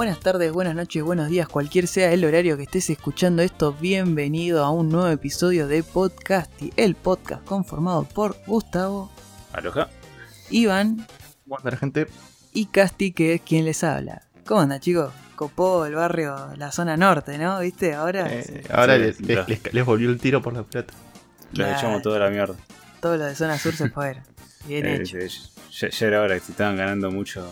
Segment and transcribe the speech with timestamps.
[0.00, 4.64] Buenas tardes, buenas noches, buenos días, cualquier sea el horario que estés escuchando esto, bienvenido
[4.64, 9.10] a un nuevo episodio de Podcasty, el podcast conformado por Gustavo,
[9.52, 9.90] Aloha.
[10.48, 11.06] Iván
[11.44, 12.06] Buena gente.
[12.54, 14.22] y Casti, que es quien les habla.
[14.46, 15.12] ¿Cómo anda, chicos?
[15.36, 17.60] Copó el barrio, la zona norte, ¿no?
[17.60, 17.92] ¿Viste?
[17.92, 19.48] Ahora Eh, ahora Sí, les, sí, les- claro.
[19.48, 20.94] les- les volvió el tiro por la plata.
[21.52, 22.54] Les echamos toda la mierda.
[23.02, 24.22] todo lo de zona sur se fueron.
[24.66, 25.18] Bien Eh, hecho.
[25.18, 25.28] eh,
[25.72, 27.46] ya, ya era hora que se estaban ganando mucho.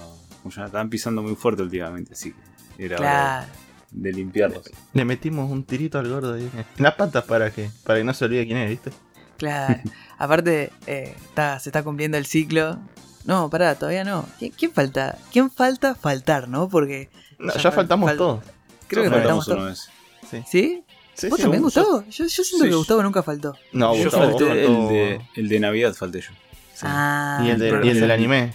[0.48, 2.33] Mucho- estaban pisando muy fuerte últimamente, así
[2.77, 3.09] que era hora
[3.47, 3.47] Claro.
[3.91, 4.62] de limpiarlos.
[4.93, 6.51] Le metimos un tirito al gordo ahí.
[6.55, 8.91] En las patas para que, para que no se olvide quién es, ¿viste?
[9.37, 9.80] Claro.
[10.19, 12.79] Aparte, eh, está, se está cumpliendo el ciclo.
[13.25, 14.25] No, pará, todavía no.
[14.41, 15.16] ¿Qui- ¿Quién falta?
[15.33, 16.69] ¿Quién falta faltar, no?
[16.69, 17.09] Porque
[17.39, 18.45] No, Ya ya, fal- faltamos fal- todos.
[18.89, 19.91] creo que faltamos faltamos todos.
[20.33, 20.45] vez.
[20.51, 20.84] ¿Sí?
[21.14, 22.05] Sí, ¿Vos sí, también, Gustavo?
[22.11, 23.55] Yo, yo siento Sí, que Gustavo nunca faltó.
[23.73, 26.30] No, yo Gustavo falté faltó- el de, el de Navidad, falté yo.
[26.75, 26.83] sí.
[26.84, 28.53] Ah, y el, de- y el del anime.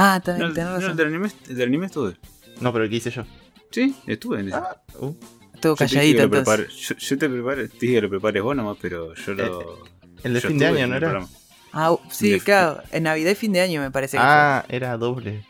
[0.00, 0.96] Ah, No, también el, tenés no, el razón.
[0.96, 2.16] del anime, el del anime estuve.
[2.60, 3.24] No, pero el que hice yo.
[3.70, 4.56] Sí, estuve en ese.
[4.56, 5.14] Ah, uh.
[5.54, 6.48] Estuvo Yo calladito entonces.
[6.48, 9.84] prepare- yo, yo te preparé, te dije que lo prepares vos nomás, pero yo lo.
[10.22, 10.98] el de yo fin de año, ¿no el era?
[11.10, 11.28] programa.
[11.72, 12.80] Ah, uh, sí, de- claro.
[12.92, 15.44] En Navidad y fin de año me parece que Ah, era doble.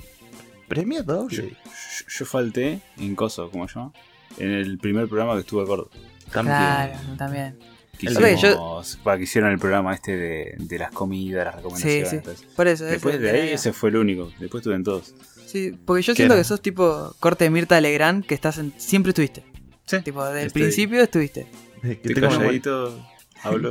[0.67, 1.37] Premio doble.
[1.37, 3.93] Yo, yo- yo falté en Coso, ¿cómo se llama?
[4.39, 5.91] En el primer programa que estuve a gordo.
[5.93, 6.33] fue.
[6.33, 6.57] También.
[6.57, 7.59] Claro, también.
[7.99, 12.11] Que hicimos, para que hicieron el programa este de, de las comidas, las recomendaciones.
[12.11, 12.17] sí.
[12.17, 12.47] entonces.
[12.55, 12.85] Por eso.
[12.85, 14.33] Después ese- de ahí ese fue el único.
[14.39, 15.15] Después estuve en todos.
[15.47, 16.41] Sí, porque yo ¿Qué siento era?
[16.43, 18.73] que sos tipo corte de Mirta Legrand, que estás en...
[18.77, 19.45] siempre estuviste.
[19.87, 20.01] Sí.
[20.03, 21.47] Tipo, desde el principio estuviste.
[21.83, 23.07] Que Estoy calladito,
[23.43, 23.71] hablo.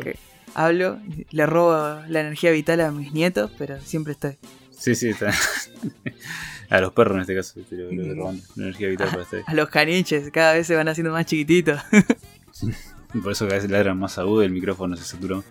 [0.55, 4.37] Hablo, le robo la energía vital a mis nietos, pero siempre estoy.
[4.71, 5.31] Sí, sí, está.
[6.69, 8.43] A los perros en este caso, lo robando.
[8.55, 9.43] La energía vital para ustedes.
[9.47, 11.79] A los caniches, cada vez se van haciendo más chiquititos.
[13.23, 15.43] Por eso cada vez ladran más agudo y el micrófono se saturó.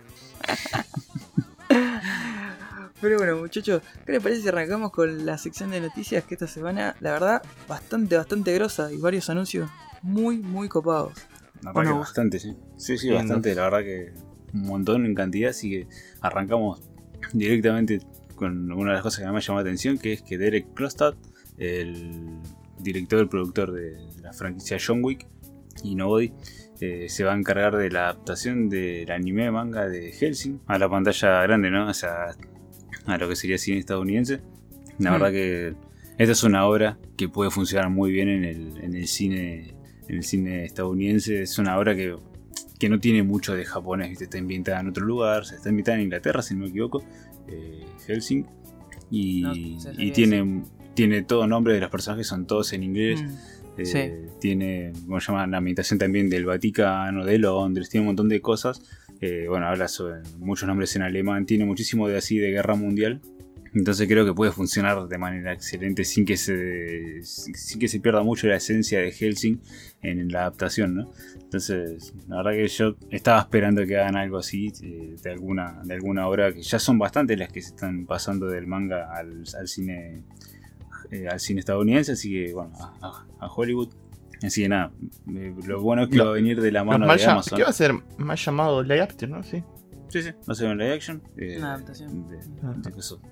[2.99, 6.47] Pero bueno, muchachos, ¿qué les parece si arrancamos con la sección de noticias que esta
[6.47, 9.69] semana, la verdad, bastante, bastante grosa y varios anuncios
[10.01, 11.13] muy, muy copados?
[11.61, 12.55] La verdad Bueno, que vos- bastante, sí.
[12.77, 13.53] Sí, sí, bastante.
[13.53, 14.13] La verdad que
[14.53, 15.51] un montón en cantidad.
[15.51, 15.87] Así que
[16.21, 16.81] arrancamos
[17.33, 17.99] directamente
[18.35, 20.73] con una de las cosas que más me llamó la atención, que es que Derek
[20.73, 21.13] Klostad,
[21.57, 22.39] el
[22.79, 25.27] director y productor de la franquicia John Wick
[25.83, 26.33] y Nobody,
[26.79, 30.89] eh, se va a encargar de la adaptación del anime manga de Helsing a la
[30.89, 31.87] pantalla grande, ¿no?
[31.89, 32.35] O sea,
[33.05, 34.41] a lo que sería cine estadounidense.
[34.99, 35.13] La Hmm.
[35.13, 35.73] verdad que
[36.17, 39.75] esta es una obra que puede funcionar muy bien en el, en el cine
[40.07, 41.41] en el cine estadounidense.
[41.41, 42.15] Es una obra que,
[42.79, 44.23] que no tiene mucho de japonés, ¿viste?
[44.23, 47.03] está ambientada en otro lugar, se está ambientada en Inglaterra, si no me equivoco,
[47.47, 48.45] eh, Helsing.
[49.11, 49.53] Y, No,
[50.13, 50.63] tiene,
[50.93, 53.21] tiene todo nombre de los personajes, son todos en inglés.
[53.21, 53.35] Mm,
[53.77, 54.29] Eh.
[54.39, 58.41] Tiene, como se llama, la ambientación también del Vaticano, de Londres, tiene un montón de
[58.41, 58.81] cosas.
[59.21, 63.21] Eh, bueno, habla sobre muchos nombres en alemán, tiene muchísimo de así de guerra mundial.
[63.73, 68.23] Entonces creo que puede funcionar de manera excelente sin que se sin que se pierda
[68.23, 69.59] mucho la esencia de Helsing
[70.01, 71.13] en la adaptación, ¿no?
[71.39, 75.93] Entonces, la verdad que yo estaba esperando que hagan algo así eh, de alguna de
[75.93, 79.67] alguna obra que ya son bastantes las que se están pasando del manga al, al
[79.67, 80.23] cine
[81.11, 83.89] eh, al cine estadounidense, así que bueno, a, a- a Hollywood.
[84.43, 84.91] Así que nada,
[85.35, 87.57] eh, lo bueno es que Lo- va a venir de la mano de Amazon.
[87.57, 87.93] ¿Qué va a ser?
[88.17, 89.41] Más llamado live action, ¿no?
[89.43, 89.63] Sí.
[90.09, 90.29] Sí, sí.
[90.47, 91.21] Va a ser un live action.
[91.37, 92.27] eh, Una adaptación.
[92.29, 92.75] de- Ajá.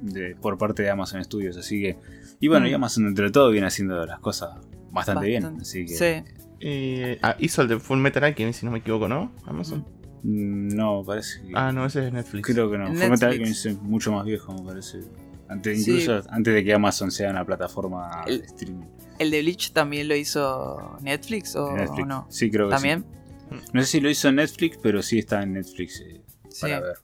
[0.02, 1.56] de por parte de Amazon Studios.
[1.58, 1.98] Así que.
[2.40, 2.70] Y bueno, Mm.
[2.70, 4.58] y Amazon entre todo viene haciendo las cosas
[4.92, 5.46] bastante, bien.
[5.62, 5.94] Así que.
[5.96, 6.32] Sí.
[6.60, 9.32] Eh, ah, hizo el de Full Metal Alchemist, si no me equivoco, ¿no?
[9.46, 9.86] Amazon.
[10.24, 11.52] mm, No, parece que.
[11.54, 12.46] Ah, no, ese es Netflix.
[12.48, 12.88] Creo que no.
[12.88, 13.34] En Fullmetal Netflix.
[13.40, 15.00] Alchemist es mucho más viejo, me parece.
[15.48, 15.92] Antes, Sí.
[15.92, 18.86] incluso antes de que Amazon sea una plataforma El- de streaming.
[19.20, 22.04] ¿El de Bleach también lo hizo Netflix o, Netflix.
[22.04, 22.28] o no?
[22.30, 23.06] Sí, creo que ¿También?
[23.50, 23.56] sí.
[23.74, 26.62] No sé si lo hizo Netflix, pero sí está en Netflix eh, Sí.
[26.62, 26.96] para ver.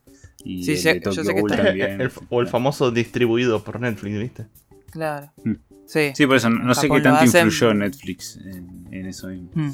[0.43, 1.63] Y Sí, el sé- de yo sé Tokyo que Ghoul está.
[1.65, 2.01] también.
[2.01, 4.47] El- o el famoso distribuido por Netflix, ¿viste?
[4.89, 5.31] Claro.
[5.43, 5.53] Mm.
[5.85, 6.11] Sí.
[6.15, 9.51] Sí, por eso no, no sé qué tanto hacen- influyó Netflix en, en eso mismo.
[9.53, 9.71] Mm.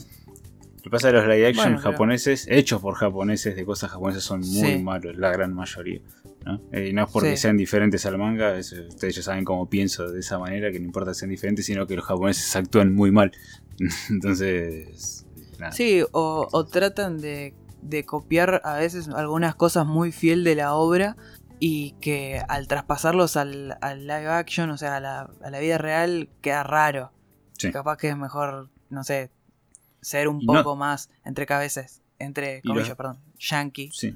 [0.78, 3.66] Lo que pasa es que los live action Bueno, pero- japoneses, hechos por japoneses de
[3.66, 4.78] cosas japonesas, son muy Sí.
[4.84, 6.02] malos, la gran mayoría.
[6.45, 6.62] ¿No?
[6.72, 7.38] Eh, y no es porque Sí.
[7.44, 11.12] sean diferentes al manga, ustedes ya saben cómo pienso de esa manera, que no importa
[11.12, 13.31] que sean diferentes, sino que los japoneses actúan muy mal.
[14.10, 15.25] Entonces,
[15.60, 15.72] nada.
[15.72, 20.74] Sí, o, o tratan de, de copiar a veces algunas cosas muy fiel de la
[20.74, 21.16] obra
[21.60, 25.78] y que al traspasarlos al, al live action, o sea, a la, a la vida
[25.78, 27.12] real, queda raro.
[27.57, 27.72] Sí.
[27.72, 29.31] Capaz que es mejor, no sé,
[30.01, 34.16] ser un Y no- poco más entre cabezas, entre comillas, los- perdón, yankee, Sí.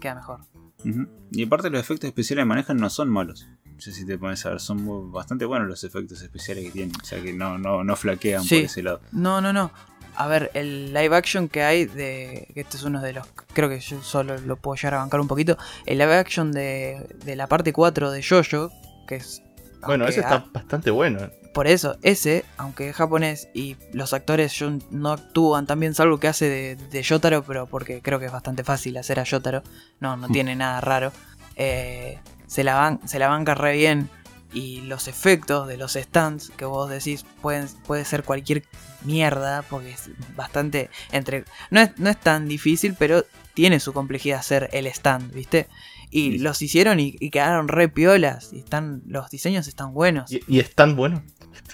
[0.00, 0.40] queda mejor.
[0.84, 1.06] Ujú.
[1.32, 3.48] Y aparte los efectos especiales que manejan no son malos.
[3.64, 6.70] No sé si te pones a ver, son muy- bastante buenos los efectos especiales que
[6.70, 6.94] tienen.
[7.00, 8.56] O sea que no, no, no flaquean Sí.
[8.56, 9.00] por ese lado.
[9.12, 9.72] No, no, no.
[10.16, 12.46] A ver, el live action que hay de.
[12.54, 13.26] que Este es uno de los.
[13.52, 15.58] Creo que yo solo lo puedo llegar a bancar un poquito.
[15.86, 18.70] El live action de, de la parte 4 de Jojo,
[19.08, 19.42] que es
[19.84, 21.18] Bueno, ese está ha- bastante bueno.
[21.54, 24.52] Por eso, ese, aunque es japonés y los actores
[24.90, 28.32] no actúan tan bien, salvo que hace de, de Yotaro, pero porque creo que es
[28.32, 29.62] bastante fácil hacer a Yotaro,
[30.00, 31.12] no, no tiene nada raro,
[31.54, 32.18] eh,
[32.48, 34.10] se, la ban- se la banca re bien
[34.52, 38.64] y los efectos de los stands que vos decís pueden, puede ser cualquier
[39.04, 43.24] mierda, porque es bastante, entre, no es, no es tan difícil, pero
[43.54, 45.68] tiene su complejidad hacer el stand, ¿viste?
[46.16, 46.38] Y Sí.
[46.38, 50.30] los hicieron y, y quedaron re piolas, y están, los diseños están buenos.
[50.30, 51.24] Y, y es tan bueno.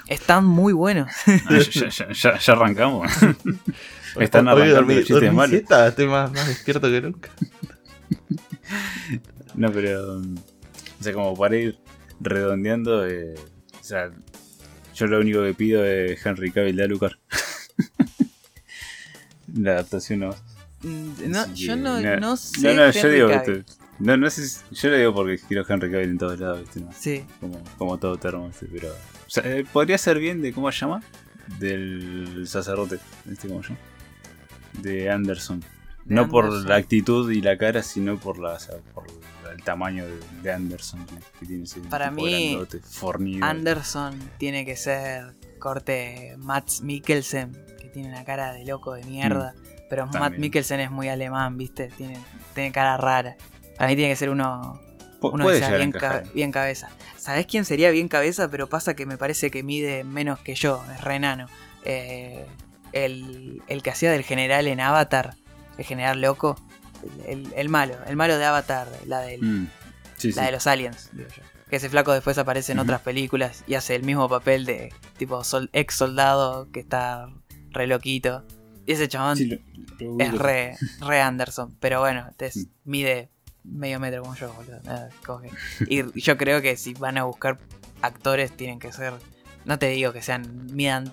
[0.08, 1.12] Están muy buenos.
[1.46, 3.12] Ah, ya, ya- ya- ya arrancamos.
[4.18, 5.50] Están arrancando dormí, los chistes malos.
[5.50, 7.30] siesta, estoy más, más despierto que nunca.
[9.54, 10.18] No, pero.
[10.18, 11.78] O sea, como para ir
[12.18, 13.34] redondeando, eh,
[13.78, 14.10] o sea,
[14.94, 17.12] yo lo único que pido es Henry Cavill de Alucard.
[19.54, 20.30] La adaptación no.
[20.82, 22.74] Mm, No, yo que, no, no sé.
[22.74, 23.28] No, no, yo digo.
[23.28, 23.64] ¿viste?
[24.00, 26.80] No, no sé si- yo le digo porque quiero Henry Cavill en todos lados, ¿viste?
[26.80, 28.66] No, Sí, como, como todo termo, ¿viste?
[28.72, 28.88] Pero.
[28.90, 30.52] O sea, eh, podría ser bien de.
[30.52, 31.02] ¿Cómo se llama?
[31.58, 32.98] Del sacerdote,
[33.30, 33.80] ¿este cómo se llama?
[34.82, 35.60] De Anderson.
[36.04, 39.04] de no por la actitud y la cara, sino por, la, o sea, por
[39.54, 43.44] el tamaño de, de Anderson que, que tiene ese Para mí, grandote, fornido.
[43.44, 49.54] Anderson tiene que ser corte Matt Mikkelsen, que tiene una cara de loco de mierda.
[49.90, 50.40] pero Matt Mm, también.
[50.40, 51.88] Mikkelsen es muy alemán, ¿viste?
[51.96, 52.18] Tiene,
[52.54, 53.36] tiene cara rara.
[53.80, 54.78] Para mí tiene que ser uno,
[55.22, 56.32] uno que sea bien, ca- encajar.
[56.34, 56.90] bien cabeza.
[57.16, 58.50] ¿Sabés quién sería bien cabeza?
[58.50, 61.46] Pero pasa que me parece que mide menos que yo, es re enano.
[61.86, 62.44] Eh,
[62.92, 65.34] el, el que hacía del general en Avatar,
[65.78, 66.56] el general loco,
[67.26, 69.68] el, el- el malo, el malo de Avatar, la del, Mm,
[70.18, 70.36] sí, sí.
[70.38, 71.42] la de los aliens, digo yo.
[71.70, 75.42] Que ese flaco después aparece en otras películas y hace el mismo papel de tipo
[75.44, 77.28] sol- ex soldado que está
[77.70, 78.44] re loquito.
[78.86, 81.76] Y ese chabón Sí, lo- lo es re, re Anderson.
[81.80, 82.64] Pero bueno, te Mm.
[82.84, 83.30] mide
[83.70, 84.80] medio metro como yo, boludo.
[84.84, 87.58] Nada, que- Y yo creo que si van a buscar
[88.02, 89.14] actores tienen que ser.
[89.64, 90.66] No te digo que sean.
[90.72, 91.12] midan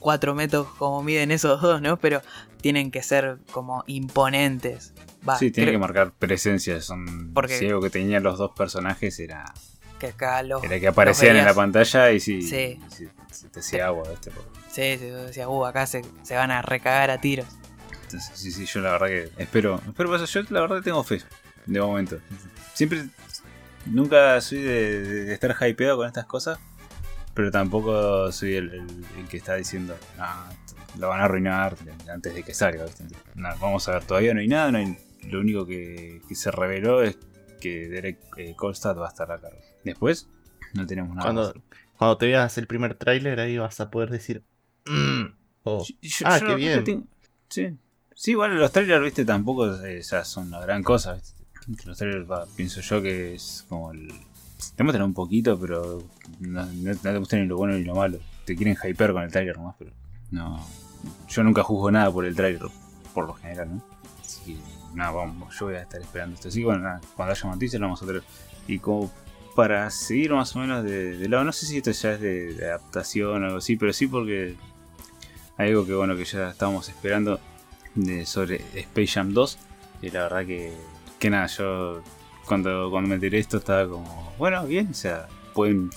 [0.00, 1.98] 4 metros como miden esos dos, ¿no?
[1.98, 2.22] Pero
[2.60, 4.92] tienen que ser como imponentes.
[5.28, 6.80] Va, Sí, tiene creo que marcar presencia.
[6.80, 9.44] Son, Porque- Si algo que tenían los dos personajes era,
[9.98, 10.62] que acá los.
[10.64, 12.80] era que aparecían en la pantalla y sí, Sí.
[13.00, 14.08] y se te hacía agua.
[14.10, 14.30] ¿viste?
[14.30, 17.46] Porque- Sí, sí, decía, uh, acá se, se van a recagar a tiros.
[18.04, 19.80] Entonces, sí, sí, yo la verdad que espero.
[19.86, 20.24] Espero.
[20.24, 21.20] Yo la verdad tengo fe.
[21.68, 22.18] De momento.
[22.74, 23.08] Siempre.
[23.86, 26.58] Nunca soy de, de estar hypeado con estas cosas.
[27.34, 29.96] Pero tampoco soy el, el- el que está diciendo.
[30.18, 30.50] "Ah,
[30.98, 31.76] lo van a arruinar
[32.12, 32.84] antes de que salga.
[33.36, 34.72] No, vamos a ver, todavía no hay nada.
[34.72, 34.98] No hay-
[35.30, 37.16] lo único que, que se reveló es
[37.60, 39.58] que Derek eh, Kolstad va a estar a cargo.
[39.84, 40.28] Después,
[40.74, 41.22] no tenemos nada.
[41.32, 41.54] Cuando,
[41.96, 44.42] cuando te veas el primer tráiler, ahí vas a poder decir.
[44.86, 45.26] "Mm",
[45.64, 46.84] o, Yo- yo- ah, yo qué bien.
[46.84, 47.06] tengo-
[47.48, 47.76] Sí.
[48.14, 51.14] Sí, igual los trailers, viste, tampoco eh, ya son la gran cosa.
[51.14, 51.37] ¿viste?
[51.76, 54.12] Trailers, va, pienso yo que es como el.
[54.74, 56.02] Te muestran un poquito, pero
[56.40, 58.18] no, no- te muestran ni lo bueno ni lo malo.
[58.44, 59.90] Te quieren hyper con el trailer nomás, pero
[60.30, 60.64] no.
[61.28, 62.62] Yo nunca juzgo nada por el trailer,
[63.14, 63.82] por lo general, ¿no?
[64.20, 66.48] Así que, nada, vamos, yo voy a estar esperando esto.
[66.48, 68.22] Así que, bueno, nada, cuando haya noticias lo vamos a traer.
[68.66, 69.10] Y como
[69.54, 72.66] para seguir más o menos de, lado, no sé si esto ya es de, de
[72.66, 74.54] adaptación o algo así, pero sí porque
[75.56, 77.40] hay algo que bueno que ya estábamos esperando
[77.94, 79.58] de, sobre Space Jam 2
[80.02, 80.72] y la verdad que,
[81.18, 82.02] que nada, yo
[82.46, 85.90] cuando, cuando me enteré esto estaba como, bueno, bien, o sea, pueden,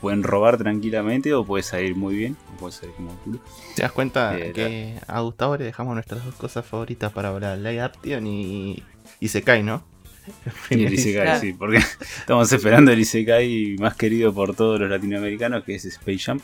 [0.00, 3.38] pueden robar tranquilamente o puede salir muy bien, o puede salir como culo.
[3.74, 7.58] ¿Te das cuenta Eh, que a Gustavo le dejamos nuestras dos cosas favoritas para hablar?
[7.58, 8.82] Live Action y,
[9.20, 9.82] y Sekai, ¿no?
[10.70, 11.40] Y el Isekai, Claro.
[11.40, 11.78] sí, porque
[12.18, 16.40] estamos esperando el Isekai más querido por todos los latinoamericanos, que es Space Jam.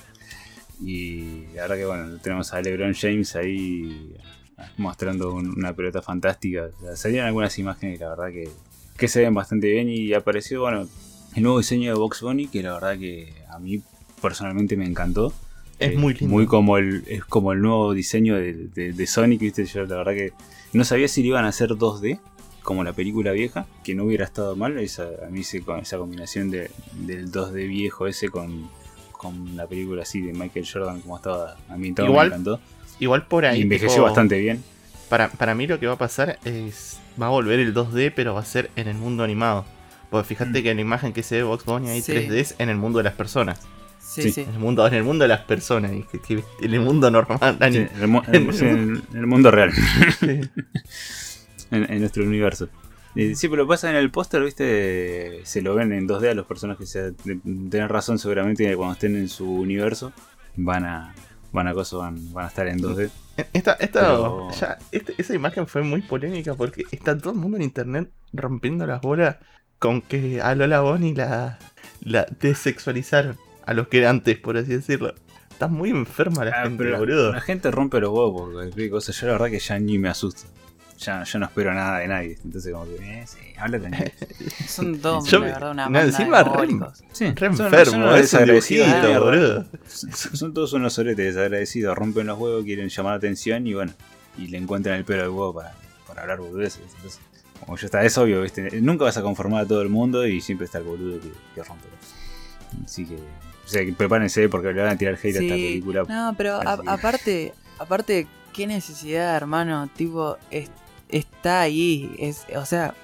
[0.82, 4.14] Y verdad que bueno, tenemos a LeBron James ahí
[4.76, 6.68] mostrando un- una pelota fantástica.
[6.78, 8.48] O sea, salieron algunas imágenes la verdad que,
[8.96, 10.86] que se ven bastante bien y apareció, bueno,
[11.36, 13.80] el nuevo diseño de Box Bunny, que la verdad que a mí
[14.20, 15.32] personalmente me encantó.
[15.78, 16.34] Es Eh, muy lindo.
[16.34, 19.64] Muy como el, es como el nuevo diseño de, de- de Sonic, ¿viste?
[19.64, 20.32] Yo la verdad que
[20.72, 22.20] no sabía si le iban a hacer 2D,
[22.62, 24.78] como la película vieja, que no hubiera estado mal.
[24.78, 28.68] Esa, a mí con esa combinación de, del 2D viejo ese con,
[29.12, 32.60] con la película así de Michael Jordan, como estaba ambientado, Igual, me encantó.
[33.00, 33.58] Igual por ahí.
[33.58, 34.62] y envejeció tipo, bastante bien.
[35.08, 37.00] Para, para mí lo que va a pasar es.
[37.20, 39.64] Va a volver el 2D, pero va a ser en el mundo animado.
[40.10, 40.62] Porque fíjate Mm.
[40.62, 42.12] que la imagen que se ve Box Bunny ahí Sí.
[42.12, 43.60] 3D es en el mundo de las personas.
[43.98, 44.32] Sí, Sí.
[44.32, 44.40] sí.
[44.42, 45.92] En el mundo, en el mundo de las personas.
[45.92, 47.38] y que- que- en el mundo normal.
[47.40, 49.70] Sí, en, el, en- en el mundo real,
[50.22, 50.50] en,
[51.70, 52.68] en nuestro universo.
[53.14, 56.34] Sí, pero lo que pasa en el póster, viste, se lo ven en 2D a
[56.34, 56.88] los personajes.
[56.88, 57.40] Sea, de-
[57.70, 60.12] tenés razón, seguramente que cuando estén en su universo
[60.56, 61.14] van a
[61.52, 63.10] van a cosas, van, van a estar en 2D.
[63.52, 67.56] Esta, esta, Pero- ya, este- esa imagen fue muy polémica porque está todo el mundo
[67.56, 69.36] en internet rompiendo las bolas
[69.78, 71.58] con que a Lola Bonnie la,
[72.02, 73.36] la desexualizaron.
[73.66, 75.14] A los que antes, por así decirlo.
[75.50, 77.32] Está muy enferma la Ah, gente, pero boludo.
[77.32, 79.12] La gente rompe los huevos por cualquier cosa.
[79.12, 80.42] Yo la verdad que ya ni me asusto.
[81.00, 82.38] Ya, yo no espero nada de nadie.
[82.44, 84.10] Entonces como que, eh, sí, habla tranquilo.
[84.68, 86.68] Son todos, Yo la me- verdad, una no, encima de re-.
[87.12, 89.64] Sí, Re son- son enfermo, es un desagradecidos boludo.
[89.88, 93.92] Son, son todos unos soletes desagradecidos, rompen los huevos, quieren llamar la atención y bueno,
[94.36, 95.72] y le encuentran el pelo al huevo para,
[96.06, 96.82] para hablar boludeces.
[96.96, 97.18] Entonces,
[97.64, 98.80] como ya está, es obvio, ¿viste?
[98.82, 101.62] nunca vas a conformar a todo el mundo y siempre está el boludo que, que
[101.62, 101.86] rompe.
[102.84, 105.48] Así que, o sea, que prepárense porque le van a tirar hate a esta Sí,
[105.48, 106.04] película.
[106.08, 110.70] no, pero a- aparte, aparte, qué necesidad, hermano, tipo, es-
[111.12, 112.94] está ahí, es, o sea,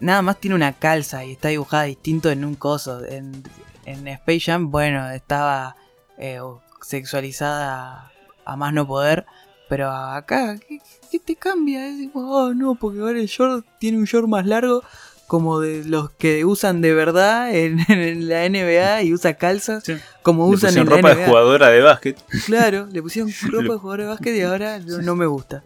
[0.00, 3.04] nada más tiene una calza y está dibujada distinto en un coso.
[3.04, 3.42] En,
[3.86, 5.76] en Space Jam, bueno, estaba
[6.18, 6.40] eh,
[6.82, 8.10] sexualizada
[8.44, 9.26] a más no poder,
[9.68, 10.78] pero acá, ¿qué,
[11.10, 11.88] qué te cambia?
[11.88, 14.82] Es tipo, oh, no, porque ahora el short tiene un short más largo.
[15.26, 19.96] Como de los que usan de verdad en, en la NBA y usa calzas, Sí.
[20.22, 21.14] como Le usan en la ropa NBA.
[21.14, 22.18] de jugadora de básquet.
[22.44, 25.64] Claro, le pusieron ropa de jugador de básquet y ahora no, no me gusta.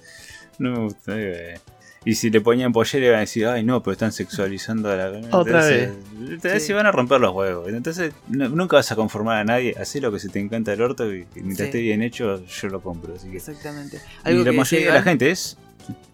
[0.59, 1.13] No me gusta.
[1.17, 1.61] eh.
[2.05, 5.09] Y si le ponían pollera iban a decir, ay no, pero están sexualizando a la...
[5.33, 5.91] Otra Entonces,
[6.31, 6.73] Entonces Sí.
[6.73, 7.69] van a romper los huevos.
[7.69, 9.75] Entonces no- nunca vas a conformar a nadie.
[9.79, 11.65] Hacé lo que se te encanta el orto y, y mientras Sí.
[11.65, 13.15] esté bien hecho, yo lo compro.
[13.15, 13.37] Así que...
[13.39, 14.01] Exactamente.
[14.25, 15.59] Y la mayoría de la gente es...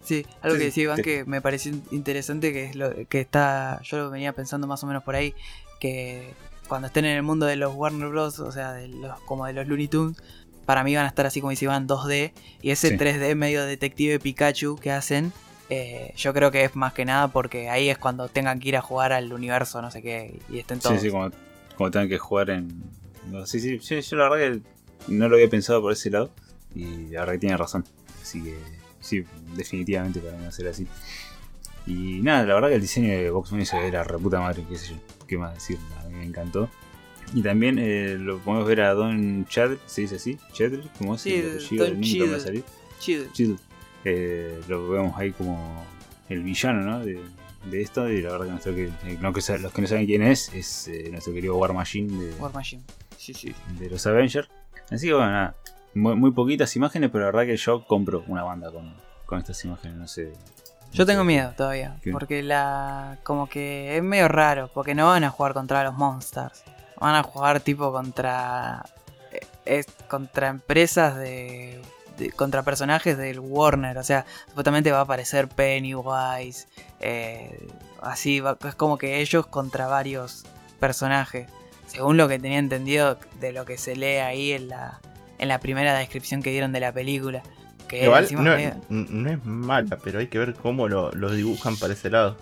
[0.03, 3.79] Sí, algo que decía Iván te- que me pareció interesante, que es lo que está,
[3.83, 5.33] yo lo venía pensando más o menos por ahí,
[5.79, 6.33] que
[6.67, 9.53] cuando estén en el mundo de los Warner Bros, o sea, de los, como de
[9.53, 10.17] los Looney Tunes,
[10.65, 12.31] para mí van a estar así como dice Iván, 2D,
[12.61, 12.97] y ese Sí.
[12.97, 15.31] 3D medio detective Pikachu que hacen,
[15.69, 18.77] eh, yo creo que es más que nada porque ahí es cuando tengan que ir
[18.77, 20.99] a jugar al universo, no sé qué, y estén todos.
[20.99, 21.31] Sí, sí, como,
[21.75, 22.83] como tengan que jugar en...
[23.31, 24.61] no, sí, sí, yo la verdad
[25.07, 26.31] que no lo había pensado por ese lado.
[26.73, 27.85] Y la verdad que tiene razón.
[28.21, 28.57] Así que
[28.99, 29.23] sí,
[29.55, 30.85] definitivamente para mí va a ser así.
[31.87, 34.65] Y nada, la verdad que el diseño de Box Bunny se ve la reputa madre,
[34.67, 34.95] qué sé yo.
[35.25, 35.77] ¿Qué más decir?
[36.01, 36.69] A mí me encantó.
[37.33, 40.37] Y también eh, lo podemos ver a Don Chad, ¿se dice así?
[40.53, 40.83] ¿Chadler?
[40.97, 42.37] ¿Cómo es Sí, el apellido?
[42.37, 42.63] Don.
[42.99, 43.57] Chill.
[44.03, 45.83] Eh, lo vemos ahí como
[46.29, 46.99] el villano, ¿no?
[47.03, 47.19] De,
[47.69, 48.09] de esto.
[48.09, 50.53] Y la verdad que, nuestro que eh, no que los que no saben quién es,
[50.53, 52.83] es eh, nuestro querido War Machine de, War Machine.
[53.17, 53.53] Sí, sí.
[53.79, 54.47] de los Avengers.
[54.91, 55.55] Así que bueno, nada.
[55.95, 58.93] Muy, muy poquitas imágenes, pero la verdad que yo compro una banda con,
[59.25, 59.97] con estas imágenes.
[59.97, 60.33] No sé.
[60.91, 62.11] Yo tengo miedo todavía, ¿Qué?
[62.11, 66.63] porque la como que es medio raro, porque no van a jugar contra los Monsters,
[66.99, 68.85] van a jugar tipo contra
[69.65, 71.81] es contra empresas de,
[72.17, 76.67] de- contra personajes del Warner, o sea, supuestamente va a aparecer Pennywise,
[76.99, 77.67] eh,
[78.01, 80.45] así va- es como que ellos contra varios
[80.79, 81.47] personajes,
[81.87, 84.99] según lo que tenía entendido de lo que se lee ahí en la
[85.37, 87.43] en la primera descripción que dieron de la película.
[87.89, 91.29] Que Igual encima no, medio- no es mala, pero hay que ver cómo lo, lo
[91.31, 92.37] dibujan para ese lado.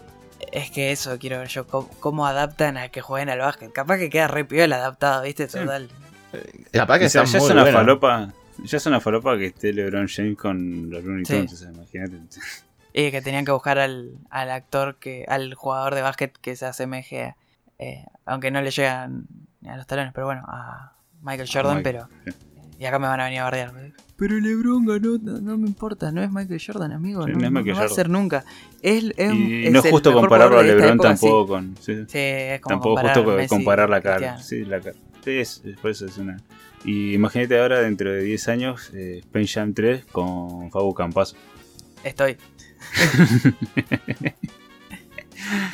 [0.52, 3.72] Es que eso quiero ver yo, cómo, cómo adaptan a que jueguen al básquet.
[3.72, 5.48] Capaz que queda re piola adaptado, ¿viste?
[5.48, 5.60] Sí.
[5.60, 5.90] Total.
[6.34, 7.78] Eh, Capaz que O sea, ya es muy una buena.
[7.80, 8.34] falopa.
[8.64, 11.34] Ya es una falopa que esté LeBron James con los Looney Sí.
[11.36, 12.18] Tunes, o sea, imagínate.
[12.94, 16.66] Y que tenían que buscar al, al actor, que al jugador de básquet que se
[16.68, 17.36] asemeje,
[17.80, 19.26] eh, aunque no le llegan
[19.62, 22.36] ni a los talones, pero bueno, a Michael Jordan, Michael, pero...
[22.80, 23.72] Y acá me van a venir a bardear.
[24.16, 27.24] Pero LeBron ganó, no, no me importa, no es Michael Jordan, amigo.
[27.26, 28.46] Sí, no, no es no- Michael no va a ser nunca.
[28.82, 31.22] Es, es- Y es no es justo compararlo a LeBron época, sí.
[31.26, 31.76] tampoco con.
[31.80, 31.96] sí.
[32.08, 34.38] Sí, es como Tampoco comparar justo Messi comparar la cara.
[34.40, 34.96] Sí, la cara.
[35.24, 36.38] Sí, es, por eso es una.
[36.86, 41.36] Y imagínate ahora, dentro de 10 años, eh, Space Jam 3 con Fabu Campazo.
[42.04, 42.38] Estoy.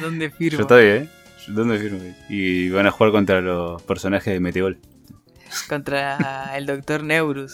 [0.02, 0.58] ¿Dónde firmo?
[0.58, 1.10] Yo estoy, ¿eh?
[1.48, 2.00] ¿Dónde firmo?
[2.30, 4.78] Y van a jugar contra los personajes de Metegol.
[5.68, 7.54] Contra el doctor Neurus.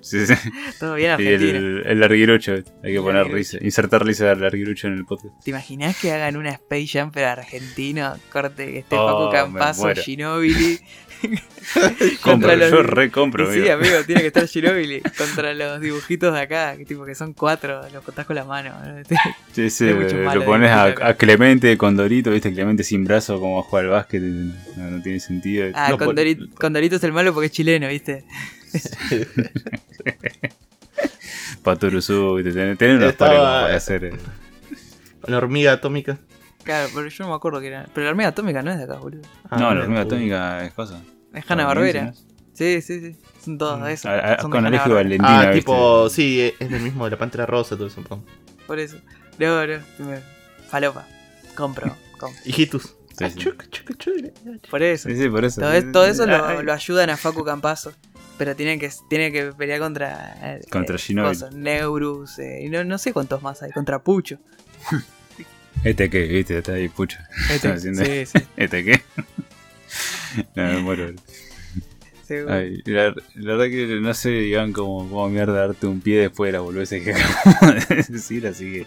[0.00, 0.34] Sí, sí.
[0.80, 1.58] Todo bien Y argentino.
[1.58, 2.52] el, el larguirucho.
[2.54, 3.58] Hay que El poner risa.
[3.60, 5.32] Insertar risa al larguirucho en el podcast.
[5.44, 8.12] ¿Te imaginas que hagan una Space Jam pero argentino?
[8.32, 9.94] Corte, esté Oh, Paco Campazo.
[9.94, 10.80] Ginobili.
[12.22, 13.74] Compro, los- yo re compro, Y sí, amigo.
[13.96, 15.00] amigo, tiene que estar Ginobili.
[15.16, 18.72] Contra los dibujitos de acá, que tipo que son cuatro, los contás con la mano.
[18.84, 19.02] ¿no?
[19.52, 23.58] Sí, sí, mucho lo pones a, a Clemente con Dorito, viste, Clemente sin brazo, como
[23.60, 25.68] a jugar al básquet, no, no tiene sentido.
[25.74, 28.24] Ah, No, Condorito, por- Condorito es el malo porque es chileno, ¿viste?
[31.62, 34.04] Paturuzú, viste, tener unos Estaba- para hacer.
[34.04, 34.12] eh,
[35.26, 36.18] La hormiga atómica.
[36.64, 37.86] Claro, pero yo no me acuerdo que era.
[37.92, 39.22] Pero la hormiga atómica no es de acá, boludo.
[39.50, 41.00] Ah, no, la mira, hormiga atómica es cosa.
[41.34, 42.12] Es Hanna Barbera.
[42.52, 43.16] Sí, sí, sí.
[43.44, 43.86] Son todos Mm.
[43.86, 44.06] esos.
[44.06, 44.94] A- a- son de con Alejo.
[44.94, 45.60] Valentina, Ah, viste.
[45.60, 48.02] tipo, sí, es del mismo de la Pantera Rosa, todo eso.
[48.66, 48.96] Por eso.
[49.38, 49.78] No, no.
[49.98, 50.20] me-
[50.68, 51.06] Falopa.
[51.54, 51.96] Compro.
[52.18, 52.40] compro.
[52.44, 52.94] Hijitus.
[53.16, 53.38] Sí, Ah, sí.
[53.38, 54.68] chuc, chuc, chuc.
[54.70, 55.08] Por eso.
[55.08, 55.60] Sí, sí, por eso.
[55.60, 57.92] Todo, es- todo eso lo, lo ayudan a Facu Campazo.
[58.38, 60.34] Pero tienen que, tienen que pelear contra.
[60.42, 61.34] eh, Contra eh, Ginóbili.
[61.34, 62.38] cosas, Neurus.
[62.38, 63.70] eh, y no, no sé cuántos más hay.
[63.72, 64.38] Contra Pucho.
[65.84, 66.22] ¿Este qué?
[66.26, 66.58] ¿Viste?
[66.58, 67.28] Está ahí, pucha.
[67.50, 67.78] Este,
[68.26, 69.02] sí, ¿Este qué?
[70.56, 71.12] no, me muero.
[72.26, 72.54] seguro.
[72.54, 76.48] Ay, la, la verdad que no sé, digan, cómo, cómo mierda darte un pie después
[76.48, 78.86] de la boludez que acabo de decir, así que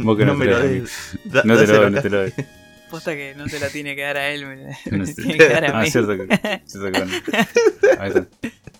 [0.00, 0.90] Vos que no no me te lo des.
[1.24, 2.32] Da- no te lo doy, no te lo doy.
[2.90, 5.14] Posta que no se la tiene que dar a él, me, No sé.
[5.14, 5.90] tiene que dar a Ah, mí.
[5.90, 8.00] cierto que, cierto que no.
[8.00, 8.26] Ahí está.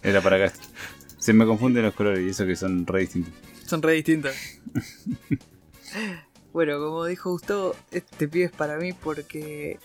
[0.02, 0.54] Era para acá.
[1.18, 3.34] Se me confunden los colores y eso que son re distintos.
[3.66, 4.32] Son re distintos.
[6.52, 9.78] bueno, como dijo Gustavo, este pibe es para mí porque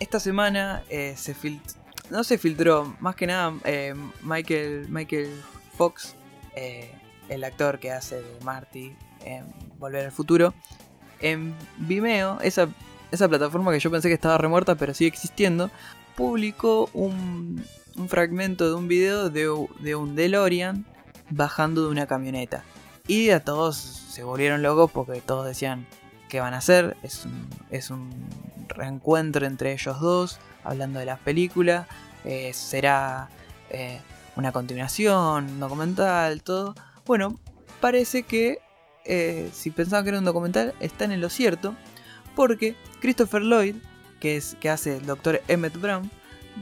[0.00, 5.30] esta semana eh, se filtró, no se filtró, más que nada eh, Michael, Michael
[5.76, 6.14] Fox,
[6.54, 6.90] eh,
[7.28, 9.44] el actor que hace de Marty en
[9.78, 10.54] Volver al Futuro,
[11.20, 12.68] en Vimeo, esa,
[13.10, 15.70] esa plataforma que yo pensé que estaba remuerta pero sigue existiendo,
[16.14, 17.64] publicó un,
[17.96, 20.86] un fragmento de un video de, de un DeLorean
[21.30, 22.64] bajando de una camioneta.
[23.08, 25.86] Y a todos se volvieron locos porque todos decían
[26.28, 26.96] qué van a hacer.
[27.02, 28.10] Es un, es un
[28.68, 31.86] reencuentro entre ellos dos, hablando de las películas.
[32.24, 33.28] eh, será
[33.70, 34.00] eh,
[34.36, 36.74] una continuación, un documental, todo.
[37.06, 37.38] Bueno,
[37.80, 38.58] parece que
[39.04, 41.74] eh, si pensaban que era un documental, están en lo cierto.
[42.34, 43.76] Porque Christopher Lloyd,
[44.20, 46.10] que, es, que hace el doctor Emmett Brown,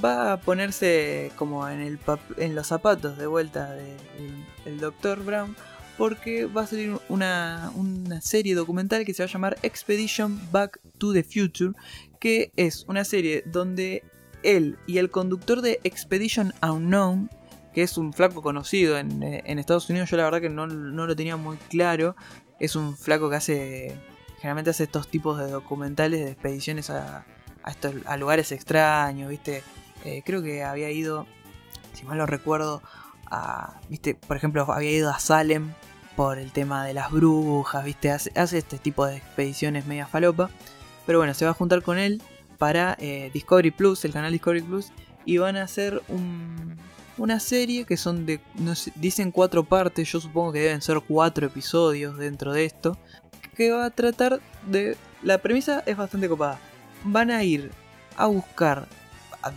[0.04, 1.98] va a ponerse como en, el
[2.36, 3.96] en los zapatos de vuelta del
[4.64, 5.56] el doctor Brown
[5.96, 10.80] porque va a salir una, una serie documental que se va a llamar Expedition Back
[10.98, 11.72] to the Future,
[12.18, 14.02] que es una serie donde
[14.42, 17.30] él y el conductor de Expedition Unknown,
[17.72, 20.66] que es un flaco conocido en, eh, en Estados Unidos, yo la verdad que no,
[20.66, 22.14] no lo tenía muy claro,
[22.60, 23.96] es un flaco que hace,
[24.38, 27.26] generalmente hace estos tipos de documentales de expediciones a,
[27.62, 29.62] a, estos, a lugares extraños, ¿viste?
[30.04, 31.26] Eh, creo que había ido,
[31.94, 32.82] si mal no recuerdo,
[34.26, 35.72] Por ejemplo, había ido a Salem
[36.16, 38.10] por el tema de las brujas, ¿viste?
[38.10, 40.50] Hace, este tipo de expediciones media falopa.
[41.06, 42.22] Pero bueno, se va a juntar con él
[42.58, 44.92] para eh, Discovery Plus, el canal Discovery Plus,
[45.24, 46.76] y van a hacer un-
[47.18, 48.40] una serie que son de,
[48.96, 52.98] dicen cuatro partes, yo supongo que deben ser cuatro episodios dentro de esto,
[53.56, 54.96] que va a tratar de...
[55.22, 56.58] La premisa es bastante copada.
[57.04, 57.70] Van a ir
[58.16, 58.88] a buscar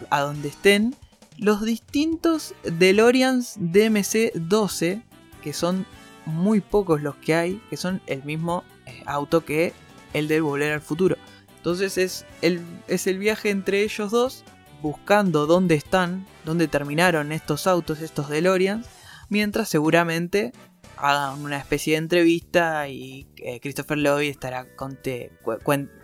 [0.10, 0.96] a donde estén
[1.38, 5.04] los distintos DeLoreans DMC-12,
[5.42, 5.86] que son
[6.26, 9.74] muy pocos los que hay, que son el mismo eh, auto que
[10.14, 11.16] el de Volver al Futuro.
[11.58, 14.44] Entonces es el, es el viaje entre ellos dos,
[14.82, 18.88] buscando dónde están, dónde terminaron estos autos, estos DeLoreans,
[19.30, 20.52] mientras seguramente
[20.98, 25.32] hagan una especie de entrevista y eh, Christopher Lloyd estará conte-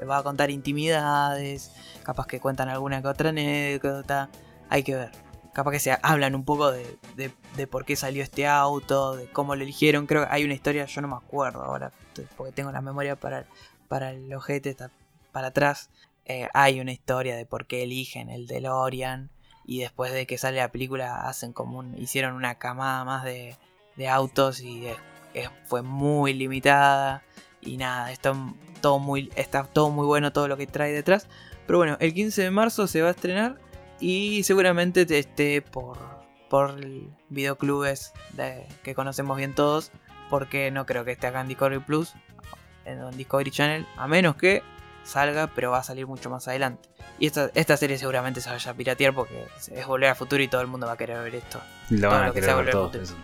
[0.08, 1.72] va a contar intimidades,
[2.04, 4.30] capaz que cuentan alguna que otra anécdota,
[4.70, 5.23] hay que ver.
[5.54, 9.56] Capaz que se hablan un poco de, de- por qué salió este auto, de cómo
[9.56, 10.08] lo eligieron.
[10.08, 11.92] Creo que hay una historia, yo no me acuerdo ahora,
[12.36, 13.46] porque tengo la memoria para,
[13.88, 14.76] para el ojete,
[15.32, 15.90] para atrás.
[16.26, 19.30] Eh, hay una historia de por qué eligen el DeLorean.
[19.66, 23.56] Y después de que sale la película, hacen como un, hicieron una camada más de,
[23.96, 24.88] de autos y
[25.66, 27.24] fue muy limitada.
[27.62, 28.34] Y nada, está
[28.82, 31.28] todo, muy, está todo muy bueno todo lo que trae detrás.
[31.66, 33.58] Pero bueno, el 15 de marzo se va a estrenar
[34.04, 35.98] y seguramente te esté por,
[36.50, 36.76] por
[37.30, 39.92] videoclubes de- que conocemos bien todos.
[40.30, 42.14] Porque no creo que esté acá en Discovery Plus,
[42.86, 44.64] en Discovery Channel, a menos que
[45.04, 46.90] salga, pero va a salir mucho más adelante.
[47.20, 50.48] Y esta, esta serie seguramente se vaya a piratear porque es volver al futuro y
[50.48, 51.62] todo el mundo va a querer ver esto.
[51.90, 52.92] Todo van a lo que sea volver al todos.
[52.92, 53.04] futuro.
[53.04, 53.16] eso.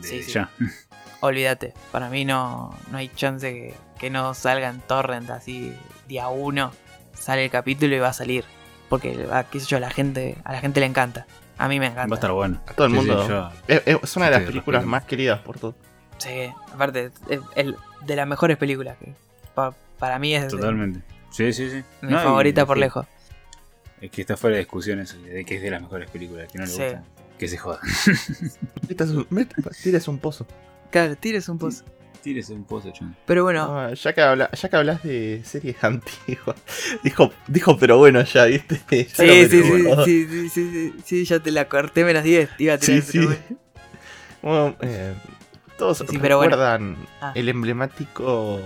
[0.00, 0.32] De Sí.
[1.20, 5.74] Olvídate, para mí no, no hay chance que, que no salga en torrent así
[6.08, 6.70] día uno.
[7.12, 8.44] Sale el capítulo y va a salir.
[8.88, 11.26] Porque, ah, qué sé yo, a la gente, a la gente le encanta.
[11.58, 12.06] A mí me encanta.
[12.08, 12.60] Va a estar bueno.
[12.66, 13.28] A todo el Sí, sí, mundo.
[13.28, 15.74] yo- Es, es una de las Sí, películas más queridas por todos.
[16.18, 16.30] Sí,
[16.72, 17.74] aparte, es, es
[18.06, 18.96] de las mejores películas.
[18.98, 19.14] Que
[19.54, 21.00] pa- para mí es de- Totalmente.
[21.30, 21.82] Sí, sí, sí.
[22.02, 23.06] mi No, favorita por lejos.
[24.00, 26.58] Es que está fuera de discusión eso, de que es de las mejores películas, que
[26.58, 26.82] no le Sí.
[26.82, 27.02] gusta.
[27.38, 27.80] Que se joda.
[29.30, 29.48] Un-
[29.82, 30.46] Tires un pozo.
[30.90, 31.86] Claro, tires un post.
[32.24, 33.14] Tírese un pozo, chon.
[33.26, 36.56] Pero bueno, Ah, ya, que habla, ya que hablas de series antiguas.
[37.02, 38.80] Dijo, dijo pero bueno, ya, ¿viste?
[38.90, 42.48] Ya Sí, sí, sí, sí, sí, sí, sí, sí, ya te la corté menos 10.
[42.58, 43.18] Iba a Sí, tirar, sí.
[44.42, 44.76] bueno.
[44.80, 45.14] Eh,
[45.78, 46.52] todos Sí, sí, pero bueno.
[46.56, 47.32] recuerdan Ah.
[47.34, 48.60] el emblemático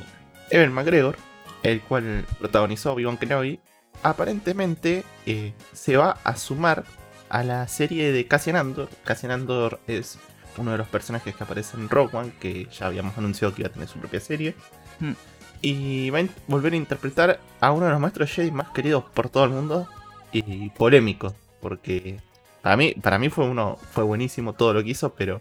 [0.50, 1.16] Evan McGregor,
[1.64, 3.58] el cual protagonizó Obi-Wan Kenobi.
[4.04, 6.84] Aparentemente eh, se va a sumar
[7.28, 8.88] a la serie de Cassian Andor.
[9.04, 10.18] Cassian Andor es
[10.56, 13.68] uno de los personajes que aparece en Rogue One, que ya habíamos anunciado que iba
[13.68, 14.54] a tener su propia serie.
[15.00, 15.12] Hmm.
[15.60, 19.28] Y va a volver a interpretar a uno de los maestros Jedi más queridos por
[19.28, 19.88] todo el mundo
[20.32, 22.20] y polémico, porque
[22.62, 25.40] para mí, para mí fue uno fue buenísimo todo lo que hizo, pero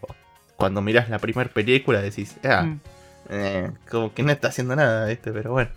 [0.55, 2.79] cuando miras la primera película decís, ah, Mm.
[3.29, 5.69] eh, como que no está haciendo nada este, pero bueno.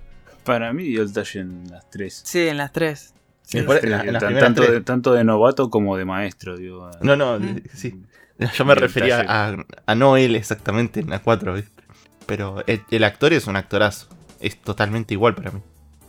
[0.45, 2.23] Para mí dio el talle en las tres.
[2.25, 3.13] Sí, en las tres.
[3.43, 4.73] Sí, En las en tanto, tres.
[4.73, 6.91] de, tanto de novato como de maestro, digo.
[7.03, 7.61] No, no, Mm.
[7.75, 8.01] sí.
[8.55, 11.83] Yo me refería a, a Noel exactamente en la 4, ¿viste?
[12.27, 14.09] Pero el, el actor es un actorazo.
[14.41, 15.61] Es totalmente igual para mí.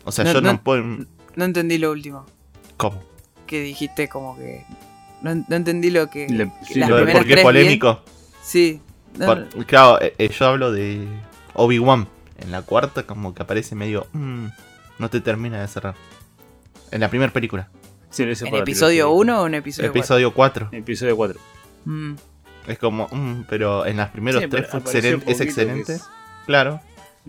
[0.06, 0.84] O sea, No, yo no, no- puedo.
[1.36, 2.26] No entendí lo último.
[2.78, 3.04] ¿Cómo?
[3.48, 4.64] Que dijiste como que.
[5.22, 6.28] No, no entendí lo que.
[6.30, 8.02] Le- que sí, las Lo de por qué es tres polémico.
[8.04, 8.82] bien- Sí.
[9.18, 11.06] No, Por- claro, eh, eh, yo hablo de
[11.54, 12.08] Obi-Wan.
[12.40, 14.08] En la cuarta, como que aparece medio.
[14.14, 14.46] mm,
[15.00, 15.96] no te termina de cerrar.
[16.92, 17.70] En la primera película,
[18.10, 19.08] Sí, ese ¿En episodio trilogía.
[19.08, 20.00] 1 o en episodio 4?
[20.02, 20.70] episodio 4.
[20.72, 21.40] Episodio 4.
[21.86, 22.14] Mm,
[22.68, 23.08] Es como.
[23.12, 24.82] mm, pero en las primeros Sí, tres fue
[25.32, 25.94] es excelente.
[25.96, 26.04] es-
[26.46, 26.80] Claro,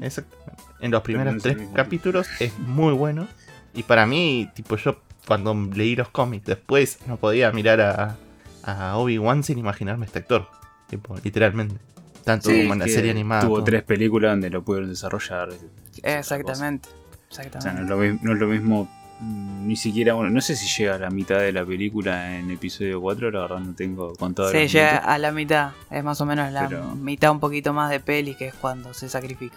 [0.00, 0.62] exactamente.
[0.80, 3.28] En los primeros tres capítulos es muy bueno.
[3.74, 8.16] Y para mí, tipo, yo cuando leí los cómics después no podía mirar a,
[8.64, 10.48] a Obi-Wan sin imaginarme este actor.
[10.88, 11.76] Tipo, literalmente.
[12.24, 13.42] Tanto Sí, como en la serie animada.
[13.42, 13.64] Tuvo todo.
[13.64, 15.48] tres películas donde lo pudieron desarrollar.
[15.50, 15.60] esa
[16.02, 16.18] cosa.
[16.18, 16.88] exactamente.
[16.88, 17.82] O sea, no Exactamente.
[17.82, 19.01] es lo, mi- no es lo mismo.
[19.22, 22.50] Mm, Ni siquiera, bueno, no sé si llega a la mitad de la película en
[22.50, 24.50] episodio 4, la verdad no tengo contado.
[24.50, 25.08] Sí, llega minutos.
[25.08, 25.70] a la mitad.
[25.90, 28.92] Es más o menos la Pero- mitad un poquito más de peli que es cuando
[28.92, 29.56] se sacrifica.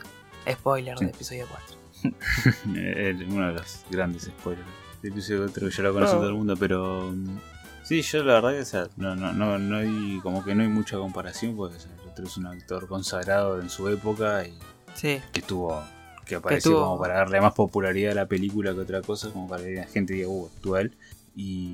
[0.50, 1.06] Spoiler Sí.
[1.06, 1.76] de episodio 4.
[2.76, 4.66] Eh, uno de los grandes spoilers
[5.02, 6.20] del episodio 4 que ya lo conoce No.
[6.20, 7.12] todo el mundo, pero.
[7.14, 7.38] mm,
[7.84, 10.20] Sí, yo la verdad que o sea, no, no, no, no hay.
[10.24, 13.62] Como que no hay mucha comparación, porque o sea, el otro es un actor consagrado
[13.62, 14.54] en su época y
[14.96, 15.84] Sí, que estuvo.
[16.26, 19.64] Que apareció como para darle más popularidad a la película que otra cosa, como para
[19.64, 20.96] que la gente diga, uh, actúa él.
[21.36, 21.74] Y,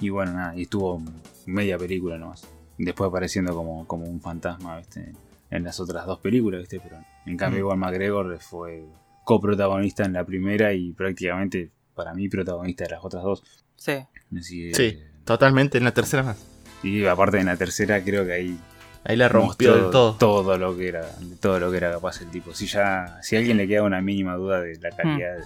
[0.00, 1.02] y bueno, nada, y estuvo
[1.46, 2.46] media película nomás.
[2.78, 5.12] Después apareciendo como, como un fantasma, ¿viste?
[5.50, 6.80] En las otras dos películas, ¿viste?
[6.80, 7.62] Pero en cambio, Mm.
[7.64, 8.84] igual McGregor fue
[9.24, 13.42] coprotagonista en la primera y prácticamente, para mí, protagonista de las otras dos.
[13.76, 13.92] sí.
[14.38, 16.36] Así Sí, totalmente en la tercera más.
[16.82, 18.58] Y aparte en la tercera creo que ahí
[19.04, 20.14] Ahí la rompió todo.
[20.14, 23.36] todo lo que era de todo lo que era capaz el tipo si ya si
[23.36, 25.36] a alguien le queda una mínima duda de la calidad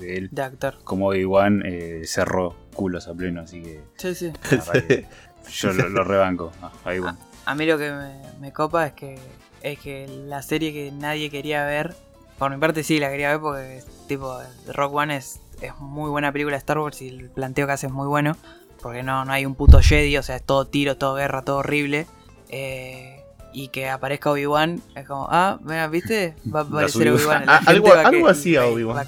[0.00, 0.78] de él De actor.
[0.82, 4.32] como Obi-Wan eh, cerró culos a pleno así que Sí, sí.
[5.52, 9.18] yo lo, lo rebanco a Obi-Wan A mí lo que me, me copa es que
[9.62, 11.94] es que la serie que nadie quería ver,
[12.38, 14.36] por mi parte sí la quería ver porque tipo
[14.72, 17.86] Rock One es, es muy buena película de Star Wars y el planteo que hace
[17.86, 18.36] es muy bueno,
[18.80, 21.58] porque no, no hay un puto Jedi, o sea, es todo tiro, todo guerra, todo
[21.58, 22.06] horrible.
[22.52, 23.18] Eh,
[23.52, 26.34] y que aparezca Obi-Wan es como, ah, mira, ¿viste?
[26.54, 27.08] Va a aparecer.
[27.10, 27.44] Obi-Wan.
[27.48, 29.04] Ah, algo algo así a Obi-Wan.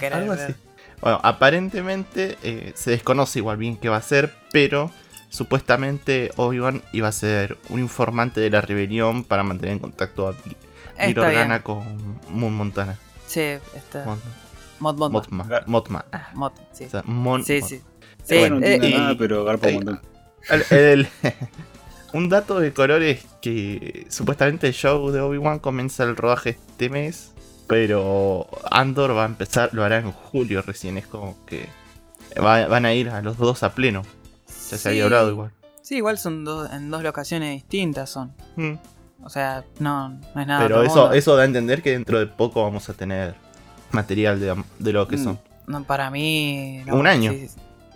[1.01, 4.91] Bueno, aparentemente eh, se desconoce igual bien qué va a ser, pero
[5.29, 10.35] supuestamente Obi-Wan iba a ser un informante de la rebelión para mantener en contacto a
[10.97, 12.97] Está Organa con Mon Montana.
[13.27, 14.05] Sí, está.
[14.81, 15.11] Mod.
[15.11, 15.63] Motma.
[15.67, 16.05] Motma.
[16.13, 16.85] Ah, mod, sí.
[16.85, 17.79] O sea, Mon- Sí, sí.
[17.79, 17.83] Sí,
[18.25, 20.01] Sí, no eh, entiendo y- nada pero garpa un eh, montón
[20.49, 21.09] El- el-
[22.15, 26.89] un dato de color es que supuestamente el show de Obi-Wan comienza el rodaje este
[26.89, 27.33] mes,
[27.67, 31.69] pero Andor va a empezar, lo hará en julio recién, es como que
[32.43, 34.03] va- van a ir a los dos a pleno.
[34.71, 35.51] Ya se había hablado igual.
[35.83, 38.33] Sí, igual son dos, en dos locaciones distintas son.
[38.57, 38.75] Mm.
[39.23, 40.63] O sea, no, no es nada.
[40.63, 41.13] Pero eso, mundo.
[41.13, 43.35] eso da a entender que dentro de poco vamos a tener
[43.91, 45.39] material de, de lo que Mm, son.
[45.67, 46.83] No, para mí.
[46.87, 47.33] no, Un año.
[47.33, 47.49] Sí,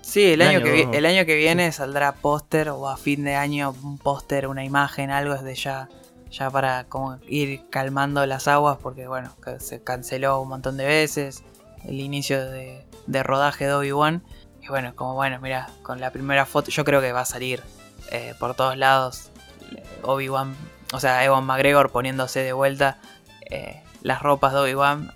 [0.09, 3.35] Sí, el, año, año, que, el año que viene saldrá póster o a fin de
[3.35, 5.88] año un póster, una imagen, algo desde ya.
[6.31, 11.42] Ya para como ir calmando las aguas porque bueno, se canceló un montón de veces
[11.85, 14.23] el inicio de, de rodaje de Obi-Wan.
[14.62, 17.62] Y bueno, como bueno, mira, con la primera foto yo creo que va a salir
[18.11, 19.31] eh, por todos lados
[19.77, 20.55] eh, Obi-Wan,
[20.94, 22.99] o sea, Ewan McGregor poniéndose de vuelta
[23.51, 25.12] eh, las ropas de Obi-Wan.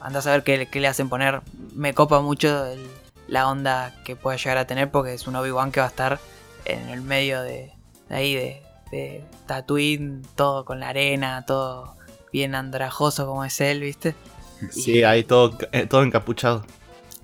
[0.00, 1.40] Andás a ver qué, qué le hacen poner.
[1.74, 2.97] Me copa mucho el-
[3.28, 6.18] la onda que puede llegar a tener porque es un Obi-Wan que va a estar
[6.64, 7.72] en el medio de,
[8.08, 11.94] de ahí, de, de Tatooine, todo con la arena, todo
[12.32, 14.14] bien andrajoso como es él, ¿viste?
[14.70, 16.64] Sí, ahí todo, eh, todo encapuchado.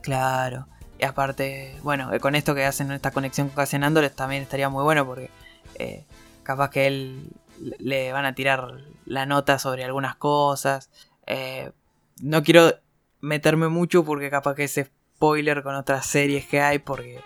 [0.00, 0.66] Claro.
[0.98, 3.82] Y aparte, bueno, eh, con esto que hacen esta conexión con Cassian
[4.14, 5.30] también estaría muy bueno porque
[5.78, 6.04] eh,
[6.42, 7.30] capaz que él
[7.78, 10.90] le- van a tirar la nota sobre algunas cosas.
[11.26, 11.72] Eh,
[12.20, 12.74] no quiero
[13.20, 17.20] meterme mucho porque capaz que es spoiler con otras series que hay porque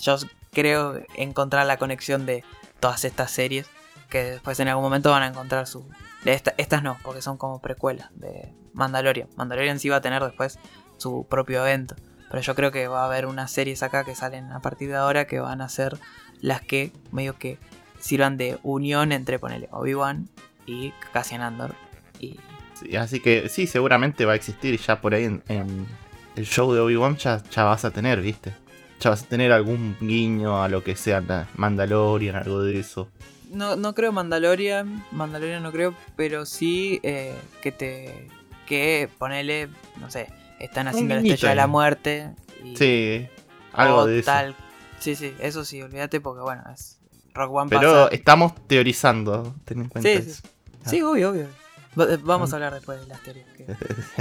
[0.00, 0.16] yo
[0.52, 2.44] creo encontrar la conexión de
[2.80, 3.66] todas estas series
[4.08, 5.88] que después en algún momento van a encontrar su...
[6.24, 9.28] estas no, porque son como precuelas de Mandalorian.
[9.36, 10.58] Mandalorian sí va a tener después
[10.96, 11.96] su propio evento.
[12.30, 14.96] Pero yo creo que va a haber unas series acá que salen a partir de
[14.96, 15.98] ahora que van a ser
[16.40, 17.58] las que medio que
[17.98, 20.28] sirvan de unión entre ponele Obi-Wan
[20.66, 21.74] y Cassian Andor.
[22.18, 22.38] Y
[22.74, 25.86] Sí, así que sí, seguramente va a existir ya por ahí en
[26.36, 28.52] el show de Obi-Wan ya, ya vas a tener, ¿viste?
[29.00, 31.22] Ya vas a tener algún guiño a lo que sea
[31.56, 33.08] Mandalorian, algo de eso.
[33.50, 38.28] no, no creo Mandalorian, Mandalorian no creo, pero sí eh, que te
[38.66, 39.68] que ponele,
[40.00, 42.30] no sé, están haciendo la estrella de la muerte.
[42.64, 43.26] Y, Sí,
[43.72, 44.26] algo o de eso.
[44.26, 44.56] tal.
[44.98, 46.98] Sí, sí, eso sí, olvídate porque bueno, es
[47.34, 50.42] Rock One Pero pasa- estamos teorizando, ten en cuenta Sí, eso.
[50.86, 51.44] Sí, obvio, obvio.
[52.08, 52.54] Eh, Vamos Ah.
[52.54, 53.66] a hablar después de las teorías, que,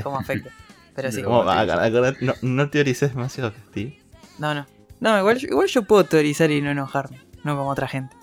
[0.04, 0.50] cómo afecta.
[0.96, 1.18] Pero sí.
[1.18, 3.98] Pero- Como, Como a- te- a- acordate, no, no teorices demasiado, Steve.
[4.40, 4.66] No, no.
[5.00, 8.16] No, igual, yo- igual yo puedo teorizar y no enojarme, no como otra gente.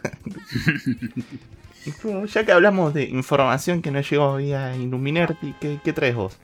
[2.33, 6.37] Ya que hablamos de información que nos llegó vía Illuminati, ¿qué, qué traes vos?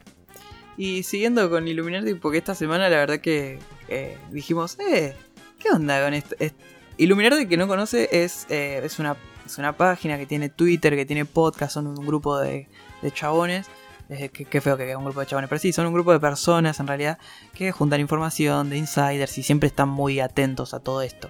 [0.77, 5.15] Y siguiendo con Illuminati, porque esta semana la verdad que eh, dijimos, eh,
[5.61, 6.35] ¿qué onda con esto?
[6.41, 6.55] Es-
[6.97, 11.07] Illuminati que no conoce es, eh, es, una, es una página que tiene Twitter, que
[11.07, 12.67] tiene podcast, son un grupo de,
[13.03, 13.69] de chabones.
[14.09, 16.21] Qué, qué feo que queda un grupo de chabones, pero sí, son un grupo de
[16.21, 17.19] personas en realidad
[17.55, 21.29] que juntan información de insiders y siempre están muy atentos a todo esto.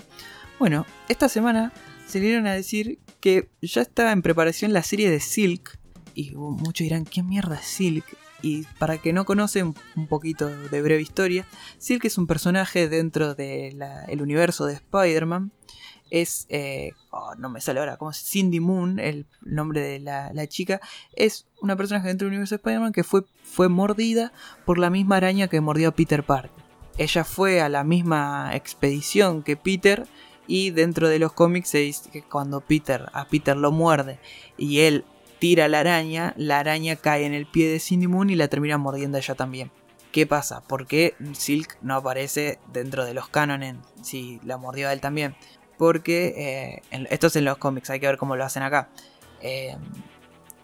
[0.59, 1.73] Bueno, esta semana
[2.07, 5.79] se dieron a decir que ya está en preparación la serie de Silk.
[6.15, 8.05] Y muchos dirán, ¿qué mierda es Silk?
[8.43, 11.47] Y para que no conocen un poquito de breve historia,
[11.79, 15.53] Silk es un personaje dentro del universo de Spider-Man.
[16.11, 18.19] Es, eh, oh, no me sale ahora, ¿cómo es?
[18.19, 20.81] Cindy Moon, el nombre de la, la chica.
[21.15, 24.33] Es una personaje dentro del universo de Spider-Man que fue, fue mordida
[24.65, 26.51] por la misma araña que mordió a Peter Parker.
[26.97, 30.07] Ella fue a la misma expedición que Peter
[30.49, 34.19] y dentro de los cómics se dice que cuando Peter a Peter lo muerde
[34.57, 35.05] y él
[35.39, 38.79] tira la araña, la araña cae en el pie de Cindy Moon y la termina
[38.79, 39.71] mordiendo ella también.
[40.11, 40.63] ¿Qué pasa?
[40.63, 45.37] ¿Por qué Silk no aparece dentro de los cánones si la mordió a él también?
[45.79, 48.89] Porque eh, esto es en los cómics, hay que ver cómo lo hacen acá.
[49.41, 49.77] Eh,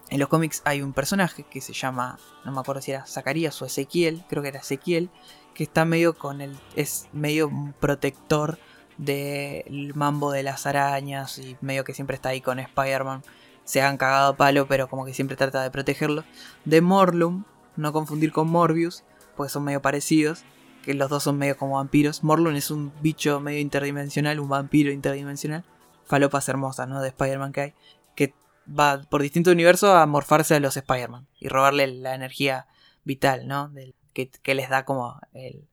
[0.09, 3.59] en los cómics hay un personaje que se llama, no me acuerdo si era Zacarías
[3.61, 5.09] o Ezequiel, creo que era Ezequiel,
[5.55, 7.49] que está medio con el, es medio
[7.79, 8.59] protector
[8.97, 13.23] del mambo de las arañas y medio que siempre está ahí con Spider-Man.
[13.63, 16.23] Se han cagado a palo, pero como que siempre trata de protegerlo.
[16.65, 17.45] De Morlum,
[17.77, 19.03] no confundir con Morbius,
[19.35, 20.43] porque son medio parecidos,
[20.85, 22.23] que los dos son medio como vampiros.
[22.23, 25.65] Morlun es un bicho medio interdimensional, un vampiro interdimensional.
[26.05, 27.01] Falopas hermosas, ¿no?
[27.01, 27.73] De Spider-Man que hay.
[28.15, 28.33] Que
[28.67, 32.67] va por distintos universos a morfarse a los Spider-Man y robarle la energía
[33.03, 33.71] vital, ¿no?
[34.13, 35.19] Que, les da como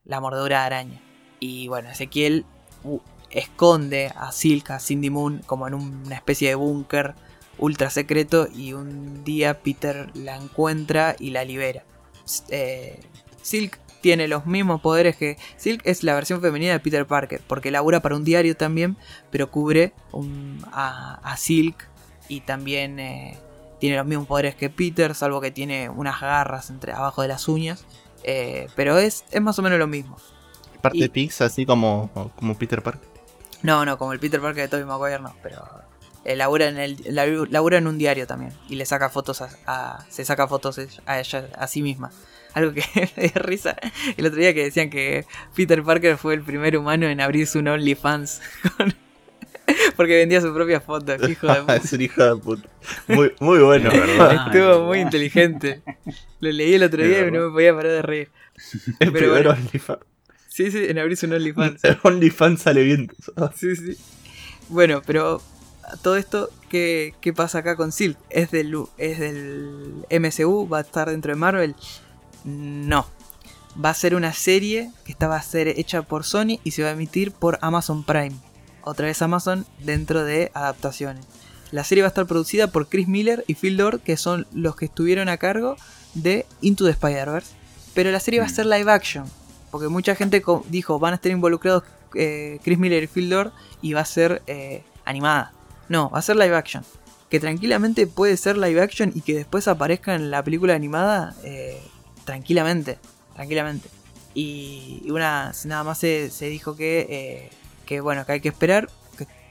[0.05, 1.01] la mordedura de araña.
[1.39, 2.45] Y bueno, Ezequiel
[2.85, 2.99] uh,
[3.31, 7.15] esconde a Silk, a Cindy Moon, como en un- una especie de búnker
[7.59, 8.49] ultra secreto.
[8.53, 11.85] Y un día Peter la encuentra y la libera.
[12.49, 13.01] Eh,
[13.43, 15.39] Silk tiene los mismos poderes que.
[15.57, 18.97] Silk es la versión femenina de Peter Parker, porque labura para un diario también,
[19.31, 21.89] pero cubre un- a, a Silk
[22.29, 23.39] y también eh,
[23.81, 27.49] tiene los mismos poderes que Peter, salvo que tiene unas garras entre abajo de las
[27.49, 27.87] uñas.
[28.25, 30.17] Eh, pero es, es más o menos lo mismo.
[30.81, 33.09] Parte Y- de Pix, así como, como Peter Parker.
[33.63, 35.65] No, no, como el Peter Parker de Tobey Maguire no, pero
[36.25, 39.51] eh, labura, en el, labu- labura en un diario también y le saca fotos a,
[39.67, 42.11] a- se saca fotos a ella a sí misma.
[42.55, 42.83] Algo que
[43.17, 43.77] me dio risa
[44.17, 47.69] el otro día que decían que Peter Parker fue el primer humano en abrirse un
[47.69, 48.41] OnlyFans
[48.77, 48.95] con-
[49.97, 51.77] porque vendía su propia foto, hijo de puta.
[51.77, 52.69] es un hijo de puta.
[53.09, 54.47] Muy, muy bueno, ¿verdad?
[54.47, 55.83] Estuvo muy inteligente.
[56.41, 58.29] Lo leí el otro día y no me podía parar de reír.
[58.99, 59.51] El Pero primer bueno.
[59.51, 60.01] OnlyFans.
[60.49, 61.85] Sí, sí, en abrirse un OnlyFans.
[61.85, 63.11] El OnlyFans sale bien.
[63.55, 63.97] Sí, sí.
[64.69, 65.41] Bueno, pero
[66.03, 68.19] todo esto, ¿qué, qué pasa acá con Silk?
[68.31, 70.69] ¿Es del, ¿Es del MCU?
[70.69, 71.75] ¿Va a estar dentro de Marvel?
[72.45, 73.07] No.
[73.83, 76.83] Va a ser una serie que esta va a ser hecha por Sony y se
[76.83, 78.37] va a emitir por Amazon Prime.
[78.83, 81.25] Otra vez Amazon dentro de adaptaciones.
[81.71, 84.77] La serie va a estar producida por Chris Miller y Phil Lord, que son los
[84.77, 85.77] que estuvieron a cargo
[86.13, 87.55] de Into the Spider-Verse.
[87.95, 89.25] Pero la serie va a ser live action.
[89.71, 93.95] Porque mucha gente dijo, van a estar involucrados eh, Chris Miller y Phil Lord y
[93.95, 95.53] va a ser eh, animada.
[95.89, 96.85] No, va a ser live action.
[97.31, 101.81] Que tranquilamente puede ser live action y que después aparezca en la película animada eh,
[102.25, 102.99] tranquilamente.
[103.35, 103.89] Tranquilamente.
[104.35, 107.51] Y, una, nada más se, dijo que, eh,
[107.87, 108.89] que bueno, que hay que esperar,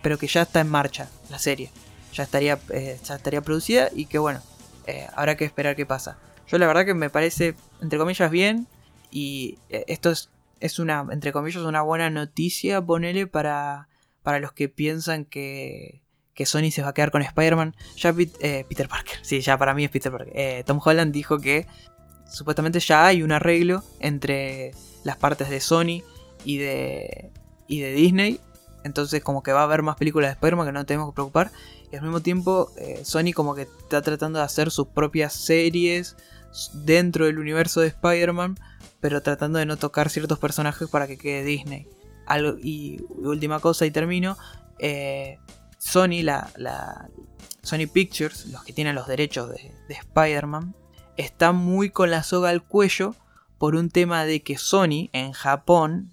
[0.02, 1.70] pero que ya está en marcha la serie.
[2.14, 4.42] Ya estaría, eh, ya estaría producida y que bueno,
[4.88, 6.18] eh, habrá que esperar qué pasa.
[6.48, 8.68] Yo la verdad que me parece, entre comillas, bien.
[9.14, 10.30] Y esto es,
[10.62, 13.90] es una, entre comillas, una buena noticia, ponele, para,
[14.24, 16.02] para los que piensan que,
[16.34, 17.76] que Sony se va a quedar con Spider-Man.
[17.98, 20.64] Ya Peter Parker, sí, ya para mí es Peter Parker.
[20.64, 21.68] Tom Holland dijo que
[22.32, 24.72] supuestamente ya hay un arreglo entre
[25.04, 26.02] las partes de Sony
[26.46, 27.32] y de,
[27.68, 28.40] y de Disney.
[28.84, 31.52] Entonces como que va a haber más películas de Spider-Man que no tenemos que preocupar.
[31.92, 36.16] Y al mismo tiempo eh, Sony como que está tratando de hacer sus propias series
[36.74, 38.58] dentro del universo de Spider-Man.
[39.00, 41.88] Pero tratando de no tocar ciertos personajes para que quede Disney.
[42.28, 44.38] Algo, y última cosa y termino.
[44.80, 45.38] eh,
[45.78, 47.10] Sony, la,
[47.64, 50.76] Sony Pictures, los que tienen los derechos de, de Spider-Man,
[51.18, 53.16] está muy con la soga al cuello
[53.58, 56.12] por un tema de que Sony en Japón,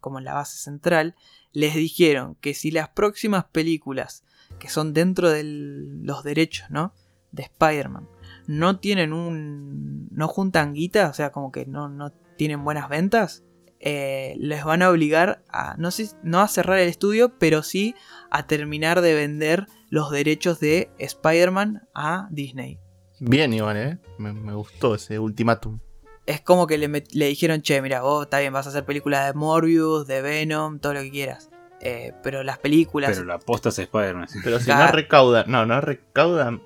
[0.00, 1.14] como en la base central,
[1.52, 4.24] les dijeron que si las próximas películas
[4.58, 6.92] que son dentro de los derechos, ¿no?
[7.32, 8.08] De Spider-Man,
[8.46, 10.08] no tienen un...
[10.10, 13.44] no juntan guita, o sea, como que no, no tienen buenas ventas,
[13.80, 17.94] eh, les van a obligar a, no sé, no a cerrar el estudio, pero sí
[18.30, 22.80] a terminar de vender los derechos de Spider-Man a Disney.
[23.20, 23.98] Bien, igual, ¿eh?
[24.18, 25.80] Me, me gustó ese ultimátum.
[26.26, 29.26] Es como que le, le dijeron, che, mira, vos está bien, vas a hacer películas
[29.26, 31.48] de Morbius, de Venom, todo lo que quieras.
[31.80, 33.10] Eh, pero las películas...
[33.12, 34.28] Pero la posta es Spider-Man.
[34.28, 34.38] sí.
[34.44, 34.86] Pero si Claro.
[34.86, 36.60] no recaudan, no, no recaudan,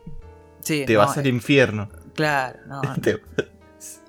[0.60, 1.88] sí, te no, vas al eh, infierno.
[2.14, 3.20] Claro, no, Te-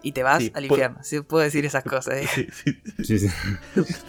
[0.01, 0.97] y te vas Sí, al infierno.
[1.03, 2.15] Sí, puedo decir esas cosas.
[2.15, 2.27] eh.
[2.33, 2.81] sí, sí.
[3.03, 3.27] Sí, sí.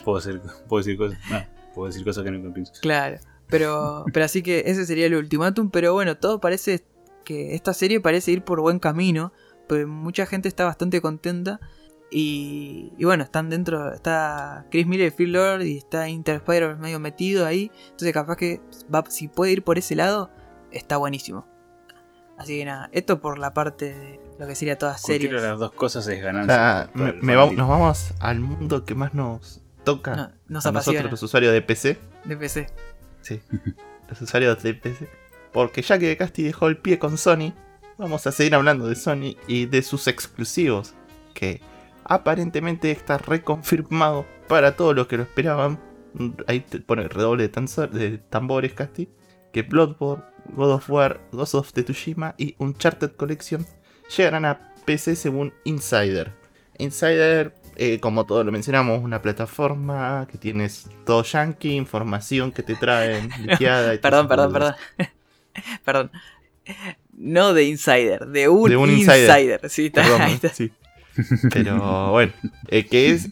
[0.04, 1.18] puedo, hacer- puedo decir cosas.
[1.30, 1.44] No,
[1.74, 2.72] puedo decir cosas que no pienso.
[2.80, 3.18] Claro.
[3.48, 5.70] Pero, pero así que ese sería el ultimátum.
[5.70, 6.84] Pero bueno, todo parece
[7.24, 9.32] que esta serie parece ir por buen camino.
[9.68, 11.58] Pero mucha gente está bastante contenta.
[12.10, 13.92] Y, y bueno, están dentro.
[13.92, 15.62] Está Chris Miller y Phil Lord.
[15.62, 17.70] Y está Inter Spider medio metido ahí.
[17.86, 18.60] Entonces, capaz que
[18.94, 20.30] va, si puede ir por ese lado,
[20.70, 21.46] está buenísimo.
[22.36, 25.32] Así que nada, esto por la parte de lo que sería todas series.
[25.32, 26.90] Las dos cosas es ganancia.
[26.94, 27.60] me- me va- fanático.
[27.62, 31.62] nos vamos al mundo que más nos toca No, a nos nosotros los usuarios de
[31.62, 31.96] PC.
[32.24, 32.66] de PC.
[33.22, 33.40] Sí,
[34.08, 35.08] los usuarios de PC.
[35.54, 37.54] Porque ya que Casti dejó el pie con Sony,
[37.96, 40.94] vamos a seguir hablando de Sony y de sus exclusivos.
[41.32, 41.60] Que
[42.02, 45.78] aparentemente está reconfirmado para todos los que lo esperaban.
[46.48, 49.08] Ahí te pone redoble de, de tambores, Casti.
[49.52, 50.24] Que Bloodborne,
[50.56, 53.64] God of War, Ghost of Tsushima y Uncharted Collection
[54.16, 56.32] llegarán a PC según Insider.
[56.78, 62.74] Insider, eh, como todos lo mencionamos, una plataforma que tienes todo yankee, información que te
[62.74, 63.30] traen
[64.02, 64.74] Perdón, perdón, perdón.
[65.84, 66.10] perdón.
[67.12, 69.28] No de Insider, de un, De un insider.
[69.30, 69.70] insider.
[69.70, 70.48] Sí, está, Perdón, ahí está.
[70.48, 70.72] sí.
[71.52, 72.32] Pero bueno,
[72.68, 73.28] eh, que es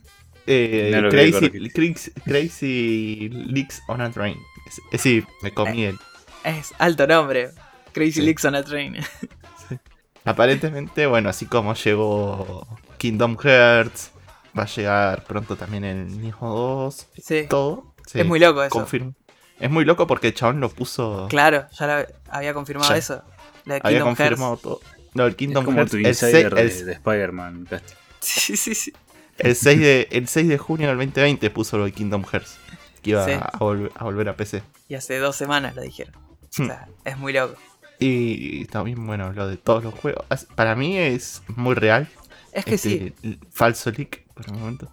[0.46, 4.36] eh, No crazy, crazy, Crazy Leaks on a Train.
[4.66, 5.98] Es- eh, sí, me comí el.
[6.44, 7.50] Es alto nombre.
[7.92, 8.22] Crazy Sí.
[8.22, 8.96] Leaks on a Train.
[10.24, 12.66] Aparentemente, bueno, así como llegó
[12.98, 14.12] Kingdom Hearts,
[14.56, 17.46] va a llegar pronto también el Nioh 2, Sí.
[17.48, 17.94] todo.
[18.06, 18.70] sí, Es muy loco eso.
[18.70, 19.14] confirmo.
[19.62, 21.26] Es muy loco porque el chabón lo puso.
[21.30, 22.96] Claro, ya lo había confirmado Ya.
[22.98, 23.22] eso.
[23.64, 24.62] La de había Kingdom confirmado Hearts.
[24.62, 24.80] todo.
[25.14, 25.90] No, el Es Kingdom como Hearts.
[25.92, 27.68] tu El, insider 6, de, de Spider-Man.
[28.20, 28.92] Sí, sí, sí.
[29.38, 32.56] el 6 de, el 6 de junio del 2020 puso lo de Kingdom Hearts.
[33.02, 33.32] Que iba Sí.
[33.32, 34.62] a, volver, a volver a PC.
[34.88, 36.14] Y hace dos semanas lo dijeron.
[36.16, 36.66] O Hmm.
[36.66, 37.54] sea, es muy loco.
[37.98, 40.24] Y también, bueno, lo de todos los juegos.
[40.56, 42.08] Para mí es muy real.
[42.52, 43.12] Es que sí.
[43.16, 44.92] este l- falso leak por el momento.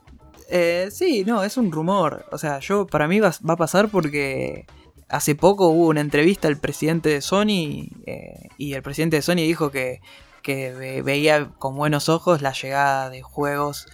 [0.52, 2.26] Eh, sí, no, es un rumor.
[2.32, 4.66] O sea, yo para mí va, va a pasar porque
[5.08, 9.36] hace poco hubo una entrevista al presidente de Sony eh, y el presidente de Sony
[9.38, 10.02] dijo que,
[10.42, 13.88] que ve- veía con buenos ojos la llegada de juegos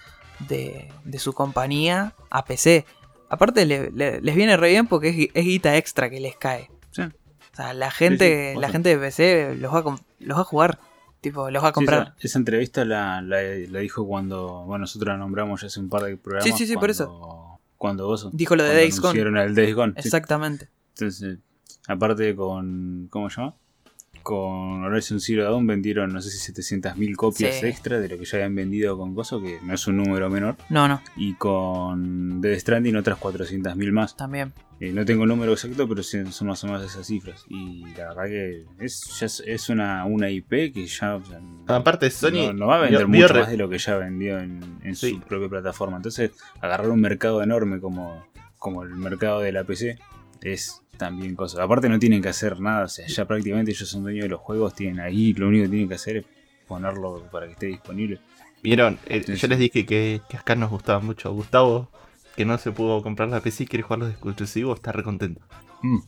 [0.48, 2.84] de, de su compañía a PC.
[3.28, 6.70] Aparte le- le- les viene re bien porque es, es guita extra que les cae.
[6.90, 7.02] Sí.
[7.02, 10.42] O sea, la gente, sí, la gente de PC los va a, com- los va
[10.42, 10.78] a jugar.
[11.26, 12.00] Tipo, los va a Sí, comprar.
[12.02, 14.62] esa, esa entrevista la, la, la dijo cuando.
[14.64, 16.44] Bueno, nosotros la nombramos ya hace un par de programas.
[16.44, 18.28] Sí, sí, sí, por cuando- Cuando vos.
[18.32, 19.08] Dijo lo de cuando Days Gone.
[19.20, 19.92] anunciaron el Days Gone.
[19.94, 20.00] sí.
[20.06, 20.68] Exactamente.
[20.94, 21.38] Entonces,
[21.88, 23.08] aparte con.
[23.10, 23.54] ¿Cómo se llama?
[24.26, 27.66] Con Horizon Zero Dawn vendieron no sé si 700.000 copias Sí.
[27.66, 30.56] extra de lo que ya habían vendido con Gozo, que no es un número menor.
[30.68, 34.16] No, no, Y con Dead Stranding otras 400.000 más.
[34.16, 34.52] también.
[34.80, 37.44] Eh, no tengo el número exacto, pero sí son más o menos esas cifras.
[37.48, 41.14] Y la verdad que es, ya es, una, una IP que ya.
[41.14, 42.48] o sea, Aparte, Sony.
[42.48, 44.96] no, no va a vender vio- mucho más de lo que ya vendió en, en
[44.96, 45.10] Sí.
[45.12, 45.98] su propia plataforma.
[45.98, 48.26] Entonces, agarrar un mercado enorme como,
[48.58, 49.98] como el mercado de la PC
[50.42, 51.62] es también cosa.
[51.62, 52.84] Aparte, no tienen que hacer nada.
[52.84, 54.74] O sea, ya prácticamente ellos son dueños de los juegos.
[54.74, 56.24] Tienen ahí, lo único que tienen que hacer es
[56.66, 58.20] ponerlo para que esté disponible.
[58.62, 61.32] Vieron, Eh, yo les dije que, que acá nos gustaba mucho.
[61.32, 61.88] Gustavo,
[62.34, 65.40] que no se pudo comprar la PC y quiere jugar los exclusivos, está recontento.
[65.82, 65.98] Mm.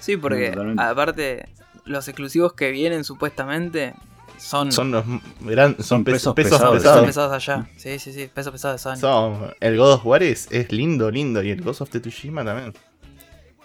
[0.00, 0.82] Sí, porque Totalmente.
[0.82, 1.48] aparte
[1.84, 3.94] los exclusivos que vienen supuestamente
[4.38, 5.04] son, Son los
[5.40, 6.76] gran, son, Son pesos, pesos pesos pesados.
[6.76, 7.06] pesos pesados.
[7.06, 7.68] pesados allá.
[7.76, 8.96] Sí, sí, sí, peso pesado de Sony.
[8.96, 11.42] Son- el God of War es, es lindo, lindo.
[11.42, 12.72] Y el Ghost of Tsushima también.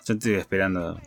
[0.06, 0.99] Yo estoy esperando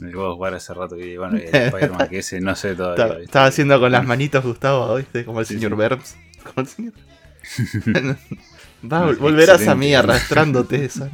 [0.00, 2.74] el God of War hace rato que bueno, y el Spider-Man que ese no sé
[2.74, 3.18] todavía.
[3.22, 5.24] Estaba, haciendo con las manitos Gustavo, ¿viste?
[5.24, 5.76] Como el Sí, señor sí.
[5.76, 6.16] Verbs.
[6.42, 6.92] Como el señor.
[8.92, 11.10] Va, No, volverás a mí arrastrándote, Sony.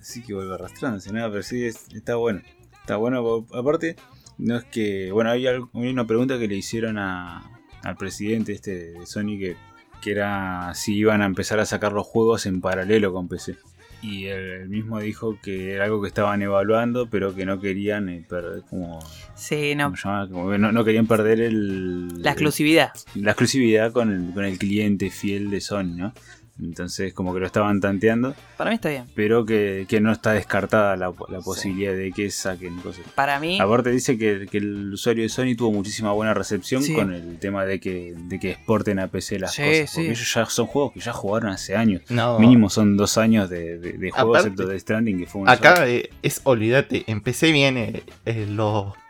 [0.00, 2.40] Sí que vuelve arrastrándose, nada, pero sí es- está bueno.
[2.80, 3.96] Está bueno, aparte,
[4.38, 5.10] no es que.
[5.12, 7.50] Bueno, hay, algo- hay una pregunta que le hicieron a,
[7.82, 9.56] al presidente este de Sony que,
[10.02, 13.56] que era si iban a empezar a sacar los juegos en paralelo con PC.
[14.02, 18.24] Y él mismo dijo que era algo que estaban evaluando, pero que no querían eh,
[18.26, 18.98] perder como,
[19.34, 19.92] Sí, no.
[20.30, 22.92] Como que no, no querían perder el, La exclusividad.
[23.14, 26.14] el- la exclusividad con el, con el cliente fiel de Sony, ¿no?
[26.62, 29.06] Entonces como que lo estaban tanteando, Para mí está bien.
[29.14, 33.04] pero que, que no está descartada la, la posibilidad de que saquen cosas.
[33.14, 36.94] Para mí, Aparte dice que, que el usuario de Sony tuvo muchísima buena recepción Sí.
[36.94, 39.90] con el tema de que, de que exporten a PC las Sí, cosas.
[39.90, 39.96] sí.
[39.96, 42.02] Porque ellos ya son juegos que ya jugaron hace años.
[42.10, 42.38] No.
[42.38, 45.52] Mínimo son dos años de, de, de juego, Aparte, excepto de Stranding, que fue una
[45.52, 48.46] Acá eh, es, olvídate, en PC viene eh,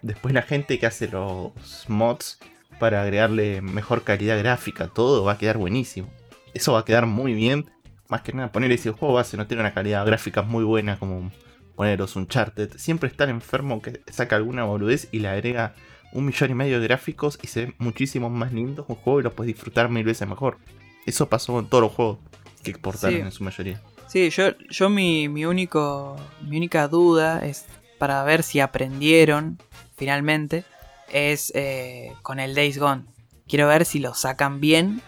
[0.02, 1.52] después la gente que hace los
[1.88, 2.38] mods
[2.78, 6.08] para agregarle mejor calidad gráfica, todo va a quedar buenísimo.
[6.54, 7.70] Eso va a quedar muy bien.
[8.08, 11.30] Más que nada, poner ese juego base no tiene una calidad gráfica muy buena como
[11.76, 12.76] poneros Uncharted.
[12.76, 15.74] Siempre está el enfermo que saca alguna boludez y le agrega
[16.12, 19.22] un millón y medio de gráficos y se ven muchísimo más lindos un juego y
[19.22, 20.58] lo puedes disfrutar mil veces mejor.
[21.06, 22.18] Eso pasó con todos los juegos
[22.64, 23.22] que exportaron Sí.
[23.22, 23.80] en su mayoría.
[24.08, 26.16] sí, yo, yo mi, mi único.
[26.46, 27.64] Mi única duda es
[27.98, 29.58] para ver si aprendieron
[29.96, 30.64] finalmente.
[31.12, 33.04] Es eh, con el Days Gone.
[33.48, 35.00] Quiero ver si lo sacan bien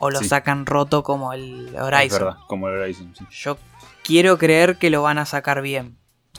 [0.00, 0.28] o lo Sí.
[0.28, 2.18] sacan roto como el Es Horizon.
[2.20, 3.14] verdad, como el Horizon.
[3.16, 3.24] sí.
[3.30, 3.58] Yo
[4.04, 5.96] quiero creer que lo van a sacar bien.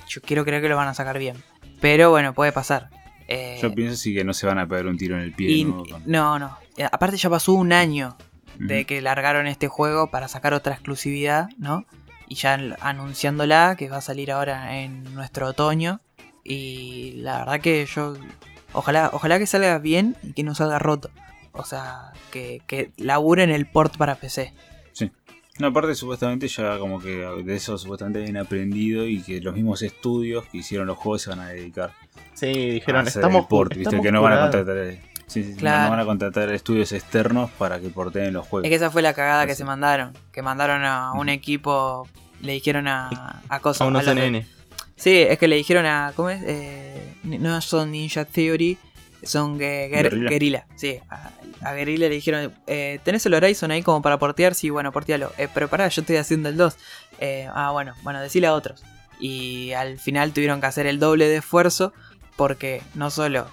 [0.07, 1.43] Yo quiero creer que lo van a sacar bien.
[1.81, 2.89] Pero bueno, puede pasar.
[3.27, 5.49] Eh, Yo pienso sí que no se van a pegar un tiro en el pie.
[5.51, 5.83] y- ¿no?
[5.83, 6.57] Con- no, no.
[6.77, 8.15] Eh, Aparte ya pasó un año
[8.57, 11.85] de que largaron este juego para sacar otra exclusividad, ¿no?
[12.27, 15.99] Y ya an- anunciándola, que va a salir ahora en nuestro otoño.
[16.43, 18.15] Y la verdad que yo...
[18.73, 21.09] Ojalá, ojalá que salga bien y que no salga roto.
[21.53, 24.53] O sea, que, que laburen el port para PC.
[25.59, 29.81] No, aparte supuestamente ya como que de eso supuestamente habían aprendido y que los mismos
[29.81, 31.91] estudios que hicieron los juegos se van a dedicar
[32.33, 33.83] Sí, dijeron, a hacer estamos el port, ¿viste?
[33.89, 34.55] estamos que no van a curados".
[34.55, 35.83] contratar eh, sí, sí, sí, Claro.
[35.83, 38.63] no van a contratar estudios externos para que porteen los juegos.
[38.63, 40.13] Es que esa fue la cagada que se mandaron.
[40.31, 42.07] Que mandaron a un equipo,
[42.41, 43.81] le dijeron a, a cosas.
[43.81, 44.45] A unos NN.
[44.95, 46.13] Sí, es que le dijeron a.
[46.15, 46.41] ¿Cómo es?
[46.45, 48.77] Eh, no son Ninja Theory,
[49.23, 50.29] son eh, Guer- Guerrilla.
[50.29, 50.67] Guerrilla.
[50.77, 51.31] Sí, a,
[51.61, 54.55] a Guerrilla le dijeron: eh, ¿Tenés el Horizon ahí como para portear?
[54.55, 55.31] Sí, bueno, portealo.
[55.37, 56.77] Eh, pero pará, yo estoy haciendo el 2.
[57.19, 58.83] Eh, ah, bueno, bueno, decile a otros.
[59.19, 61.93] Y al final tuvieron que hacer el doble de esfuerzo
[62.37, 63.47] porque no solo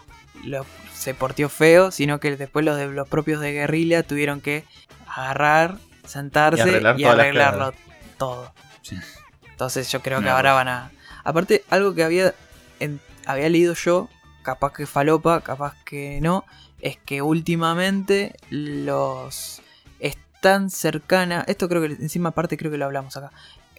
[0.45, 4.65] lo, se porteó feo, sino que después los, de, los propios de Guerrilla tuvieron que
[5.09, 7.75] agarrar, sentarse Y arreglar arreglarlo
[8.17, 8.53] todo.
[8.83, 8.97] Sí.
[9.51, 10.91] Entonces yo creo que ahora van a...
[11.25, 12.35] Aparte, algo que había,
[12.79, 14.09] en- había leído yo,
[14.43, 16.45] capaz que falopa, capaz que no,
[16.87, 19.61] es que últimamente los
[19.99, 23.32] están cercana, esto creo que encima aparte creo que lo hablamos acá,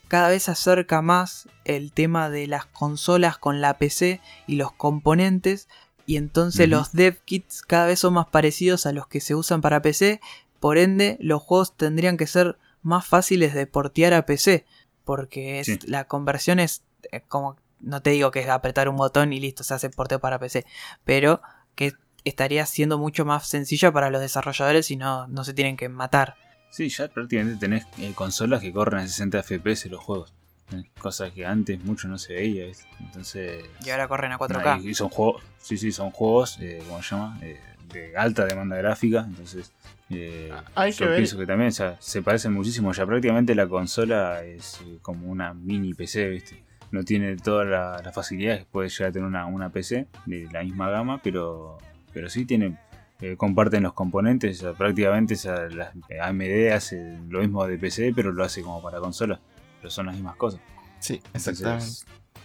[0.08, 4.72] cada vez se acerca más el tema de las consolas con la PC y los
[4.74, 5.68] componentes
[6.06, 9.62] y entonces los dev kits cada vez son más parecidos a los que se usan
[9.62, 10.20] para PC,
[10.60, 14.66] por ende los juegos tendrían que ser más fáciles de portear a PC,
[15.04, 15.80] porque es, Sí.
[15.86, 19.64] la conversión es eh, como, no te digo que es apretar un botón y listo,
[19.64, 20.66] se hace porteo para PC,
[21.04, 21.42] pero
[21.76, 21.94] que
[22.24, 26.36] estaría siendo mucho más sencilla para los desarrolladores y no, no se tienen que matar.
[26.70, 30.34] Sí, ya prácticamente tenés eh, consolas que corren a 60 FPS los juegos.
[30.74, 32.66] eh, Cosas que antes mucho no se veía.
[32.66, 32.86] ¿viste?
[33.00, 33.66] Entonces.
[33.86, 34.54] Y ahora corren a 4K.
[34.58, 37.40] nada, y son juegos, sí, sí, son juegos, eh, ¿cómo se llama?
[37.42, 37.60] Eh,
[37.94, 39.24] de alta demanda gráfica.
[39.26, 39.72] Entonces,
[40.10, 41.16] eh, Hay yo que ver.
[41.16, 42.92] pienso que también o sea, se parecen muchísimo.
[42.92, 46.64] Ya prácticamente la consola es eh, como una mini PC, ¿viste?
[46.92, 50.50] No tiene todas la- las facilidades que puede llegar a tener una, una PC de
[50.52, 51.78] la misma gama, pero,
[52.18, 52.76] pero sí tiene.
[53.22, 55.92] eh, comparten los componentes, o sea, prácticamente o sea, la-
[56.22, 59.40] AMD hace lo mismo de PC, pero lo hace como para consola.
[59.80, 60.60] Pero son las mismas cosas.
[61.00, 61.96] Sí, Entonces, exactamente.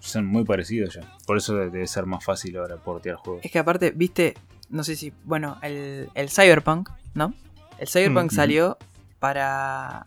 [0.01, 1.03] son muy parecidos ya.
[1.27, 3.43] Por eso debe ser más fácil ahora portear juegos.
[3.45, 4.35] Es que aparte, viste,
[4.69, 7.33] no sé si, bueno, el, el Cyberpunk, ¿no?
[7.79, 8.35] El Cyberpunk Ujú.
[8.35, 8.79] salió
[9.19, 10.05] para...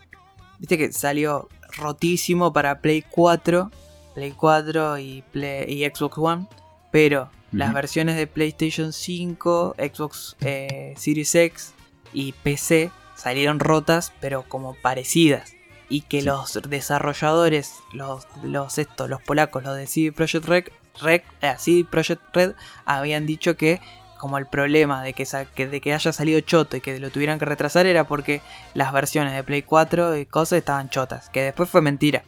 [0.60, 3.72] Viste que salió rotísimo para Play 4,
[4.14, 6.48] Play 4 y, Play, y Xbox One,
[6.96, 11.74] pero las versiones de PlayStation 5, Xbox eh, Series X
[12.14, 15.52] y PC salieron rotas, pero como parecidas.
[15.90, 16.26] Y que Sí.
[16.28, 20.64] los desarrolladores, los, los, estos, los polacos, los de CD Projekt Red,
[21.02, 22.54] Red, eh, CD Projekt Red,
[22.86, 23.82] habían dicho que
[24.18, 25.26] como el problema de que,
[25.68, 28.40] de que haya salido choto y que lo tuvieran que retrasar era porque
[28.74, 32.24] las versiones de Play 4 y cosas estaban chotas, que después fue mentira.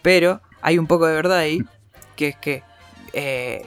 [0.00, 1.64] Pero hay un poco de verdad ahí,
[2.14, 2.62] que es que
[3.16, 3.66] eh,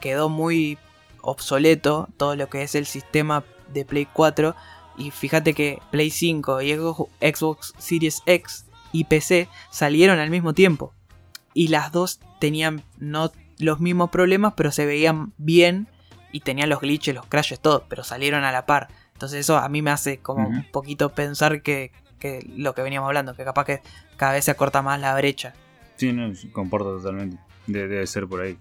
[0.00, 0.76] quedó muy
[1.22, 4.54] obsoleto todo lo que es el sistema de Play 4
[4.96, 10.92] y fíjate que Play 5 y Xbox- Series X y PC salieron al mismo tiempo
[11.54, 15.88] y las dos tenían no los mismos problemas pero se veían bien
[16.32, 18.88] y tenían los glitches, los crashes, todo, pero salieron a la par.
[19.14, 23.08] Entonces eso a mí me hace como un poquito pensar que, que lo que veníamos
[23.08, 23.82] hablando, que capaz que
[24.16, 25.54] cada vez se acorta más la brecha
[25.96, 27.38] Sí, no, comporta totalmente.
[27.66, 28.56] De- debe ser por ahí.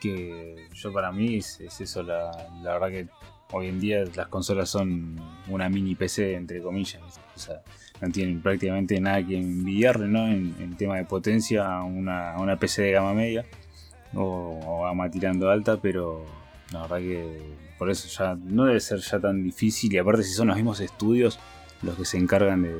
[0.00, 2.30] Que yo para mí es, es eso, la,
[2.62, 3.06] la verdad que
[3.52, 5.16] hoy en día las consolas son
[5.48, 7.00] una mini PC, entre comillas.
[7.34, 7.62] O sea,
[8.00, 10.26] no tienen prácticamente nada que envidiarle, ¿no?
[10.26, 13.44] En, en tema de potencia a una, una PC de gama media
[14.14, 16.24] o, o gama tirando alta, pero
[16.72, 17.40] la verdad que
[17.78, 19.92] por eso ya no debe ser ya tan difícil.
[19.92, 21.38] Y aparte, si son los mismos estudios
[21.82, 22.74] los que se encargan de,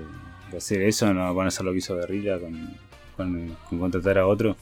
[0.50, 2.76] de hacer eso, no van a hacer lo que hizo Guerrilla con,
[3.16, 4.56] con- con contratar a otro.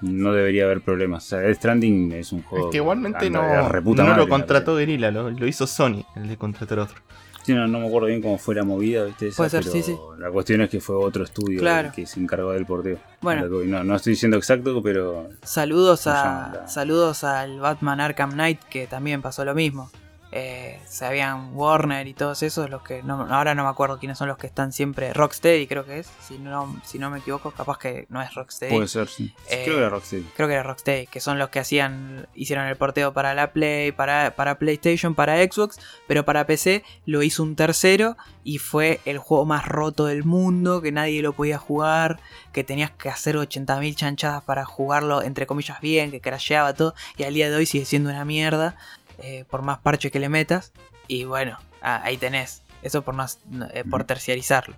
[0.00, 1.24] No debería haber problemas.
[1.24, 2.66] O sea, Death Stranding es un juego.
[2.66, 4.76] Es que igualmente anda no, madre, lo contrató.
[4.76, 6.96] Guerrilla, lo, lo hizo Sony, el de contratar otro.
[7.42, 9.28] Sí, no, no me acuerdo bien cómo fue la movida, ¿viste?
[9.28, 9.96] Esa, Puede ser, pero sí, sí.
[10.18, 11.88] La cuestión es que fue otro estudio Claro.
[11.88, 12.98] el que se encargó del porteo.
[13.20, 13.46] Bueno.
[13.64, 18.00] No, no estoy diciendo exacto, pero Saludos ¿Cómo se llama a la- saludos al Batman
[18.00, 19.90] Arkham Knight que también pasó lo mismo.
[20.32, 24.18] Eh, se habían Warner y todos esos los que no, ahora no me acuerdo quiénes
[24.18, 27.52] son los que están siempre Rocksteady creo que es si no si no me equivoco
[27.52, 29.32] capaz que no es Rocksteady puede ser, sí.
[29.48, 30.24] Eh, Creo que era Rocksteady.
[30.34, 33.92] creo que era Rocksteady que son los que hacían hicieron el porteo para la Play
[33.92, 39.18] para, para PlayStation para Xbox pero para PC lo hizo un tercero y fue el
[39.18, 42.18] juego más roto del mundo que nadie lo podía jugar
[42.52, 47.22] que tenías que hacer 80.000 chanchadas para jugarlo entre comillas bien que crasheaba todo y
[47.22, 48.74] al día de hoy sigue siendo una mierda
[49.18, 50.72] eh, por más parche que le metas
[51.08, 53.26] y bueno ah, ahí tenés eso por no,
[53.72, 54.74] eh, por terciarizarlo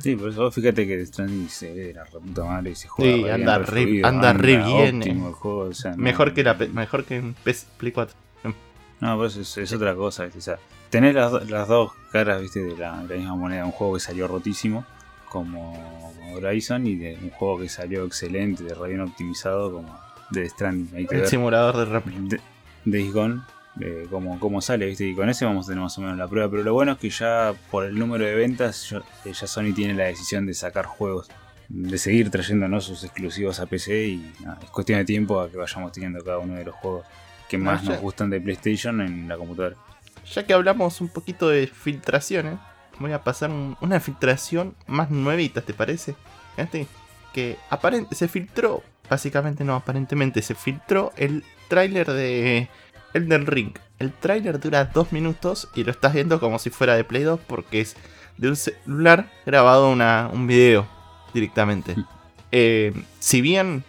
[0.00, 3.26] Sí, por eso fíjate que Stranding se ve de la reputa madre y se juega
[3.26, 5.28] Sí, anda re- fluido, anda re bien, óptimo eh.
[5.28, 8.16] el juego, o sea, no- Mejor que la mejor que en PS Play 4.
[9.00, 10.38] No, pues es, es otra cosa, ¿viste?
[10.38, 10.58] O sea,
[10.88, 12.60] tener las, las dos caras, ¿viste?
[12.60, 14.86] De la, de la misma moneda, un juego que salió rotísimo,
[15.28, 20.52] como Horizon, y de un juego que salió excelente, de re bien optimizado, como Death
[20.52, 20.96] Stranding.
[20.96, 22.06] Hay que El ver simulador de rap.
[22.06, 23.42] de- Gone,
[23.80, 25.06] eh, cómo, cómo sale, ¿viste?
[25.06, 26.48] Y con ese vamos a tener más o menos la prueba.
[26.50, 29.94] Pero lo bueno es que ya por el número de ventas, eh, ya Sony tiene
[29.94, 31.28] la decisión de sacar juegos,
[31.68, 35.92] de seguir trayéndonos sus exclusivos a PC y es cuestión de tiempo a que vayamos
[35.92, 37.06] teniendo cada uno de los juegos
[37.48, 39.76] que No, más ya- nos gustan de PlayStation en la computadora.
[40.32, 42.58] Ya que hablamos un poquito de filtraciones,
[42.98, 46.14] voy a pasar un- una filtración más nuevita, ¿te parece?
[46.56, 46.86] Fíjate
[47.32, 52.68] que aparent se filtró, básicamente no, aparentemente se filtró el tráiler de
[53.14, 53.72] Elden Ring.
[53.98, 57.40] El tráiler dura dos minutos y lo estás viendo como si fuera de Play 2
[57.46, 57.96] porque es
[58.36, 60.86] de un celular grabado una, un video
[61.32, 61.96] directamente.
[62.52, 63.84] Eh, si bien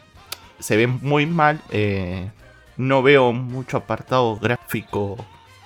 [0.60, 2.32] se ve muy mal, eh,
[2.78, 5.18] no veo mucho apartado gráfico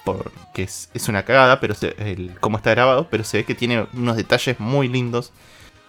[0.03, 3.55] porque es, es una cagada, pero se, el, cómo está grabado, pero se ve que
[3.55, 5.31] tiene unos detalles muy lindos.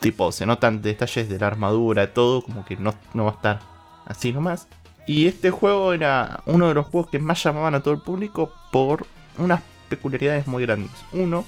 [0.01, 3.61] Tipo, se notan detalles de la armadura, todo, como que no, no va a estar
[4.07, 4.67] así nomás.
[5.11, 8.53] Y este juego era uno de los juegos que más llamaban a todo el público
[8.71, 9.09] por
[9.39, 10.93] unas peculiaridades muy grandes.
[11.11, 11.45] Uno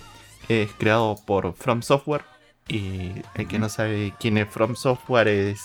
[0.49, 2.25] es creado por From Software.
[2.67, 5.61] Y el que no sabe quién es From Software es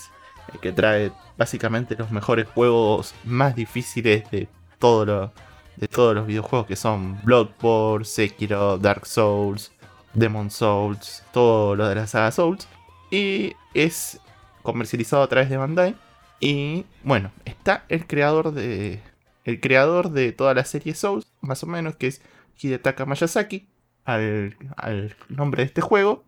[0.54, 4.46] el que trae básicamente los mejores juegos más difíciles de
[4.78, 5.32] todo lo,
[5.74, 9.72] de todos los videojuegos que son Bloodborne, Sekiro, Dark Souls,
[10.14, 12.68] Demon Souls, todo lo de la saga Souls.
[13.10, 14.20] Y es
[14.62, 15.96] comercializado a través de Bandai.
[16.40, 19.00] Y bueno, está el creador de.
[19.44, 22.20] El creador de toda la serie Souls, más o menos, que es
[22.60, 23.66] Hidetaka Miyazaki,
[24.04, 26.24] al, al nombre de este juego.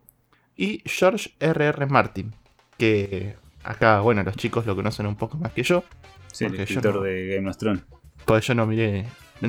[0.57, 1.87] Y George R.R.
[1.87, 2.33] Martin,
[2.79, 5.85] que acá, bueno, los chicos lo conocen un poco más que yo.
[6.33, 7.83] Sí, el escritor no- de Game of Thrones.
[8.25, 9.07] Pues yo no miré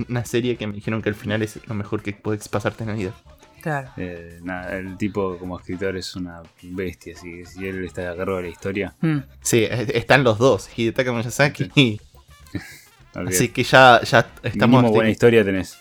[0.09, 2.89] una serie que me dijeron que el final es lo mejor que puedes pasarte en
[2.89, 3.13] la vida.
[3.61, 8.11] Claro Eh, nada, el tipo como escritor es una bestia, así que si él está
[8.11, 9.17] a cargo de la historia, Mm.
[9.41, 11.71] Sí, es- están los dos, Hidetaka Miyazaki.
[11.75, 11.99] y-.
[13.13, 14.81] Así que ya, ya estamos.
[14.81, 15.77] Mínimo buena historia tenés.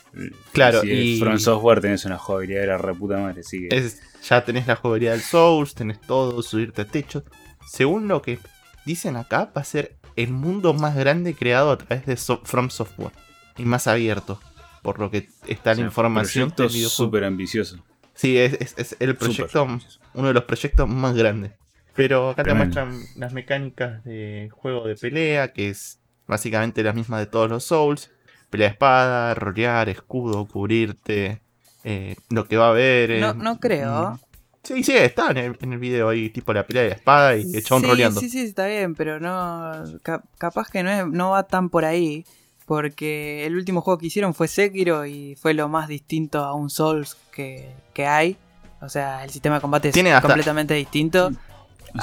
[0.52, 3.76] Claro, si y- es From Software tenés una jugabilidad de la reputa madre, así que...
[3.76, 7.22] es- ya tenés la jugabilidad del Souls, tenés todo, subirte a techo.
[7.66, 8.38] Según lo que
[8.84, 12.68] dicen acá, va a ser el mundo más grande creado a través de So- From
[12.70, 13.12] Software.
[13.56, 14.40] Y más abierto.
[14.82, 16.88] Por lo que está o sea, la información videojuego.
[16.88, 17.78] súper ambicioso.
[18.14, 19.66] Sí, es, es- es el proyecto,
[20.14, 21.52] uno de los proyectos más grandes.
[21.94, 22.74] Pero acá Tremendo.
[22.74, 27.48] te muestran las mecánicas de juego de pelea, que es básicamente la misma de todos
[27.50, 28.10] los Souls.
[28.48, 31.40] Pelea de espada, rolear, escudo, cubrirte.
[31.84, 33.10] eh, lo que va a haber.
[33.10, 34.10] eh, No- no creo.
[34.12, 34.18] mm,
[34.62, 37.50] Sí, sí, está en el, en el video ahí, tipo la pelea de espada y
[37.54, 38.20] el chabón sí, roleando.
[38.20, 39.72] Sí, sí, está bien, pero no.
[40.02, 42.26] ca- capaz que no, es- no va tan por ahí.
[42.70, 46.70] Porque el último juego que hicieron fue Sekiro y fue lo más distinto a un
[46.70, 48.36] Souls que, que hay.
[48.80, 51.26] O sea, el sistema de combate es hasta- completamente distinto.
[51.26, 51.40] O sea,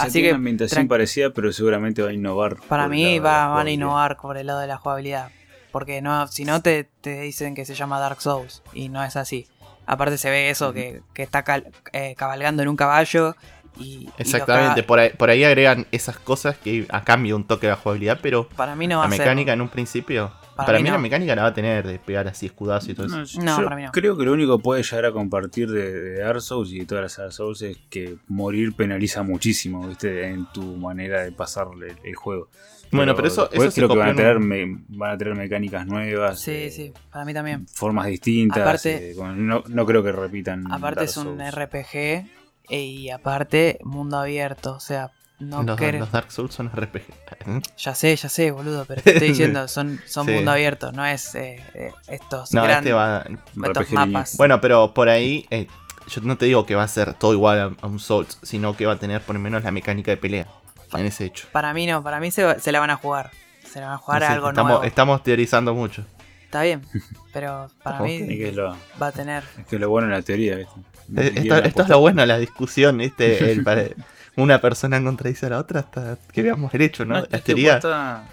[0.04, 2.58] Así tiene que una ambientación parecida, pero seguramente va a innovar.
[2.68, 5.30] Para mí va, van a innovar por el lado de la jugabilidad.
[5.72, 8.62] Porque no, si no te, te dicen que se llama Dark Souls.
[8.74, 9.48] Y no es así.
[9.86, 13.38] Aparte se ve eso, que, que está cal- eh, cabalgando en un caballo.
[13.80, 17.72] Y, Exactamente, por ahí, por ahí agregan esas cosas que a cambio un toque de
[17.72, 20.30] la jugabilidad, pero para mí no va la a ser- mecánica en un principio.
[20.58, 20.96] Para Para, mí mí, no.
[20.96, 23.16] la mecánica la va a tener de pegar así escudazo y todo eso.
[23.18, 23.92] No, yo- No, yo para mí no.
[23.92, 26.86] creo que lo único que puede llegar a compartir de, de Dark Souls y de
[26.86, 30.28] todas las Dark Souls es que morir penaliza muchísimo, ¿viste?
[30.28, 32.50] En tu manera de pasar el, el juego.
[32.92, 35.36] Bueno, pero eso- eso se creo que van a, tener, un- me- van a tener
[35.36, 36.40] mecánicas nuevas.
[36.40, 37.68] Sí, eh, sí, para mí también.
[37.68, 38.60] Formas distintas.
[38.60, 40.66] Aparte- eh, no, no creo que repitan.
[40.72, 41.54] Aparte Dark es un Souls.
[41.54, 41.96] RPG
[42.70, 47.04] eh, y aparte mundo abierto, o sea, no los, Dark Souls son RPG.
[47.78, 50.32] Ya sé, ya sé, boludo, pero te estoy diciendo, son, son Sí.
[50.32, 53.26] mundo abierto, no es eh, eh, estos No, grandes este va.
[53.68, 54.38] estos mapas.
[54.38, 55.46] Bueno, pero por ahí.
[55.52, 55.68] eh,
[56.08, 58.76] yo no te digo que va a ser todo igual a, a un Souls, sino
[58.78, 60.48] que va a tener por lo menos la mecánica de pelea.
[60.94, 61.48] En ese hecho.
[61.52, 63.30] Para mí no, para mí se, se la van a jugar.
[63.70, 64.84] Se la van a jugar No a algo estamos, nuevo.
[64.86, 66.06] estamos teorizando mucho.
[66.46, 66.82] Está bien,
[67.34, 67.98] pero para.
[68.08, 69.44] Es mí que es lo, va a tener.
[69.60, 70.80] es que es lo bueno en la teoría, ¿viste?
[71.18, 73.52] Eh, Esto, es lo bueno, la discusión, ¿viste?
[73.52, 73.66] El
[74.38, 77.16] una persona contradice a la otra hasta que veamos el hecho, ¿no?
[77.22, 77.74] No, la teoría.
[77.80, 78.24] posta-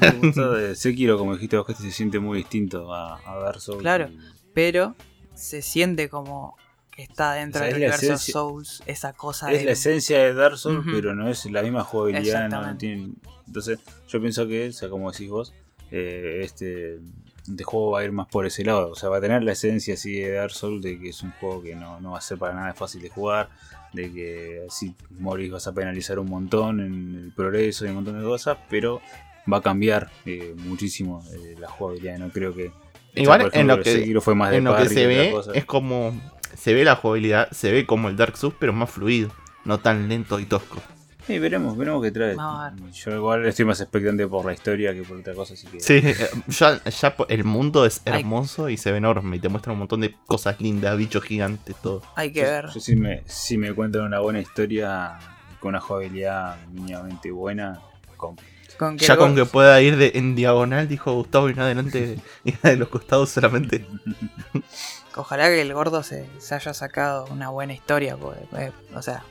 [0.00, 3.38] la posta de Sekiro, como dijiste vos, que este se siente muy distinto a, a
[3.38, 3.80] Dark Souls.
[3.80, 4.08] Claro.
[4.08, 4.18] y-
[4.54, 4.94] Pero
[5.34, 6.56] se siente como
[6.90, 9.64] que está dentro O sea, del universo esencia- Souls esa cosa Es de.
[9.66, 12.48] la esencia de Dark Souls, pero no es la misma jugabilidad.
[12.48, 13.12] No, tiene-
[13.46, 13.78] Entonces,
[14.08, 15.54] yo pienso que, o sea, como decís vos,
[15.90, 16.98] eh, este,
[17.48, 18.90] este juego va a ir más por ese lado.
[18.90, 21.30] O sea, va a tener la esencia así de Dark Souls, de que es un
[21.40, 23.48] juego que no, no va a ser para nada fácil de jugar,
[23.92, 28.18] de que si morís vas a penalizar un montón en el progreso y un montón
[28.18, 29.00] de cosas, pero
[29.50, 32.18] va a cambiar eh, muchísimo eh, la jugabilidad.
[32.18, 32.70] No creo que.
[33.14, 36.20] Igual en lo que- fue más en lo que se ve es como
[36.56, 39.30] se ve la jugabilidad, se ve como el Dark Souls, pero más fluido,
[39.64, 40.78] no tan lento y tosco.
[41.28, 42.34] Sí, veremos, veremos qué trae.
[42.92, 45.78] Yo igual estoy más expectante por la historia que por otra cosa, así que.
[45.78, 46.16] Sí, eh,
[46.48, 48.20] ya, ya el mundo es Ay.
[48.20, 51.76] hermoso y se ve enorme y te muestra un montón de cosas lindas, bichos gigantes,
[51.82, 52.00] todo.
[52.16, 52.66] Hay que Yo- ver.
[52.72, 55.18] Yo, si me, si me cuentan una buena historia
[55.60, 57.78] con una jugabilidad mínimamente buena,
[58.16, 58.46] compro.
[58.78, 62.52] Con Ya con que pueda ir de, en diagonal, dijo Gustavo, y no adelante y
[62.52, 63.84] de los costados solamente.
[65.14, 69.24] Ojalá que el gordo se, se haya sacado una buena historia, porque, eh, o sea,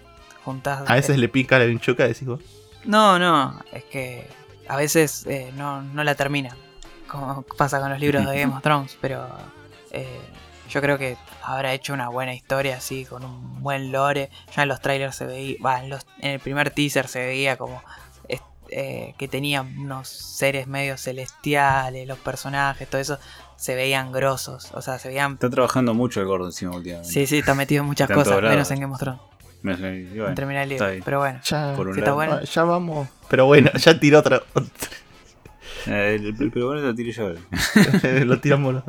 [0.48, 0.90] juntás.
[0.90, 2.40] A veces le pica la vinchuca, decís vos.
[2.86, 4.26] No, no, es que
[4.68, 6.56] a veces eh, no, no la termina,
[7.08, 9.28] como pasa con los libros de Game of Thrones, pero
[9.92, 10.20] eh,
[10.70, 14.30] yo creo que habrá hecho una buena historia así, con un buen lore.
[14.56, 17.58] Ya en los trailers se veía, va, en, los- en el primer teaser se veía
[17.58, 17.82] como
[18.70, 23.18] eh, que tenía unos seres medio celestiales, los personajes, todo eso,
[23.56, 25.34] se veían grosos, o sea, se veían...
[25.34, 27.10] Está trabajando mucho el gordo encima últimamente.
[27.10, 29.22] Sí, sí, está metido en muchas cosas, menos en Game of Thrones,
[29.64, 29.76] Me-
[30.16, 31.40] bueno, terminar el libro, pero bueno.
[31.44, 32.16] Ya, Por un Sí, está lado.
[32.16, 32.34] bueno.
[32.42, 33.08] ah, ya vamos.
[33.30, 34.42] Pero bueno, ya tiró otra.
[35.90, 37.30] Eh, pero bueno, lo tiré yo.
[38.26, 38.74] lo tiramos.
[38.74, 38.84] los-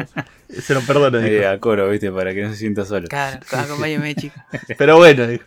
[0.64, 3.06] Se lo perdono, Eh, a coro, viste, para que no se sienta solo.
[3.06, 4.42] Claro, acompáñeme, chicos.
[4.78, 5.44] Pero bueno, dijo.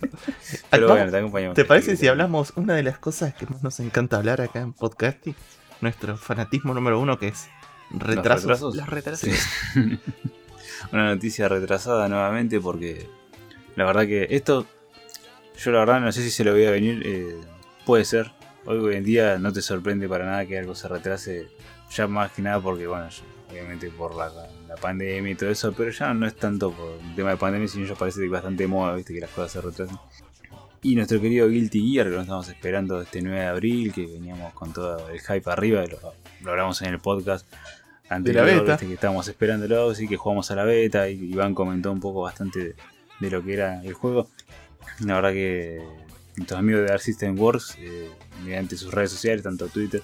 [0.70, 1.56] Pero Vamos- bueno, te acompañamos.
[1.56, 4.72] ¿Te parece si hablamos una de las cosas que más nos encanta hablar acá en
[4.72, 5.36] podcasting?
[5.82, 7.50] Nuestro fanatismo número uno que es
[7.92, 8.44] ¿Los retrasos.
[8.44, 8.76] retrasos?
[8.78, 9.30] Los retrasos.
[9.74, 10.00] Sí.
[10.94, 13.08] Una noticia retrasada nuevamente porque
[13.76, 14.66] la verdad que esto,
[15.64, 17.36] yo la verdad no sé si se lo voy a venir, eh,
[17.86, 18.32] puede ser.
[18.66, 21.48] Hoy, hoy en día no te sorprende para nada que algo se retrase,
[21.92, 23.08] ya más que nada porque, bueno,
[23.50, 24.32] obviamente por la,
[24.68, 27.68] la pandemia y todo eso, pero ya no es tanto por el tema de pandemia,
[27.68, 29.98] sino ya parece bastante moda, viste, que las cosas se retrasen.
[30.84, 34.54] Y nuestro querido Guilty Gear, que nos estamos esperando este 9 de abril, que veníamos
[34.54, 37.46] con todo el hype arriba, lo, lo hablamos en el podcast
[38.10, 38.64] anterior, beta.
[38.64, 42.22] viste, que estábamos esperándolo, sí que jugamos a la beta y Iván comentó un poco
[42.22, 42.76] bastante de,
[43.20, 44.28] de lo que era el juego.
[45.00, 45.82] La verdad que
[46.38, 48.10] nuestros amigos de Dark System Works, eh,
[48.44, 50.02] mediante sus redes sociales, tanto Twitter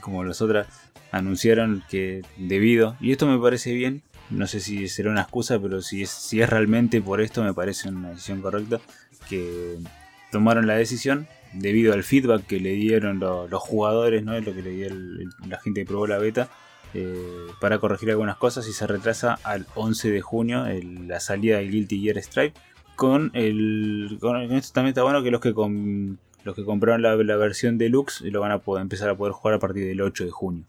[0.00, 0.66] como las otras,
[1.12, 5.80] anunciaron que debido, y esto me parece bien, no sé si será una excusa, pero
[5.80, 8.80] si es, si es realmente por esto me parece una decisión correcta,
[9.28, 9.76] que
[10.30, 14.38] tomaron la decisión debido al feedback que le dieron lo- los jugadores, ¿no?
[14.38, 14.88] lo que le dio
[15.46, 16.50] la gente que probó la beta,
[16.94, 17.16] eh,
[17.60, 20.64] para corregir algunas cosas y se retrasa al 11 de junio
[21.06, 22.58] la salida del Guilty Gear Stripe
[22.98, 27.36] con el con esto también está bueno que los que los que compraron la, la
[27.36, 30.30] versión deluxe lo van a poder empezar a poder jugar a partir del 8 de
[30.32, 30.64] junio.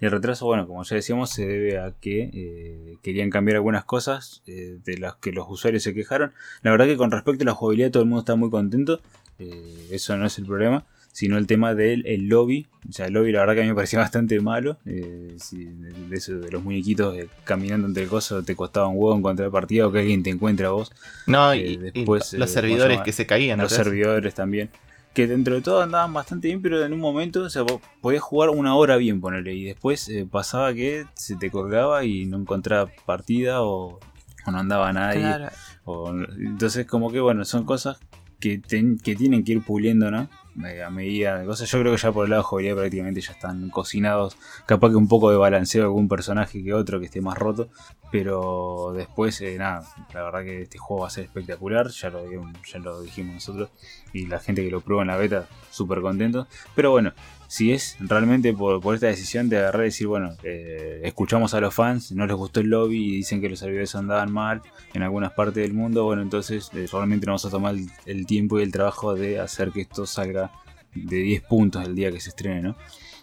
[0.00, 4.42] El retraso bueno como ya decíamos se debe a que eh, querían cambiar algunas cosas
[4.48, 6.32] eh, de las que los usuarios se quejaron.
[6.62, 9.00] La verdad que con respecto a la jugabilidad todo el mundo está muy contento
[9.38, 10.84] eh, eso no es el problema
[11.16, 12.66] sino el tema del el lobby.
[12.86, 14.76] O sea, el lobby la verdad que a mí me parecía bastante malo.
[14.84, 18.96] eh, si- de, de eso de los muñequitos eh, caminando entre cosas te costaba un
[18.98, 20.92] huevo encontrar partida o que alguien te encuentra a vos.
[21.26, 23.58] No, y, Eh, y después, los eh, servidores que se caían.
[23.60, 24.68] los servidores también.
[25.14, 28.20] Que dentro de todo andaban bastante bien, pero en un momento, o sea, vos podías
[28.22, 29.54] jugar una hora bien, ponerle.
[29.54, 33.98] Y después eh, pasaba que se te colgaba y no encontraba partida o,
[34.46, 35.20] o no andaba nadie.
[35.20, 35.48] Claro.
[35.86, 37.96] O- entonces, como que bueno, son cosas
[38.38, 40.28] que, ten- que tienen que ir puliendo, ¿no?
[40.64, 41.70] Eh, A medida de cosas.
[41.70, 44.36] Yo creo que ya por el lado de prácticamente ya están cocinados.
[44.66, 47.68] Capaz que un poco de balanceo de algún personaje que otro que esté más roto.
[48.10, 51.88] Pero después, eh, nada, la verdad que este juego va a ser espectacular.
[51.88, 52.24] Ya lo,
[52.64, 53.70] ya lo dijimos nosotros.
[54.12, 56.46] Y la gente que lo prueba en la beta, súper contento.
[56.74, 57.12] Pero bueno,
[57.48, 61.60] si es realmente por, por esta decisión de agarrar y decir, bueno, eh, escuchamos a
[61.60, 64.62] los fans, no les gustó el lobby y dicen que los servidores andaban mal
[64.94, 68.26] en algunas partes del mundo, bueno, entonces eh, realmente no vamos a tomar el, el
[68.26, 70.50] tiempo y el trabajo de hacer que esto salga
[70.94, 72.76] de 10 puntos el día que se estrene, ¿no?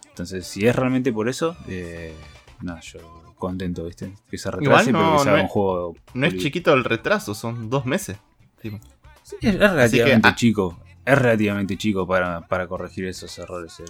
[0.10, 2.14] Entonces, si es realmente por eso, eh,
[2.62, 4.14] nada, yo contento, ¿viste?
[4.30, 5.96] Que se retrase, Igual no, pero que se haga no un juego.
[6.14, 8.18] No es chiquito el retraso, son dos meses.
[8.62, 8.80] Tipo,
[9.24, 10.36] Sí, es, es relativamente ah.
[10.36, 10.80] chico.
[11.06, 13.80] Es relativamente chico para, para corregir esos errores.
[13.80, 13.86] el-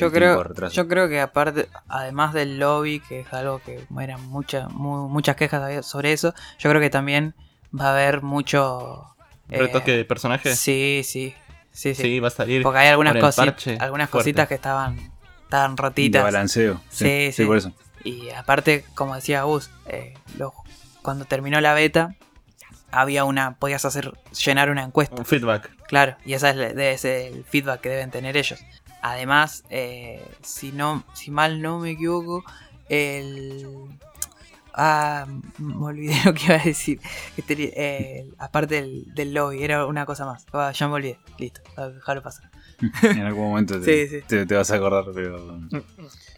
[0.00, 0.74] Yo creo, de retraso.
[0.74, 5.36] yo creo que aparte, además del lobby, que es algo que eran muchas mu- muchas
[5.36, 7.34] quejas había sobre eso, yo creo que también
[7.78, 9.14] va a haber mucho
[9.50, 10.54] eh, retoque de personaje.
[10.56, 11.34] Sí, sí,
[11.72, 12.20] sí, Sí, sí.
[12.20, 12.62] va a salir.
[12.62, 14.30] Porque hay algunas, con el cosi- parche algunas fuerte.
[14.30, 15.12] cositas que estaban,
[15.44, 16.22] estaban de rotitas.
[16.22, 16.80] balanceo.
[16.90, 17.44] Sí, sí.
[17.44, 17.72] por eso.
[18.04, 20.52] Y aparte, como decía Gus, eh, lo-
[21.02, 22.14] cuando terminó la beta,
[22.90, 24.12] había una, podías hacer,
[24.44, 25.16] llenar una encuesta.
[25.18, 25.70] Un feedback.
[25.88, 28.60] Claro, y ese es, debe ser el feedback que deben tener ellos.
[29.06, 32.42] Además, eh, si no, si mal no me equivoco,
[32.88, 33.66] el
[34.72, 35.26] ah,
[35.58, 37.00] me olvidé lo que iba a decir.
[37.36, 40.46] Eh, aparte del, del lobby, era una cosa más.
[40.54, 41.18] Ah, ya me olvidé.
[41.38, 42.50] Listo, ah, déjalo pasar.
[43.02, 44.24] En algún momento te, Sí, sí.
[44.26, 45.60] te- te vas a acordar, pero.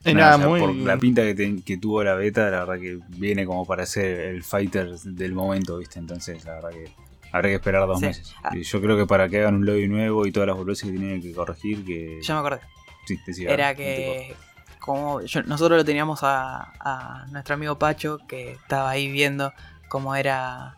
[0.05, 0.61] Era nada, o sea, muy.
[0.61, 3.87] Por la pinta que, te- que tuvo la beta, la verdad que viene como para
[3.87, 6.01] ser el fighter del momento, ¿viste?
[6.01, 6.91] Entonces, la verdad que
[7.37, 8.07] habrá que esperar dos Sí.
[8.07, 8.35] meses.
[8.43, 8.51] Ah.
[8.55, 11.21] Yo creo que para que hagan un lobby nuevo y todas las boludeces que tienen
[11.23, 12.21] que corregir, que.
[12.23, 12.61] Ya me acordé.
[13.07, 14.37] Sí, decí, Era te que
[14.81, 19.53] como yo- nosotros lo teníamos a, a nuestro amigo Pacho que estaba ahí viendo
[19.89, 20.77] cómo era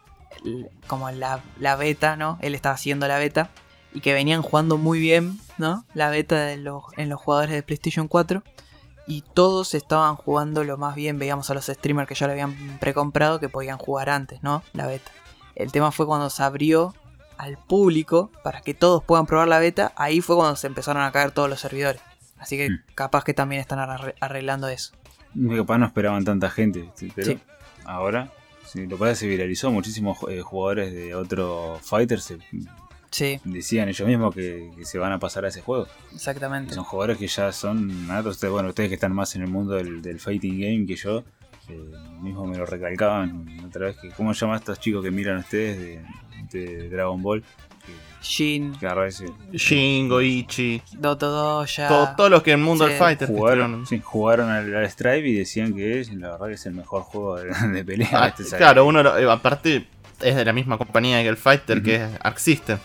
[0.86, 2.38] como la, la beta, ¿no?
[2.40, 3.50] Él estaba haciendo la beta
[3.94, 5.84] y que venían jugando muy bien, ¿no?
[5.94, 8.42] La beta de los, en los jugadores de PlayStation 4
[9.06, 12.78] y todos estaban jugando lo más bien, veíamos a los streamers que ya lo habían
[12.78, 14.62] precomprado que podían jugar antes, ¿no?
[14.74, 15.10] La beta.
[15.58, 16.94] El tema fue cuando se abrió
[17.36, 21.12] al público para que todos puedan probar la beta, ahí fue cuando se empezaron a
[21.12, 22.00] caer todos los servidores.
[22.38, 22.78] Así que Hmm.
[22.94, 24.92] capaz que también están arre- arreglando eso.
[25.56, 27.38] Capaz no esperaban tanta gente, pero Sí.
[27.84, 28.30] ahora,
[28.66, 29.70] sí, lo pasa se viralizó.
[29.70, 32.38] Muchísimos eh, jugadores de otro fighter se
[33.10, 35.86] Sí, decían ellos mismos que, que se van a pasar a ese juego.
[36.14, 36.74] exactamente.
[36.74, 38.40] Son jugadores que ya son natos.
[38.50, 41.24] Bueno, ustedes que están más en el mundo del, del fighting game que yo,
[41.68, 41.80] eh,
[42.20, 43.96] mismo me lo recalcaban otra vez.
[43.98, 46.02] que ¿Cómo se llaman estos chicos que miran ustedes de,
[46.58, 47.42] de Dragon Ball?
[48.20, 50.82] Shin, que agarra ese- Shingo, Ichi.
[50.98, 51.86] Doto Doya.
[51.88, 52.90] todo- todos los que en el mundo Sí.
[52.90, 53.28] del fighter.
[53.28, 56.74] jugaron, sí, jugaron al, al Stripe y decían que es, la verdad que es el
[56.74, 58.08] mejor juego de, de pelea.
[58.12, 59.86] Ah, Este, claro, uno lo- eh, aparte
[60.20, 62.78] es de la misma compañía que el Fighter, que es Arc System.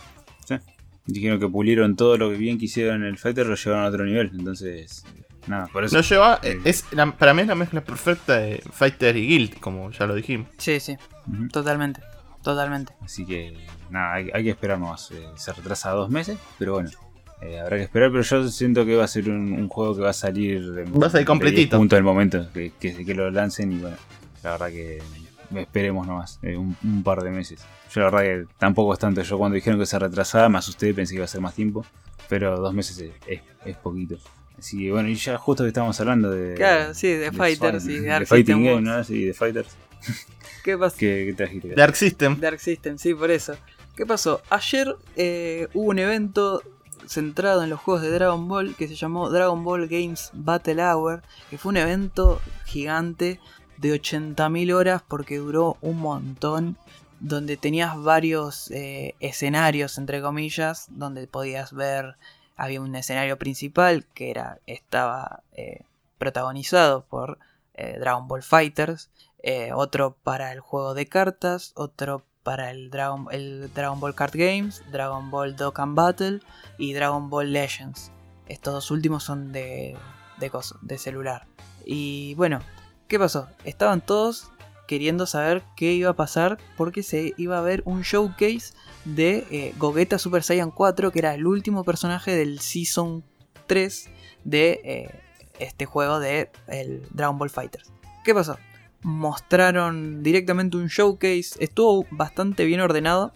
[1.05, 4.05] Dijeron que pulieron todo lo que bien quisieron en el Fighter, lo llevaron a otro
[4.05, 4.31] nivel.
[4.37, 5.03] Entonces,
[5.47, 5.95] nada, por eso.
[5.97, 6.59] Lo lleva, Eh.
[6.63, 10.15] es la- para mí es la mezcla perfecta de Fighter y Guild, como ya lo
[10.15, 10.47] dijimos.
[10.57, 10.97] Sí, sí,
[11.31, 11.47] Ujú.
[11.49, 12.01] totalmente.
[12.41, 12.93] Totalmente.
[13.01, 13.55] Así que
[13.89, 15.11] nada, hay, hay que esperar más.
[15.11, 16.89] Eh, se retrasa dos meses, pero bueno,
[17.41, 18.11] eh, habrá que esperar.
[18.11, 20.61] Pero yo siento que va a ser un, un juego que va a salir
[21.01, 21.77] Va a salir completito.
[21.77, 23.71] 10 puntos del momento que, que, que lo lancen.
[23.71, 23.95] Y bueno,
[24.43, 25.01] la verdad que
[25.55, 27.63] esperemos nomás, eh, un, un par de meses.
[27.93, 29.21] Yo la verdad que tampoco es tanto.
[29.21, 31.85] Yo cuando dijeron que se retrasaba me asusté, pensé que iba a ser más tiempo.
[32.27, 34.17] Pero dos meses es, es- es poquito.
[34.69, 36.55] Que bueno, y ya justo que estábamos hablando de.
[36.55, 38.81] Claro, sí, de Fighters Swan- y de de Arc Fighting System Game.
[38.81, 39.03] ¿no?
[39.03, 39.69] Sí, de Fighters.
[40.63, 40.95] ¿Qué pasó?
[40.97, 41.67] ¿Qué, qué trajiste?
[41.69, 42.39] De Arc System.
[42.39, 43.55] Dark System, sí, por eso.
[43.95, 44.41] ¿Qué pasó?
[44.49, 46.61] Ayer eh, hubo un evento
[47.05, 51.21] centrado en los juegos de Dragon Ball que se llamó Dragon Ball Games Battle Hour,
[51.49, 53.39] que fue un evento gigante
[53.77, 56.77] de 80.000 horas porque duró un montón,
[57.19, 62.15] donde tenías varios eh, escenarios, entre comillas, donde podías ver,
[62.55, 65.81] había un escenario principal que era estaba eh,
[66.17, 67.39] protagonizado por
[67.73, 69.09] eh, Dragon Ball Fighters,
[69.41, 74.33] eh, otro para el juego de cartas, otro para el Dragon, el Dragon Ball Card
[74.35, 76.41] Games, Dragon Ball Dokkan Battle
[76.77, 78.11] y Dragon Ball Legends.
[78.47, 79.97] Estos dos últimos son de,
[80.39, 80.51] de,
[80.81, 81.47] de celular.
[81.85, 82.59] Y bueno,
[83.07, 83.47] ¿qué pasó?
[83.63, 84.51] Estaban todos
[84.87, 88.73] queriendo saber qué iba a pasar porque se iba a ver un showcase
[89.05, 93.23] de eh, Gogeta Super Saiyan 4, que era el último personaje del Season
[93.67, 94.09] 3
[94.43, 95.19] de eh,
[95.59, 97.91] este juego de el Dragon Ball Fighters.
[98.25, 98.57] ¿Qué pasó?
[99.01, 103.33] Mostraron directamente un showcase, estuvo bastante bien ordenado.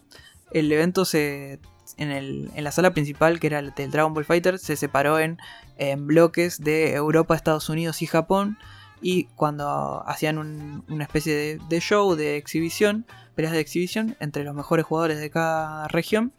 [0.51, 1.59] El evento se
[1.97, 5.19] en, el- en la sala principal, que era el del Dragon Ball Fighter, se separó
[5.19, 5.37] en,
[5.77, 8.57] en bloques de Europa, Estados Unidos y Japón.
[9.01, 14.43] Y cuando hacían un- una especie de, de show, de exhibición, peleas de exhibición entre
[14.43, 16.33] los mejores jugadores de cada región.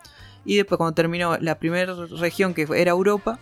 [0.44, 3.38] Y después cuando terminó la primera región que era Europa,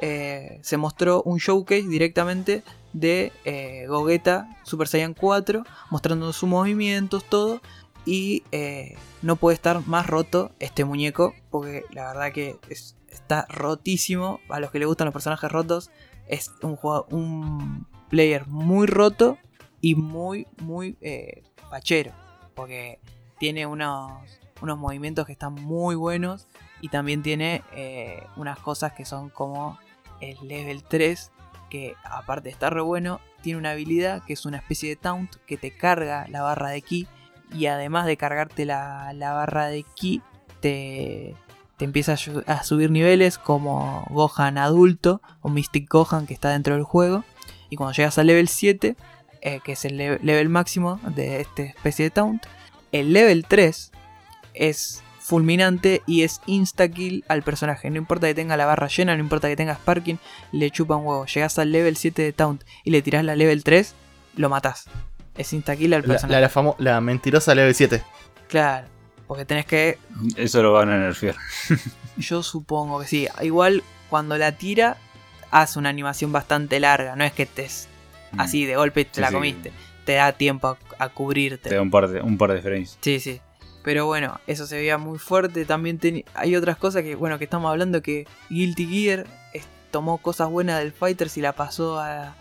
[0.00, 7.24] eh, se mostró un showcase directamente de eh, Gogeta Super Saiyan 4, mostrando sus movimientos,
[7.24, 7.60] todo.
[8.06, 12.56] Y eh, no puede estar más roto este muñeco, porque la verdad que
[13.08, 14.40] está rotísimo.
[14.48, 15.90] A los que le gustan los personajes rotos,
[16.26, 16.78] es un,
[17.10, 19.38] un player muy roto
[19.80, 22.12] y muy, muy eh, pachero.
[22.54, 23.00] Porque
[23.38, 24.12] tiene unos,
[24.60, 26.46] unos movimientos que están muy buenos
[26.82, 29.78] y también tiene eh, unas cosas que son como
[30.20, 31.30] el level 3,
[31.70, 35.36] que aparte de estar re bueno, tiene una habilidad que es una especie de taunt
[35.46, 37.06] que te carga la barra de ki
[37.54, 40.22] y además de cargarte la, barra de ki,
[40.60, 41.34] te,
[41.76, 46.84] te empieza a, subir niveles como Gohan adulto o Mystic Gohan que está dentro del
[46.84, 47.24] juego.
[47.70, 48.96] Y cuando llegas al level 7,
[49.40, 52.44] eh, que es el level máximo de esta especie de taunt,
[52.92, 53.92] el level 3
[54.54, 57.88] es fulminante y es insta-kill al personaje.
[57.88, 60.18] No importa que tenga la barra llena, no importa que tenga Sparking,
[60.50, 61.24] le chupa un huevo.
[61.26, 63.94] Llegas al level 7 de Taunt y le tirás la level 3,
[64.36, 64.86] lo matás.
[65.36, 66.40] Es insta-kill al personaje.
[66.40, 68.02] La, la, mentirosa level 7.
[68.48, 68.88] Claro,
[69.28, 69.98] porque tenés que.
[70.36, 71.36] Eso lo van a nerfear.
[72.16, 73.28] Yo supongo que sí.
[73.40, 74.96] Igual cuando la tira,
[75.50, 77.16] hace una animación bastante larga.
[77.16, 77.88] No es que estés
[78.32, 78.40] mm.
[78.40, 79.72] así de golpe te la comiste.
[80.04, 81.68] Te da tiempo a, cubrirte.
[81.68, 82.98] Te da un par de, un par de frames.
[83.00, 83.40] Sí, sí.
[83.82, 85.64] Pero bueno, eso se veía muy fuerte.
[85.64, 86.00] También
[86.34, 89.26] hay otras cosas que, bueno, que estamos hablando que Guilty Gear
[89.90, 92.34] tomó cosas buenas del Fighters y la pasó a,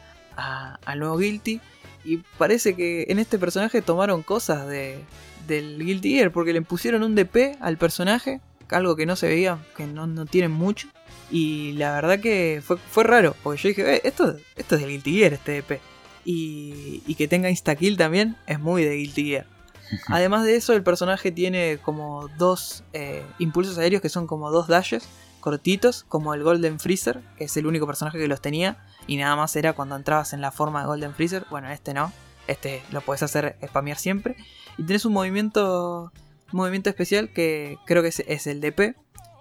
[0.85, 1.61] al nuevo Guilty.
[2.05, 4.99] Y parece que en este personaje tomaron cosas de,
[5.47, 9.59] del Guilty Gear porque le pusieron un DP al personaje, algo que no se veía,
[9.75, 10.87] que no, no tienen mucho.
[11.31, 14.89] Y la verdad que fue, fue raro, porque yo dije, eh, esto, esto es del
[14.89, 15.79] Guilty Gear, este DP.
[16.25, 19.45] Y, y que tenga insta-kill también es muy de Guilty Gear.
[20.07, 24.67] Además de eso, el personaje tiene como dos eh, impulsos aéreos que son como dos
[24.67, 25.07] dashes
[25.39, 28.77] cortitos, como el Golden Freezer, que es el único personaje que los tenía,
[29.07, 31.45] y nada más era cuando entrabas en la forma de Golden Freezer.
[31.49, 32.11] Bueno, este no,
[32.47, 34.35] este lo puedes hacer spamear siempre.
[34.77, 36.11] Y tienes un movimiento,
[36.51, 38.95] movimiento especial que creo que es, el DP,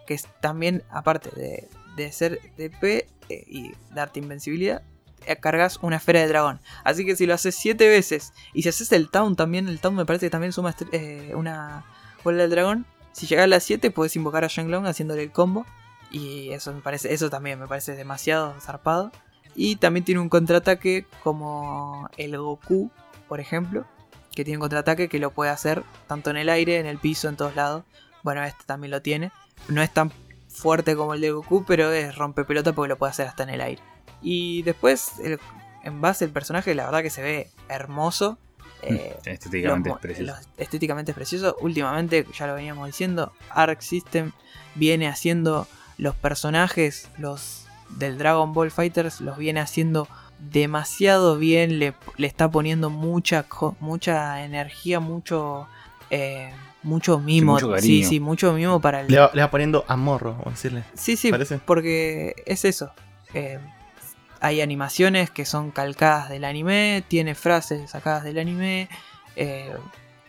[0.09, 2.85] que es también, aparte de, de ser DP
[3.29, 4.81] eh, y darte invencibilidad,
[5.27, 6.61] eh, cargas una esfera de dragón.
[6.83, 9.95] Así que si lo haces 7 veces y si haces el town también, el town
[9.95, 11.85] me parece que también suma eh, una
[12.25, 12.87] bola del dragón.
[13.13, 15.67] Si llegas a las 7 puedes invocar a Shenlong haciéndole el combo.
[16.11, 19.13] Y eso me parece, eso también me parece demasiado zarpado.
[19.55, 22.91] Y también tiene un contraataque como el Goku,
[23.29, 23.85] por ejemplo.
[24.35, 27.29] Que tiene un contraataque que lo puede hacer tanto en el aire, en el piso,
[27.29, 27.85] en todos lados.
[28.23, 29.33] Bueno, este también lo tiene.
[29.69, 30.13] No es tan
[30.49, 33.51] fuerte como el de Goku, pero es rompe pelota porque lo puede hacer hasta en
[33.51, 33.83] el aire.
[34.23, 35.13] Y después,
[35.85, 38.39] en base al personaje, la verdad que se ve hermoso.
[38.83, 40.35] Mm, eh, estéticamente es precioso.
[40.57, 41.57] estéticamente es precioso.
[41.61, 44.33] Últimamente, ya lo veníamos diciendo, Arc System
[44.75, 51.79] viene haciendo los personajes, los del Dragon Ball Fighters, los viene haciendo demasiado bien.
[51.79, 53.47] Le, está poniendo mucha,
[53.81, 55.69] mucha energía, mucho.
[56.11, 56.53] Eh,
[56.83, 57.59] mucho mimo.
[57.79, 59.09] Sí, sí, mucho mimo para el.
[59.09, 60.85] Le va, poniendo amor, vamos a decirle.
[60.95, 61.31] Sí, sí,
[61.65, 62.93] porque es eso.
[63.35, 63.59] Eh,
[64.41, 68.89] hay animaciones que son calcadas del anime, tiene frases sacadas del anime,
[69.37, 69.75] eh,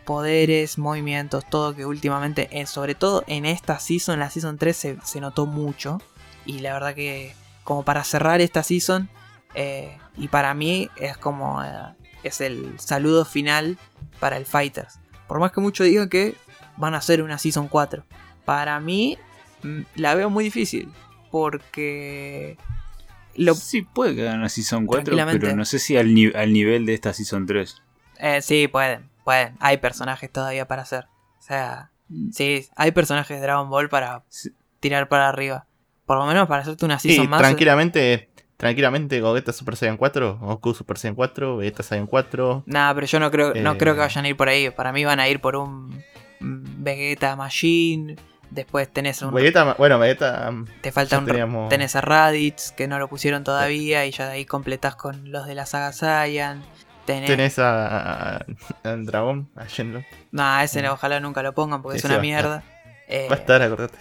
[0.05, 5.21] poderes, movimientos, todo que últimamente, eh, sobre todo en esta season, la season 3 se,
[5.21, 6.01] notó mucho.
[6.45, 7.33] Y la verdad que
[7.63, 9.09] como para cerrar esta season,
[9.53, 11.61] eh, y para mí es como
[12.23, 13.77] es el saludo final
[14.19, 14.99] para el Fighters.
[15.29, 16.35] Por más que muchos digan que
[16.75, 18.03] van a hacer una season 4.
[18.43, 19.17] Para mí
[19.63, 20.91] mm, la veo muy difícil.
[21.31, 22.57] Porque
[23.55, 26.93] Sí, puede que hagan una Season 4, pero no sé si al, al, nivel de
[26.93, 27.81] esta Season 3.
[28.19, 29.55] Eh, sí, pueden, pueden.
[29.59, 31.05] Hay personajes todavía para hacer.
[31.39, 31.91] O sea,
[32.31, 34.23] sí, hay personajes de Dragon Ball para
[34.79, 35.65] tirar para arriba.
[36.05, 37.39] Por lo menos para hacerte una Season más.
[37.39, 38.28] Tranquilamente,
[38.59, 42.63] tranquilamente, Gogeta Super Saiyan 4, Goku Super Saiyan 4, Vegeta Saiyan 4.
[42.65, 44.03] Nah, pero yo no creo, no creo que eh.
[44.03, 44.69] vayan a ir por ahí.
[44.69, 46.03] Para mí van a ir por un
[46.41, 48.17] Vegeta Machine
[48.49, 49.31] Después tenés un.
[49.31, 50.49] bueno, Vegeta.
[50.49, 51.69] Um, te falta un.
[51.69, 55.45] Tenés a Raditz, que no lo pusieron todavía, y ya de ahí completás con los
[55.45, 56.63] de la saga Saiyan.
[57.05, 58.45] Tenés, a,
[58.83, 60.03] al dragón, a Shenlong.
[60.31, 62.63] No, ese no, ojalá nunca lo pongan porque es una mierda.
[63.07, 63.97] Eh, va a estar, acordate.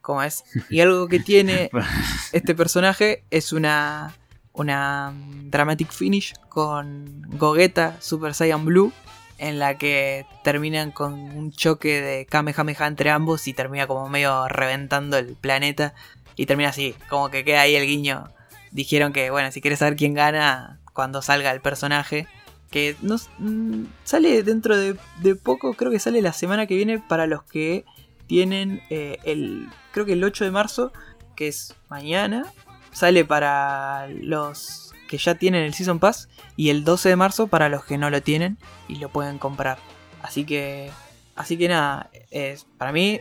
[0.00, 0.44] ¿Cómo es?
[0.70, 1.70] Y algo que tiene
[2.32, 4.14] este personaje es una.
[4.52, 8.92] Una dramatic finish con Gogeta Super Saiyan Blue
[9.38, 14.48] en la que terminan con un choque de Kamehameha entre ambos y termina como medio
[14.48, 15.94] reventando el planeta
[16.36, 18.28] y termina así, como que queda ahí el guiño.
[18.70, 22.26] Dijeron que, bueno, si quieres saber quién gana cuando salga el personaje,
[22.70, 24.94] que nos, mm, sale dentro de,
[25.36, 27.84] poco, creo que sale la semana que viene para los que
[28.30, 30.92] tienen eh, el, creo que el 8 de marzo,
[31.34, 32.46] que es mañana,
[32.92, 37.68] sale para los que ya tienen el Season Pass y el 12 de marzo para
[37.68, 38.56] los que no lo tienen
[38.86, 39.78] y lo pueden comprar.
[40.22, 40.92] Así que,
[41.34, 43.18] así que nada, es, para mí,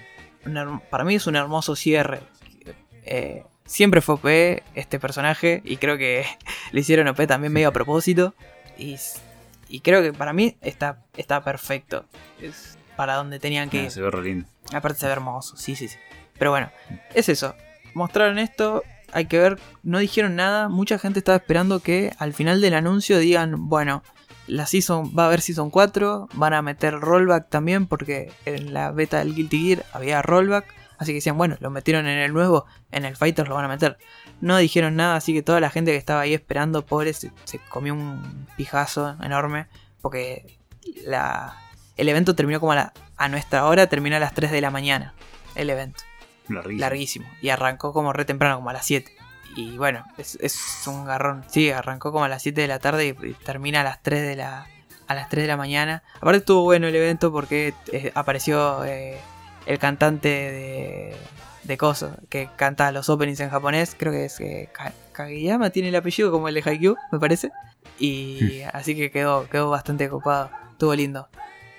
[0.92, 2.20] para mí es un hermoso cierre.
[3.04, 4.28] Eh, siempre fue OP
[4.76, 6.24] este personaje y creo que
[6.72, 8.36] le hicieron OP también medio a propósito
[8.78, 8.98] y,
[9.70, 12.06] y creo que para mí está, está perfecto.
[12.40, 14.48] Es para donde tenían que Ah, se ve re lindo.
[14.74, 15.98] Aparte se ve hermoso, sí, sí, sí.
[16.38, 16.72] Pero bueno,
[17.14, 17.56] es eso.
[17.94, 20.70] Mostraron esto, hay que ver, no dijeron nada.
[20.70, 24.04] Mucha gente estaba esperando que al final del anuncio digan, bueno,
[24.48, 28.92] la season va a haber season 4, van a meter rollback también porque en la
[28.92, 30.66] beta del Guilty Gear había rollback.
[30.98, 33.70] Así que decían, bueno, lo metieron en el nuevo, en el Fighters lo van a
[33.70, 33.98] meter.
[34.42, 37.60] No dijeron nada, así que toda la gente que estaba ahí esperando, pobre, se, se
[37.70, 39.68] comió un pijazo enorme.
[40.02, 40.60] Porque
[41.06, 41.56] la,
[42.00, 44.72] el evento terminó como a, la, a nuestra hora, terminó a las 3 de la
[44.72, 45.14] mañana.
[45.56, 46.02] El evento,
[46.48, 46.80] Larguísimo.
[46.80, 47.30] larguísimo.
[47.42, 49.12] Y arrancó como re temprano, como a las 7.
[49.56, 51.44] Y bueno, es, es un garrón.
[51.48, 54.22] Sí, arrancó como a las 7 de la tarde y, y termina a las 3
[54.22, 54.68] de la,
[55.08, 56.04] a las 3 de la mañana.
[56.18, 59.18] Aparte estuvo bueno el evento porque eh, apareció eh,
[59.66, 61.16] el cantante de,
[61.64, 63.96] de Coso, que canta los openings en japonés.
[63.98, 67.52] Creo que es eh, Ka- Kageyama, tiene el apellido como el de Haikyuu, me parece.
[67.98, 70.52] Y así que quedó, quedó bastante copado.
[70.72, 71.28] Estuvo lindo.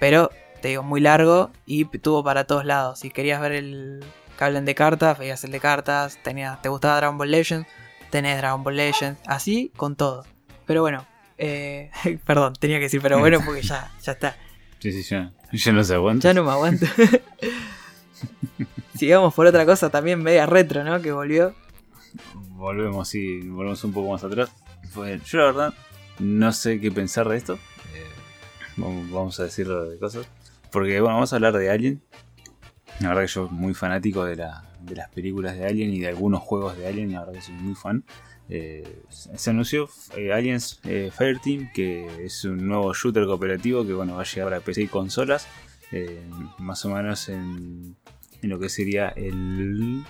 [0.01, 0.31] Pero,
[0.61, 2.99] te digo, muy largo y tuvo para todos lados.
[2.99, 4.05] Si querías ver el
[4.37, 6.19] que hablen de cartas, veías el de cartas.
[6.25, 7.69] Tenías, te gustaba Dragon Ball Legends,
[8.11, 9.21] tenés Dragon Ball Legends.
[9.27, 10.25] Así con todo.
[10.67, 11.07] Pero bueno,
[11.39, 11.91] eh,
[12.27, 14.37] perdón, tenía que decir pero bueno porque ya, ya está.
[14.81, 16.29] Sí, sí, ya, ya no se aguanta.
[16.29, 16.87] Ya no me aguanto.
[18.97, 21.01] Sigamos por otra cosa también media retro, ¿no?
[21.01, 21.55] Que volvió.
[22.35, 24.51] Volvemos, sí, volvemos un poco más atrás.
[25.27, 25.75] Yo la verdad
[26.19, 27.59] no sé qué pensar de esto.
[28.81, 30.27] Vamos, a decirlo de cosas.
[30.73, 32.03] Porque bueno, vamos a hablar de Alien.
[33.01, 36.01] La verdad que yo soy muy fanático de, la- de las películas de Alien y
[36.01, 37.13] de algunos juegos de Alien.
[37.13, 38.05] La verdad que soy muy fan.
[38.49, 44.17] Eh, se anunció eh, Aliens eh, Fireteam, que es un nuevo shooter cooperativo que bueno,
[44.17, 45.47] va a llegar a PC y consolas.
[45.93, 46.23] eh,
[46.59, 47.97] más o menos en,
[48.43, 50.05] en lo que sería el...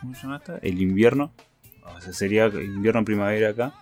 [0.00, 0.58] ¿Cómo se llama esta?
[0.58, 1.32] El invierno.
[1.96, 3.72] O sea, sería invierno primavera acá.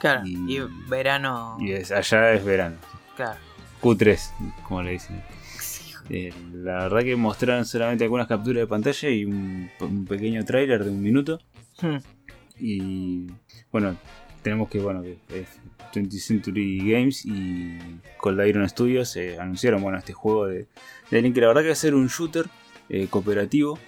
[0.00, 0.22] Claro.
[0.24, 1.56] Y- Y, verano.
[1.60, 2.76] Y es- allá es verano.
[3.16, 3.38] Claro.
[3.80, 4.18] Q3,
[4.64, 5.20] como le dicen.
[6.10, 10.82] Eh, la verdad que mostraron solamente algunas capturas de pantalla y un, un pequeño tráiler
[10.84, 11.40] de un minuto.
[11.82, 11.96] Hmm.
[12.58, 13.26] Y
[13.70, 13.96] bueno,
[14.42, 15.48] tenemos que, bueno, que es
[15.92, 17.78] 20th Century Games y
[18.18, 20.66] Cold Iron Studios eh, anunciaron, bueno, este juego de,
[21.10, 22.46] de Alien que la verdad que va a ser un shooter
[22.88, 23.78] eh, cooperativo.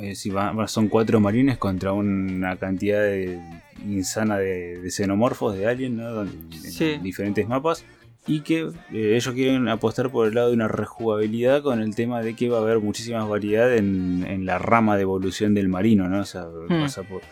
[0.00, 3.40] Eh, si va- son cuatro marines contra una cantidad de-
[3.86, 6.22] insana de, de xenomorfos de Alien, ¿no?
[6.22, 6.98] En Sí.
[7.02, 7.84] diferentes mapas.
[8.26, 12.22] Y que eh, ellos quieren apostar por el lado de una rejugabilidad con el tema
[12.22, 16.08] de que va a haber muchísima variedad en, en la rama de evolución del marino,
[16.08, 16.20] ¿no?
[16.20, 17.22] O sea, pasa por-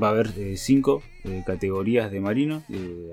[0.00, 2.62] va a haber eh, cinco eh, categorías de marino: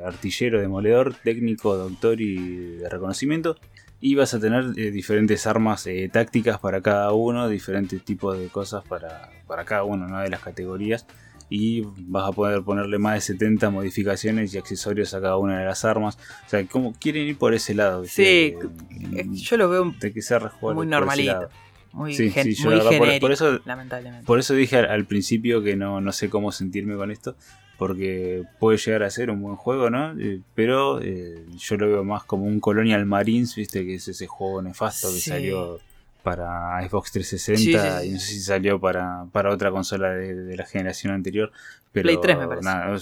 [0.06, 2.36] artillero, demoledor, técnico, doctor y
[2.78, 3.58] de reconocimiento.
[4.00, 8.84] Y vas a tener diferentes armas eh, tácticas para cada uno, diferentes tipos de cosas
[8.88, 10.20] para, para cada uno ¿no?
[10.20, 11.08] de las categorías.
[11.50, 15.66] Y vas a poder ponerle más de 70 modificaciones y accesorios a cada una de
[15.66, 16.18] las armas.
[16.46, 18.04] O sea, como quieren ir por ese lado.
[18.06, 18.54] Sí,
[19.00, 19.22] ¿viste?
[19.22, 21.50] eh, yo lo veo que sea muy normalito.
[21.94, 24.26] muy, Sí, gen- sí, yo muy la verdad, por- genérico, por eso- lamentablemente.
[24.26, 27.36] Por eso dije al, al principio que no, no sé cómo sentirme con esto,
[27.78, 30.20] porque puede llegar a ser un buen juego, ¿no?
[30.20, 33.86] Eh, pero eh, yo lo veo más como un Colonial Marines, ¿viste?
[33.86, 35.30] Que es ese juego nefasto que Sí.
[35.30, 35.80] salió
[36.28, 40.36] para Xbox 360 Sí, sí, y no sé si salió para, para otra consola de,
[40.36, 41.52] de la generación anterior.
[41.94, 42.66] Pero, Play 3 me parece.
[42.66, 42.98] Nada,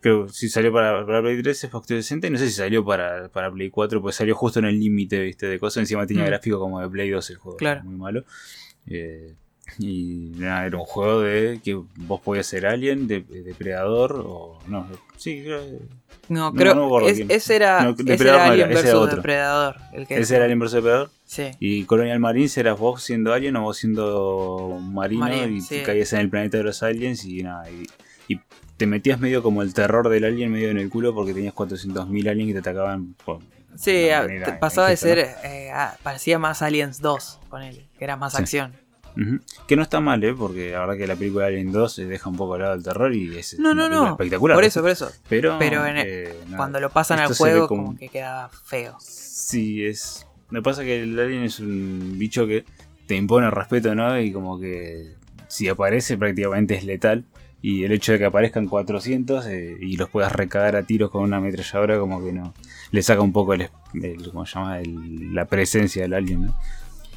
[0.00, 3.28] creo sí salió para, para Play 3, Xbox 360 y no sé si salió para,
[3.30, 5.46] para Play 4, pues salió justo en el límite, ¿viste?
[5.48, 5.78] De cosas.
[5.80, 6.26] Encima tenía Mm.
[6.26, 7.56] gráfico como de Play 2 el juego.
[7.58, 7.82] Claro.
[7.82, 8.24] Muy malo.
[8.86, 9.34] Eh,
[9.80, 14.60] y nada, era un juego de que vos podías ser alien, de, de depredador o
[14.68, 14.86] no.
[15.16, 15.62] Sí, creo
[16.28, 19.16] No, creo no es- ese era, No, ese Depredador era Alien era, ese era versus.
[19.16, 19.76] Depredador.
[19.92, 21.10] El que ese era Alien vs Depredador.
[21.24, 21.50] Sí.
[21.60, 25.76] Y Colonial Marines eras vos siendo alien o vos siendo marino Marine, y sí.
[25.78, 27.70] te caías en el planeta de los aliens y nada.
[27.70, 27.86] Y,
[28.34, 28.40] y
[28.76, 32.28] te metías medio como el terror del alien medio en el culo porque tenías 400.000
[32.28, 33.14] aliens que te atacaban.
[33.24, 33.40] por-
[33.76, 35.18] Sí, de a- manera te- pasaba de ser.
[35.18, 38.42] eh, ah, parecía más Aliens 2 con él, que era más Sí.
[38.42, 38.72] acción.
[39.66, 40.32] Que no está mal, ¿eh?
[40.32, 42.74] Porque la verdad que la película de Alien 2 se deja un poco al lado
[42.74, 44.10] del terror y es No, no, no.
[44.10, 44.56] espectacular.
[44.56, 45.10] Por eso, por eso.
[45.28, 46.56] Pero, Pero en el- eh, nada.
[46.56, 48.96] Cuando lo pasan al juego, como- como que quedaba feo.
[49.00, 50.26] Sí, es.
[50.50, 52.64] Me pasa que el alien es un bicho que
[53.06, 54.18] te impone respeto, ¿no?
[54.20, 55.14] Y como que
[55.48, 57.24] si aparece prácticamente es letal.
[57.60, 61.22] Y el hecho de que aparezcan 400 eh, y los puedas recagar a tiros con
[61.24, 62.54] una ametralladora, como que no.
[62.92, 63.68] Le saca un poco el,
[64.00, 64.78] el- ¿cómo se llama?
[64.78, 66.54] El- la presencia del alien, ¿no?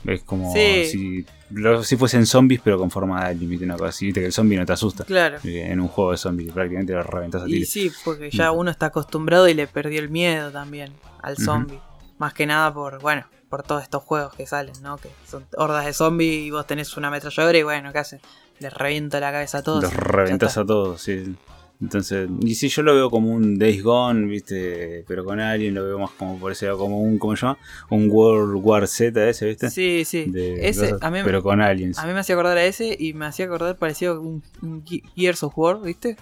[0.06, 0.86] Es como Sí.
[0.86, 3.66] si, lo- si fuesen zombies, pero con forma de ¿viste?
[3.66, 4.20] Una cosa así, ¿viste?
[4.22, 5.04] Que el zombie no te asusta.
[5.04, 5.38] Claro.
[5.44, 7.70] Eh, En un juego de zombies, prácticamente lo reventas a Y tiros.
[7.70, 10.92] sí, porque ya uno está acostumbrado y le perdió el miedo también
[11.22, 11.80] al zombie.
[12.18, 14.98] Más que nada por, bueno, por todos estos juegos que salen, ¿no?
[14.98, 18.22] Que son hordas de zombies y vos tenés una ametralladora y bueno, ¿qué haces?
[18.60, 19.84] Les reviento la cabeza a todos.
[19.84, 21.36] Los y reventas a todos, sí.
[21.82, 25.04] Entonces, y si yo lo veo como un Days Gone, ¿viste?
[25.08, 27.58] Pero con Alien lo veo más como por ese como un, ¿cómo se llama?
[27.90, 29.70] Un World War Z ese, ¿viste?
[29.72, 30.26] Sí, sí.
[30.30, 31.98] De Ese, cosas, a mí, pero con aliens.
[31.98, 34.86] a mí me hacía acordar a ese y me hacía acordar parecido a un, un
[34.86, 36.18] Ge- Gears of War, ¿viste?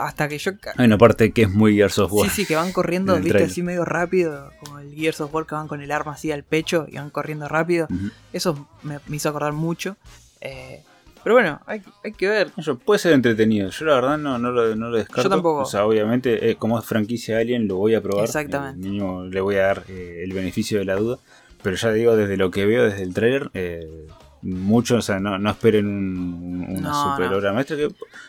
[0.00, 0.50] Hasta que yo...
[0.76, 2.28] Hay una parte que es muy Gears of War.
[2.28, 3.50] Sí, sí, que van corriendo, viste, trailer.
[3.50, 6.42] así medio rápido, como el Gears of War que van con el arma así al
[6.42, 7.86] pecho y van corriendo rápido.
[8.32, 9.96] Eso me, me hizo acordar mucho.
[10.40, 10.82] Eh,
[11.24, 12.52] pero bueno, hay, hay que ver.
[12.58, 13.70] Yo- puede ser entretenido.
[13.70, 15.22] Yo la verdad no, no, lo, no lo descarto.
[15.24, 15.62] Yo tampoco.
[15.62, 18.26] O sea, obviamente, eh, como es franquicia Alien, lo voy a probar.
[18.26, 18.78] Exactamente.
[18.86, 21.18] Eh, mínimo le voy a dar eh, el beneficio de la duda.
[21.62, 24.06] Pero ya digo, desde lo que veo, desde el trailer, eh,
[24.42, 27.38] mucho, o sea, no, no esperen un- una No, super no.
[27.38, 27.76] obra maestra.
[27.78, 27.88] Que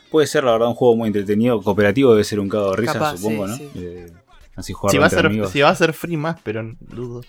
[0.09, 1.61] puede ser, la verdad, un juego muy entretenido.
[1.61, 3.57] Cooperativo debe ser un cago de risa, Capaz, supongo, sí, ¿no?
[3.57, 3.69] sí.
[3.75, 4.11] Eh,
[4.55, 5.51] así jugar Si va, a ser, amigos.
[5.51, 7.21] si va a ser free más, pero dudo.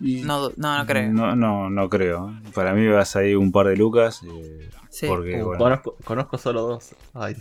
[0.00, 1.10] Y- No, no, no creo.
[1.12, 2.32] No, no, no creo.
[2.54, 4.22] Para mí vas a ir un par de lucas.
[4.24, 5.06] eh, Sí.
[5.06, 6.94] porque, Uh, bueno, conozco, conozco solo dos.
[7.14, 7.34] Ay,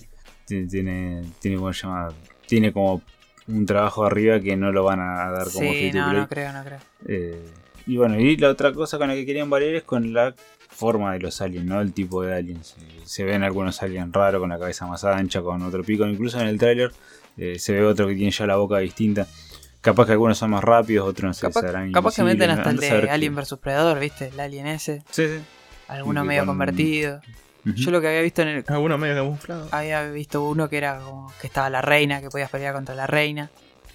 [0.45, 2.09] tiene, tiene, tiene, ¿cómo se llama?
[2.47, 3.01] tiene como
[3.47, 6.63] un trabajo arriba que no lo van a dar como Sí, no, no creo, no
[6.63, 6.79] creo.
[7.07, 7.45] Eh,
[7.87, 10.33] y bueno, y la otra cosa con la que querían variar es con la
[10.69, 11.81] forma de los aliens, ¿no?
[11.81, 12.75] El tipo de aliens.
[12.81, 16.05] Eh, se ven algunos aliens raros con la cabeza más ancha, con otro pico.
[16.05, 16.91] Incluso en el tráiler
[17.37, 19.27] eh, se ve otro que tiene ya la boca distinta.
[19.81, 22.69] Capaz que algunos son más rápidos, otros no sé, Capaz, serán capaz que meten hasta
[22.69, 24.27] el de Alien vs Predador, ¿viste?
[24.27, 25.03] El Alien ese.
[25.09, 25.39] Sí, sí.
[25.87, 27.19] Alguno medio con- convertido.
[27.63, 28.63] Yo lo que había visto en el.
[28.67, 29.67] alguno medio camuflado.
[29.71, 33.05] Había visto uno que era como que estaba la reina, que podías pelear contra la
[33.07, 33.49] reina.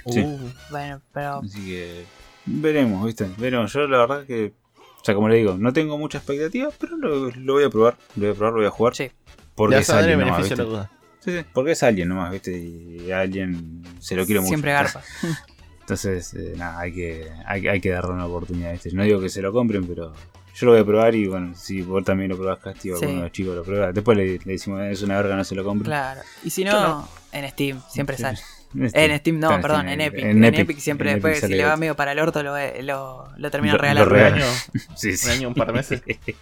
[0.07, 0.21] Sí.
[0.21, 1.41] Uh, Bueno, pero.
[1.45, 2.05] Así que
[2.45, 3.29] veremos, ¿viste?
[3.39, 3.73] Veremos.
[3.73, 4.53] Yo la verdad que,
[5.01, 7.97] o sea, como le digo, no tengo mucha expectativa, pero lo, lo voy a probar.
[8.15, 8.95] Lo voy a probar, lo voy a jugar.
[8.95, 9.11] Sí.
[9.57, 10.57] Porque es vas a dar el alguien nomás, ¿viste?
[10.57, 10.91] la duda.
[11.21, 12.57] Sí, sí, porque es alguien nomás, ¿viste?
[12.57, 14.49] Y alguien se lo quiere mucho.
[14.51, 15.03] Siempre garpa.
[15.87, 18.91] Entonces, eh, nada, hay que, hay, hay que darle una oportunidad, ¿viste?
[18.93, 20.13] No digo que se lo compren, pero
[20.53, 23.05] yo lo voy a probar y bueno, si vos también lo probás, Castigo, Sí.
[23.05, 23.93] alguno de los chicos lo prueba.
[23.93, 25.87] Después le, le decimos, es una verga, no se lo compren.
[25.87, 26.23] Claro.
[26.43, 27.09] Y si no, no.
[27.31, 28.23] en Steam, siempre Sí.
[28.23, 28.39] sale.
[28.83, 30.21] Este, En Steam, no, está perdón, en Epic.
[30.25, 32.43] En, En, Epic, Epic, siempre en después, Epic si le va medio para el orto,
[32.43, 34.11] lo, lo, lo terminan Lo- lo regalando.
[34.11, 34.43] regalan.
[34.43, 34.47] año,
[34.97, 35.27] Sí, sí.
[35.29, 36.03] un año, un par de meses.
[36.03, 36.35] Así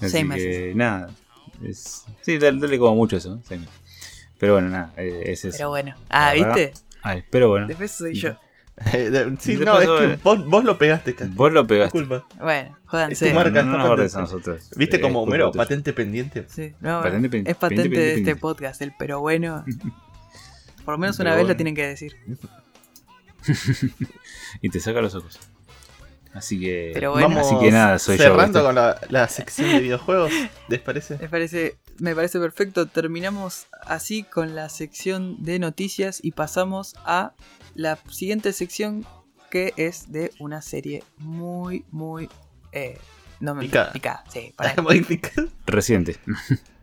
[0.00, 0.76] Seis que meses.
[0.76, 1.10] nada.
[1.62, 3.38] Es, sí, dale, dale como mucho eso.
[3.46, 3.74] seis meses.
[4.38, 5.56] Pero bueno, nada, eh, es eso.
[5.56, 5.94] Pero bueno.
[6.08, 6.32] Ah.
[6.34, 6.72] ¿viste?
[7.04, 7.66] Ay, pero bueno.
[7.68, 8.36] Después soy yo.
[9.38, 11.14] Sí, ¿Qué no, es que vos, vos lo pegaste.
[11.28, 11.96] Vos lo pegaste.
[11.96, 12.26] Disculpa.
[12.42, 13.26] Bueno, jódanse.
[13.26, 13.62] Es tu marca.
[13.62, 14.68] no, no, nos a nosotros.
[14.74, 15.52] ¿Viste Eh, como Homero?
[15.52, 16.44] Patente pendiente.
[16.48, 18.40] Sí, no, Patente pen- es patente pendiente, de este pendiente.
[18.40, 19.64] podcast, el pero bueno.
[20.84, 21.52] Por lo menos Pero una vez bueno.
[21.52, 22.16] lo tienen que decir.
[24.60, 25.38] y te saca los ojos.
[26.32, 26.90] Así que.
[26.94, 27.28] Pero bueno.
[27.28, 28.24] Vamos Así que nada, soy yo.
[28.24, 30.32] cerrando con la, la sección de videojuegos,
[30.68, 31.16] ¿les parece?
[31.18, 32.86] Me parece, me parece perfecto.
[32.86, 37.34] Terminamos así con la sección de noticias y pasamos a
[37.74, 39.06] la siguiente sección
[39.50, 42.28] que es de una serie muy, muy...
[42.72, 42.98] Eh,
[43.40, 43.92] no me Picada.
[43.92, 44.74] picada, sí, para.
[45.66, 46.16] Reciente.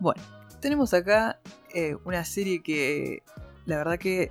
[0.00, 0.22] Bueno,
[0.60, 1.38] tenemos acá
[1.74, 3.22] eh, una serie que
[3.66, 4.30] la verdad que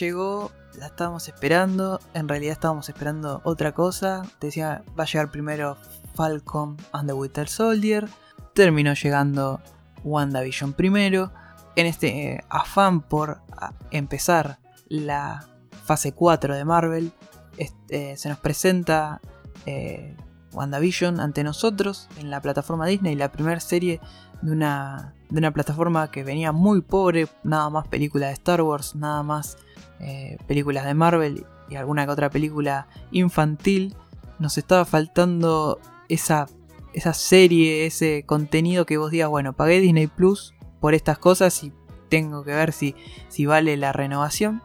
[0.00, 4.22] llegó, la estábamos esperando, en realidad estábamos esperando otra cosa.
[4.40, 5.76] Decía, va a llegar primero
[6.14, 8.08] Falcon and the Winter Soldier,
[8.54, 9.60] terminó llegando
[10.04, 11.32] WandaVision primero.
[11.76, 14.58] En este eh, afán por a- empezar
[14.88, 15.46] la
[15.84, 17.12] fase 4 de Marvel,
[17.56, 19.20] este, se nos presenta
[19.66, 20.16] eh,
[20.52, 24.00] WandaVision ante nosotros en la plataforma Disney, la primera serie
[24.42, 28.94] de una, de una plataforma que venía muy pobre, nada más películas de Star Wars,
[28.94, 29.56] nada más
[30.00, 33.96] eh, películas de Marvel y alguna que otra película infantil.
[34.38, 36.46] Nos estaba faltando esa,
[36.92, 41.72] esa serie, ese contenido que vos digas, bueno, pagué Disney Plus por estas cosas y
[42.08, 42.94] tengo que ver si,
[43.28, 44.62] si vale la renovación.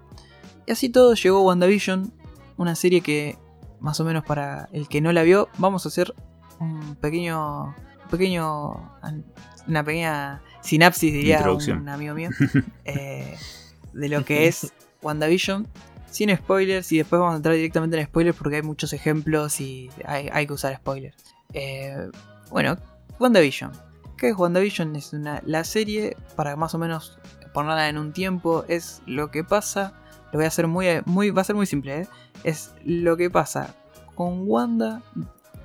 [0.66, 2.12] Y así todo llegó WandaVision,
[2.58, 3.38] una serie que
[3.80, 6.14] más o menos para el que no la vio, vamos a hacer
[6.60, 7.76] un pequeño,
[8.10, 8.74] pequeño,
[9.68, 12.30] una pequeña sinapsis diría un amigo mío
[12.85, 13.38] eh,
[13.94, 15.68] de lo que es WandaVision.
[16.10, 19.89] Sin spoilers y después vamos a entrar directamente en spoilers porque hay muchos ejemplos y
[20.06, 21.15] hay, hay que usar spoilers.
[21.53, 22.10] Eh,
[22.49, 22.77] bueno,
[23.19, 23.72] WandaVision.
[24.18, 24.95] ¿Qué es WandaVision?
[24.95, 27.19] Es una, la serie, para más o menos
[27.53, 29.94] ponerla en un tiempo, es lo que pasa.
[30.31, 32.07] Lo voy a hacer muy, muy va a ser muy simple, ¿eh?
[32.44, 33.76] Es lo que pasa
[34.15, 35.02] con Wanda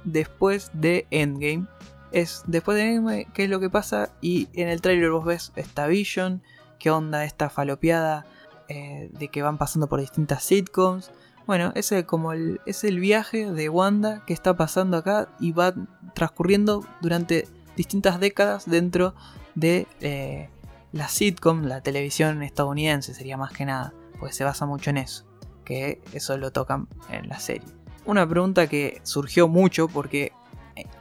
[0.04, 1.66] después de Endgame.
[2.12, 4.12] Es después de Endgame, ¿qué es lo que pasa?
[4.20, 6.42] Y en el trailer vos ves esta Vision,
[6.78, 8.26] qué onda esta falopeada
[8.68, 11.10] eh, de que van pasando por distintas sitcoms.
[11.46, 15.52] Bueno, ese es como el, es el viaje de Wanda que está pasando acá y
[15.52, 15.74] va
[16.14, 19.14] transcurriendo durante distintas décadas dentro
[19.54, 20.48] de eh,
[20.92, 25.24] la sitcom, la televisión estadounidense sería más que nada, pues se basa mucho en eso,
[25.64, 27.68] que eso lo tocan en la serie.
[28.04, 30.32] Una pregunta que surgió mucho porque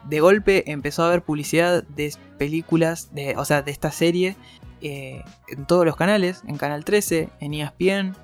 [0.05, 4.35] de golpe empezó a haber publicidad de películas, de, o sea, de esta serie
[4.81, 8.15] eh, en todos los canales, en Canal 13, en ESPN,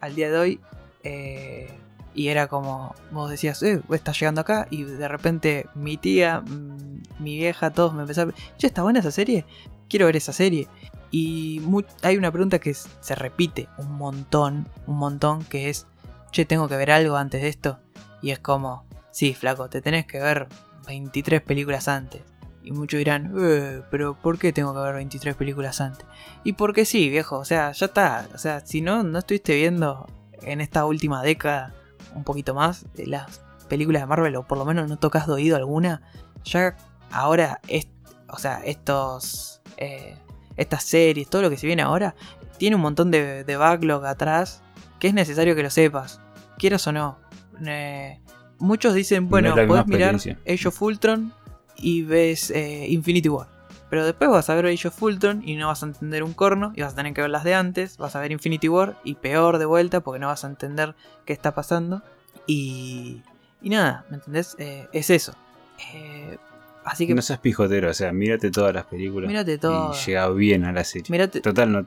[0.00, 0.60] al día de hoy
[2.14, 4.66] y era como, vos decías, eh, estás llegando acá.
[4.70, 9.10] Y de repente mi tía, mm, mi vieja, todos me empezaron, che, ¿está buena esa
[9.10, 9.44] serie?
[9.88, 10.68] Quiero ver esa serie.
[11.10, 11.60] Y
[12.02, 15.86] hay una pregunta que se repite un montón, un montón, que es,
[16.30, 17.78] che, tengo que ver algo antes de esto.
[18.22, 20.48] Y es como, sí, flaco, te tenés que ver
[20.86, 22.22] 23 películas antes.
[22.62, 26.06] Y muchos dirán, eh, pero ¿por qué tengo que ver 23 películas antes?
[26.44, 28.28] Y porque sí, viejo, o sea, ya está.
[28.34, 30.06] O sea, si no, no estuviste viendo
[30.42, 31.74] en esta última década
[32.14, 35.32] un poquito más de las películas de Marvel, o por lo menos no tocas de
[35.32, 36.02] oído alguna,
[36.44, 36.76] ya
[37.10, 37.88] ahora, es,
[38.28, 40.16] o sea, estos, eh,
[40.56, 42.14] estas series, todo lo que se viene ahora,
[42.58, 44.62] tiene un montón de, backlog atrás
[44.98, 46.20] que es necesario que lo sepas,
[46.58, 47.18] quieras o no.
[47.64, 48.20] Eh,
[48.60, 51.32] muchos dicen, bueno, puedes mirar Age of Ultron
[51.76, 53.48] y ves eh, Infinity War.
[53.88, 56.72] Pero después vas a ver Age of Ultron y no vas a entender un corno
[56.76, 57.96] y vas a tener que ver las de antes.
[57.96, 61.32] Vas a ver Infinity War y peor de vuelta porque no vas a entender qué
[61.32, 62.02] está pasando.
[62.46, 63.22] Y,
[63.60, 64.54] y nada, ¿me entendés?
[64.58, 65.34] Eh, es eso.
[65.92, 66.38] Eh,
[66.84, 67.14] así que...
[67.16, 69.26] No seas pijotero, o sea, mírate todas las películas.
[69.26, 69.92] Mírate todo.
[69.92, 71.28] Y llega bien a la serie.
[71.28, 71.86] Total, no,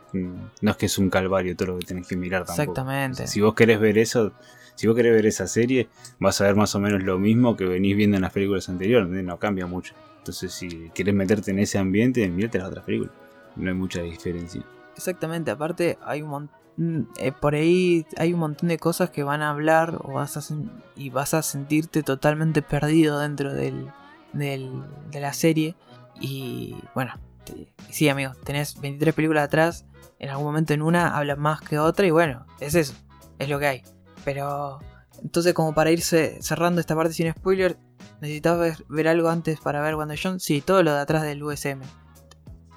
[0.61, 2.63] no, es que es un calvario todo lo que tenés que mirar tampoco.
[2.63, 3.27] Exactamente.
[3.27, 4.33] si vos querés ver eso,
[4.75, 5.89] si vos querés ver esa serie,
[6.19, 9.07] vas a ver más o menos lo mismo que venís viendo en las películas anteriores,
[9.09, 9.93] no cambia mucho.
[10.19, 13.13] Entonces, si quieres meterte en ese ambiente, mírate las otras películas.
[13.55, 14.63] No hay mucha diferencia.
[14.95, 16.63] Exactamente, aparte hay un montón.
[16.75, 20.37] Mm, eh, por ahí hay un montón de cosas que van a hablar o vas
[20.37, 20.55] a
[20.95, 23.91] y vas a sentirte totalmente perdido dentro del,
[24.31, 25.75] de la serie.
[26.19, 27.13] Y bueno,
[27.89, 29.85] sí, amigo, tenés 23 películas atrás.
[30.19, 32.07] En algún momento en una hablas más que otra.
[32.07, 32.93] Y bueno, es eso,
[33.39, 33.83] es lo que hay.
[34.25, 34.79] Pero
[35.21, 37.77] entonces, como para irse cerrando esta parte sin spoiler,
[38.23, 40.39] ¿Necesitabas ver, algo antes para ver WandaVision?
[40.39, 41.81] Sí, todo lo de atrás del USM.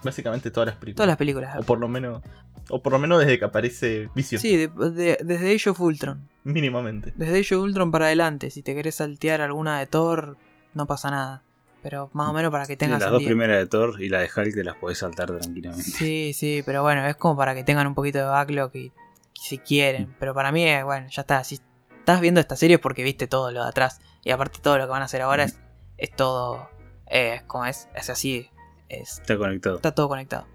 [0.02, 0.96] Básicamente todas las películas.
[0.96, 1.56] Todas las películas.
[1.56, 2.20] O por lo menos.
[2.68, 4.40] O por lo menos desde que aparece Vision.
[4.40, 6.28] Sí, desde Age of Ultron.
[6.42, 7.12] Mínimamente.
[7.14, 8.50] Desde Age of Ultron para adelante.
[8.50, 10.36] Si te querés saltear alguna de Thor,
[10.74, 11.44] no pasa nada.
[11.80, 13.00] Pero más o menos para que tengas.
[13.00, 15.84] las dos primeras de Thor y la de Hulk te las podés saltar tranquilamente.
[15.84, 18.92] Sí, sí, pero bueno, es como para que tengan un poquito de backlog y
[19.40, 20.14] si quieren.
[20.18, 21.42] Pero para mí, bueno, ya está.
[21.44, 21.60] Si
[21.98, 24.00] estás viendo esta serie es porque viste todo lo de atrás.
[24.22, 25.58] Y aparte todo lo que van a hacer ahora es,
[25.98, 26.68] es todo...
[27.08, 28.50] Eh, como es, es así.
[28.88, 29.76] está conectado.
[29.76, 30.46] Está todo conectado.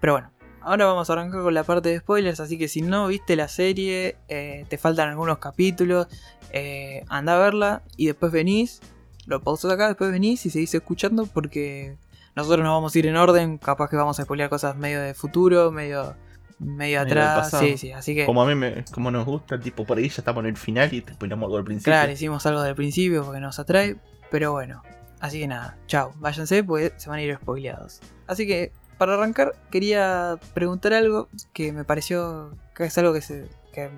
[0.00, 0.30] Pero bueno,
[0.60, 2.40] ahora vamos a arrancar con la parte de spoilers.
[2.40, 6.08] Así que si no viste la serie, eh, te faltan algunos capítulos,
[6.50, 8.80] eh, anda a verla y después venís.
[9.26, 11.96] Lo pausas acá, después venís y seguís escuchando porque
[12.36, 13.58] nosotros nos vamos a ir en orden.
[13.58, 16.14] Capaz que vamos a spoilear cosas medio de futuro, medio
[16.58, 17.50] medio atrás.
[17.58, 18.26] Sí, sí, así que.
[18.26, 20.92] Como a mí me, como nos gusta, tipo por ahí ya estamos en el final
[20.92, 21.92] y después algo al principio.
[21.92, 23.96] Claro, hicimos algo del principio porque nos atrae.
[24.30, 24.82] Pero bueno.
[25.20, 28.00] Así que nada, chao, váyanse porque se van a ir spoileados.
[28.26, 33.48] Así que, para arrancar, quería preguntar algo que me pareció que es algo que, se,
[33.72, 33.88] que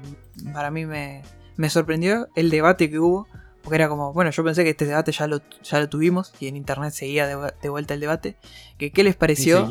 [0.52, 1.22] para mí me,
[1.56, 3.26] me sorprendió, el debate que hubo.
[3.62, 6.46] Porque era como, bueno, yo pensé que este debate ya lo, ya lo tuvimos y
[6.46, 8.36] en internet seguía de, vuelta el debate.
[8.78, 9.68] Que, ¿Qué les pareció?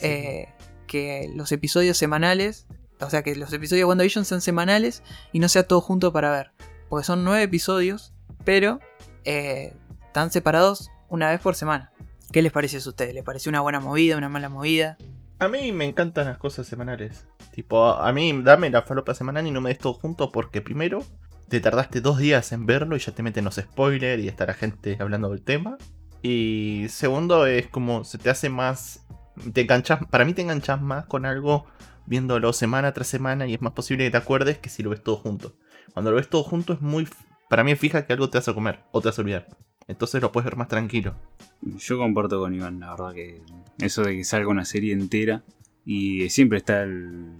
[0.00, 0.48] Eh,
[0.94, 2.68] que los episodios semanales,
[3.00, 5.02] o sea, que los episodios de WandaVision sean semanales
[5.32, 6.52] y no sea todo junto para ver.
[6.88, 8.12] Porque son nueve episodios,
[8.44, 8.78] pero
[9.24, 9.74] eh,
[10.06, 11.90] están separados una vez por semana.
[12.30, 13.12] ¿Qué les parece a ustedes?
[13.12, 14.96] ¿Les pareció una buena movida, una mala movida?
[15.40, 17.26] A mí me encantan las cosas semanales.
[17.52, 21.04] Tipo, a mí dame la falopa semanal y no me des todo junto porque primero
[21.48, 24.54] te tardaste dos días en verlo y ya te meten los spoilers y está la
[24.54, 25.76] gente hablando del tema.
[26.22, 29.03] Y segundo es como se te hace más
[29.52, 31.66] te enganchas, para mí te enganchas más con algo
[32.06, 35.02] viéndolo semana tras semana y es más posible que te acuerdes que si lo ves
[35.02, 35.56] todo junto.
[35.92, 37.08] Cuando lo ves todo junto es muy...
[37.48, 39.46] Para mí fija que algo te vas a comer o te vas a olvidar.
[39.86, 41.14] Entonces lo puedes ver más tranquilo.
[41.60, 43.42] Yo comparto con Iván, la verdad que
[43.78, 45.44] eso de que salga una serie entera
[45.84, 47.36] y siempre está el,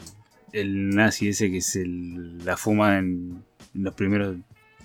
[0.53, 4.37] el nazi ese que es el, la fuma en, los primeros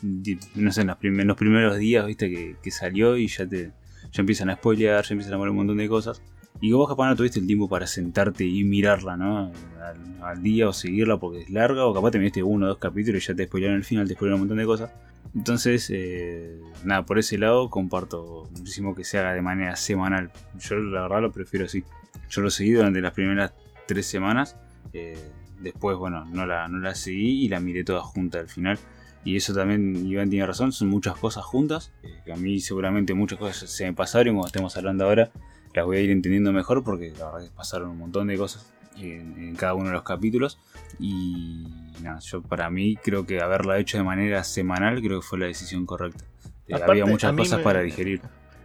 [0.02, 3.74] no sé, en los, primeros días, viste, que, que, salió y ya te,
[4.12, 6.22] ya empiezan a spoilear, ya empiezan a poner un montón de cosas.
[6.62, 9.52] Y vos capaz no tuviste el tiempo para sentarte y mirarla, ¿no?
[9.82, 12.78] Al, al día o seguirla porque es larga, o capaz te miraste uno o dos
[12.80, 14.92] capítulos y ya te spoilearon el final, te spoilearon un montón de cosas.
[15.36, 20.32] Entonces, eh, nada, por ese lado comparto muchísimo que se haga de manera semanal.
[20.60, 21.84] Yo la verdad lo prefiero así.
[22.30, 23.54] Yo lo seguí durante las primeras
[23.88, 24.56] tres semanas.
[24.94, 25.18] eh,
[25.62, 28.80] después, bueno, no la, no la seguí y la miré toda junta al final.
[29.26, 31.92] Y eso también, Iván tiene razón, son muchas cosas juntas.
[32.04, 35.30] eh, que a mí seguramente muchas cosas se me pasaron como estemos hablando ahora,
[35.74, 38.72] las voy a ir entendiendo mejor porque la verdad que pasaron un montón de cosas
[38.98, 40.60] en, en cada uno de los capítulos.
[41.00, 41.68] Y
[42.02, 45.46] nada, yo para mí creo que haberla hecho de manera semanal creo que fue la
[45.46, 46.24] decisión correcta.
[46.68, 48.22] Eh, Aparte, había muchas cosas me- para digerir.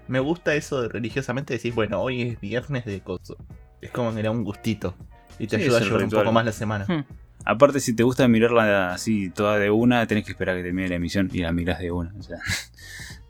[0.09, 3.37] Me gusta eso de religiosamente decir, bueno, hoy es viernes de coso.
[3.81, 4.95] Es como que era un gustito.
[5.39, 6.85] Y te Sí, ayuda a llevar un poco más la semana.
[6.87, 7.05] Hmm.
[7.47, 10.89] Aparte, si te gusta mirarla así toda de una, tenés que esperar a que termine
[10.89, 12.13] la emisión y la mirás de una.
[12.19, 12.39] O sea,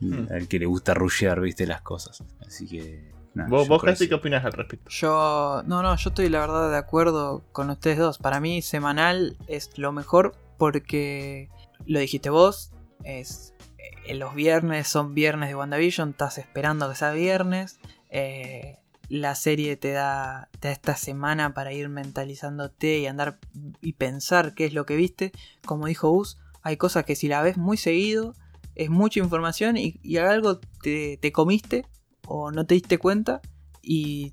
[0.01, 0.27] Hmm.
[0.33, 2.23] al que le gusta rushear, viste, las cosas.
[2.47, 3.14] Así que.
[3.35, 4.89] ¿Vos, yo vos qué opinas al respecto?
[4.91, 8.19] Yo, no, no, yo estoy la verdad de acuerdo con ustedes dos.
[8.19, 11.49] Para mí semanal es lo mejor porque
[11.87, 13.55] lo dijiste vos, es
[14.07, 17.79] eh, los viernes son viernes de WandaVision, estás esperando que sea viernes.
[18.11, 18.79] eh,
[19.11, 23.39] la serie te da, te da esta semana para ir mentalizándote y andar
[23.83, 25.33] y pensar qué es lo que viste.
[25.67, 28.35] Como dijo Us, hay cosas que si la ves muy seguido,
[28.75, 31.85] es mucha información y, y algo te, te comiste
[32.27, 33.41] o no te diste cuenta
[33.83, 34.33] y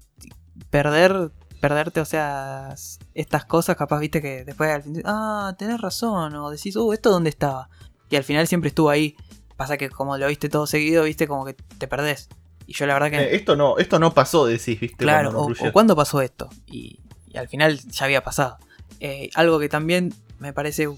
[0.69, 2.73] perder perderte, o sea,
[3.13, 7.11] estas cosas capaz viste que después al fin, ah, tenés razón o decís, "Uh, esto
[7.11, 7.69] dónde estaba."
[8.09, 9.15] Y al final siempre estuvo ahí.
[9.57, 12.29] Pasa que como lo viste todo seguido, viste como que te perdés.
[12.65, 14.97] Y yo la verdad que Eh, esto no esto no pasó, decís, ¿viste?
[14.97, 16.49] Claro, o, o cuándo pasó esto.
[16.65, 18.57] Y, y al final ya había pasado.
[18.99, 20.89] Eh, algo que también me parece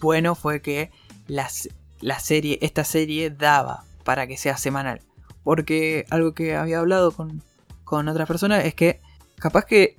[0.00, 0.90] bueno fue que
[1.28, 1.70] las-
[2.00, 5.00] la serie, esta serie daba para que sea semanal.
[5.42, 7.42] Porque algo que había hablado con,
[7.84, 9.00] con otras personas es que
[9.38, 9.96] capaz que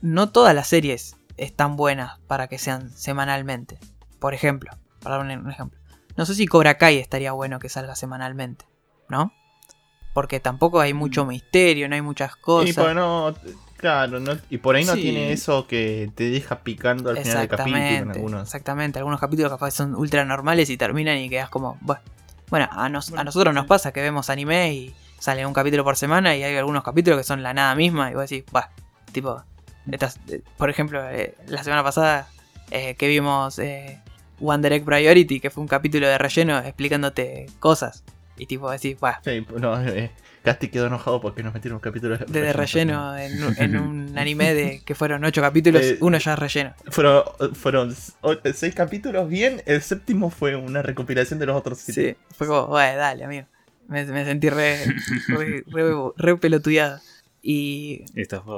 [0.00, 3.78] no todas las series están buenas para que sean semanalmente.
[4.18, 4.70] Por ejemplo,
[5.02, 5.78] para dar un, ejemplo.
[6.16, 8.66] No sé si Cobra Kai estaría bueno que salga semanalmente,
[9.08, 9.32] ¿no?
[10.12, 12.68] Porque tampoco hay mucho misterio, no hay muchas cosas.
[12.68, 13.34] Y por, no,
[13.78, 15.00] claro, no- y por ahí no Sí.
[15.02, 18.42] tiene eso que te deja picando al final del capítulo en Exactamente, algunos.
[18.42, 18.98] exactamente.
[18.98, 22.02] Algunos capítulos capaz son ultra normales y terminan y quedas como, bueno.
[22.52, 25.96] Bueno, a, nos- a nosotros nos pasa que vemos anime y sale un capítulo por
[25.96, 28.68] semana y hay algunos capítulos que son la nada misma y vos decís, bah,
[29.10, 29.42] tipo,
[29.90, 32.28] estas, eh, por ejemplo, eh, la semana pasada
[32.70, 33.58] eh, que vimos
[34.38, 38.04] One Direct Priority, que fue un capítulo de relleno explicándote cosas.
[38.42, 40.10] Y tipo decís, bah, Sí, no, eh,
[40.42, 44.18] Casti quedó enojado porque nos metieron un capítulo de, de relleno en, un- en un
[44.18, 46.74] anime de que fueron ocho capítulos, Eh, uno ya es relleno.
[46.90, 47.22] Fueron,
[48.54, 52.16] seis capítulos bien, el séptimo fue una recopilación de los otros siete.
[52.18, 53.46] Sí, fue como, bueno, dale, amigo.
[53.86, 54.76] Me, me sentí re,
[55.28, 57.00] re, re- re pelotudeado.
[57.42, 58.04] Y,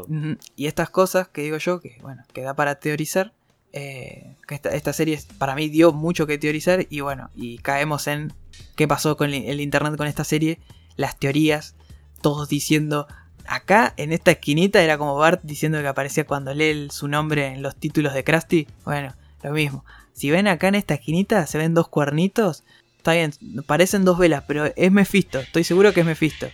[0.08, 3.32] ujú, y estas cosas que digo yo, que bueno, que da para teorizar,
[3.72, 8.06] eh, que esta, esta serie para mí dio mucho que teorizar y bueno, y caemos
[8.06, 8.32] en
[8.76, 10.58] qué pasó con el, internet con esta serie,
[10.96, 11.74] las teorías,
[12.20, 13.06] todos diciendo,
[13.46, 17.62] acá en esta esquinita era como Bart diciendo que aparecía cuando lee su nombre en
[17.62, 19.84] los títulos de Krusty, bueno, lo mismo.
[20.12, 22.64] Si ven acá en esta esquinita, se ven dos cuernitos,
[22.96, 23.32] está bien,
[23.66, 26.48] parecen dos velas, pero es Mephisto, estoy seguro que es Mephisto.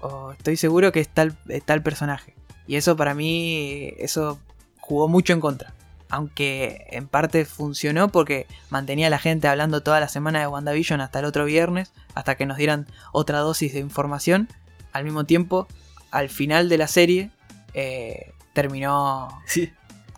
[0.00, 2.34] O estoy seguro que es tal, es tal personaje.
[2.66, 4.38] Y eso para mí, eso
[4.80, 5.72] jugó mucho en contra.
[6.14, 11.00] Aunque en parte funcionó porque mantenía a la gente hablando toda la semana de WandaVision
[11.00, 14.48] hasta el otro viernes, hasta que nos dieran otra dosis de información.
[14.92, 15.66] Al mismo tiempo,
[16.12, 17.30] al final de la serie,
[17.74, 19.72] eh, terminó Sí,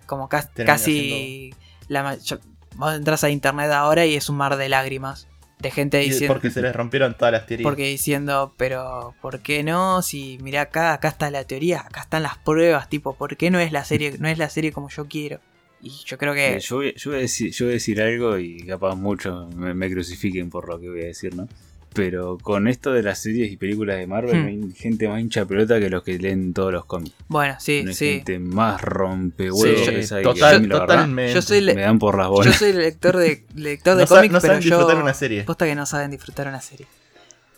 [0.04, 1.54] como casi...
[1.88, 2.40] La, yo-
[2.74, 5.28] vos entras a internet ahora y es un mar de lágrimas.
[5.60, 6.34] De gente diciendo...
[6.34, 7.64] porque se les rompieron todas las teorías.
[7.66, 10.02] Porque diciendo, pero ¿por qué no?
[10.02, 13.58] Si mira acá, acá está la teoría, acá están las pruebas, tipo, ¿por qué no
[13.60, 15.40] es la serie, no es la serie como yo quiero?
[15.82, 18.00] Y yo creo que Eh, yo, voy, yo voy a decir, yo voy a decir
[18.02, 21.48] algo y capaz muchos me, me crucifiquen por lo que voy a decir, ¿no?
[21.92, 24.42] Pero con esto de las series y películas de Marvel, Hmm.
[24.60, 27.14] no hay gente más hincha pelota que los que leen todos los cómics.
[27.28, 28.06] bueno, sí, No hay sí.
[28.16, 31.34] gente más rompe Sí, huevos yo- que esa total, que totalmente.
[31.34, 32.56] Yo soy, le- me dan por las yo bolas.
[32.56, 35.44] soy lector de lector de No cómics, no pero saben yo disfrutar una serie.
[35.44, 36.86] posta que no saben disfrutar una serie.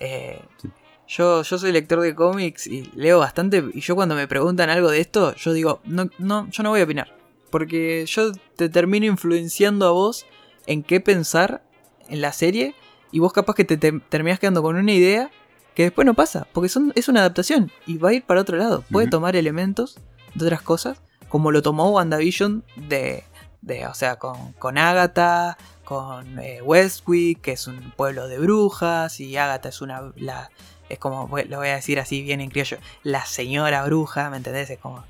[0.01, 0.69] Eh, Sí.
[1.09, 3.65] yo, yo soy lector de cómics y leo bastante.
[3.75, 6.81] Y yo cuando me preguntan algo de esto, yo digo, no, no, yo no voy
[6.81, 7.13] a opinar.
[7.51, 10.27] Porque yo te termino influenciando a vos
[10.67, 11.63] en qué pensar
[12.09, 12.75] en la serie.
[13.11, 15.31] Y vos capaz que te, te terminás quedando con una idea
[15.75, 16.47] que después no pasa.
[16.53, 17.73] Porque son, es una adaptación.
[17.87, 18.85] Y va a ir para otro lado.
[18.91, 19.99] Puede tomar elementos
[20.35, 21.01] de otras cosas.
[21.29, 23.25] Como lo tomó WandaVision de.
[23.61, 25.57] de o sea, con, con Agatha.
[25.85, 29.21] Con eh, Westwick, que es un pueblo de brujas.
[29.21, 30.13] Y Agatha es una.
[30.17, 30.51] La,
[30.89, 34.71] es como, lo voy a decir así bien en criollo, la señora bruja, ¿me entendés?
[34.71, 35.05] Es como,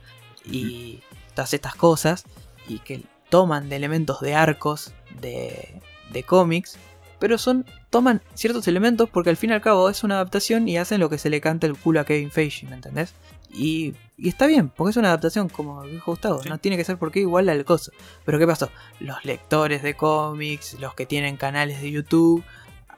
[0.44, 1.02] y
[1.38, 2.24] todas estas cosas,
[2.66, 6.76] y que toman de elementos de arcos, de, de cómics,
[7.20, 10.78] pero son, toman ciertos elementos porque al fin y al cabo es una adaptación y
[10.78, 13.14] hacen lo que se le canta el culo a Kevin Feige, ¿me entendés?
[13.50, 16.48] Y, y está bien, porque es una adaptación, como dijo Gustavo, Sí.
[16.48, 17.92] no tiene que ser porque igual al coso.
[18.24, 18.68] Pero ¿qué pasó?
[18.98, 22.42] Los lectores de cómics, los que tienen canales de YouTube,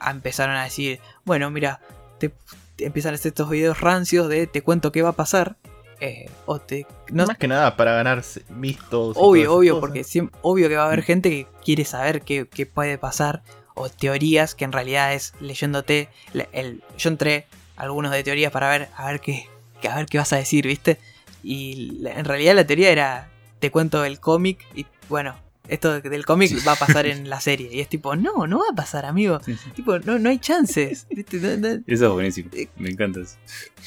[0.05, 1.79] empezaron a decir, bueno, mira,
[2.19, 2.33] te,
[2.75, 5.57] te empiezan a hacer estos videos rancios de te cuento qué va a pasar.
[6.01, 6.85] Eh, o te...
[7.11, 9.15] No, Más que nada para ganarse vistos.
[9.17, 9.81] obvio, obvio, cosas.
[9.81, 13.43] porque siem- obvio que va a haber gente que quiere saber qué, qué puede pasar.
[13.73, 16.09] O teorías que en realidad es leyéndote.
[16.51, 17.45] El, yo entré
[17.77, 19.47] algunos de teorías para ver a ver qué,
[19.89, 20.97] a ver qué vas a decir, ¿viste?
[21.43, 23.29] Y la- en realidad la teoría era,
[23.59, 25.35] te cuento el cómic y bueno,
[25.67, 27.69] esto del cómic va a pasar en la serie.
[27.71, 29.39] Y es tipo, no, no va a pasar, amigo.
[29.75, 31.07] Tipo, no, no hay chances.
[31.09, 31.37] ¿viste?
[31.37, 32.49] No- no- Eso es buenísimo.
[32.53, 33.35] Eh, Me encanta eso.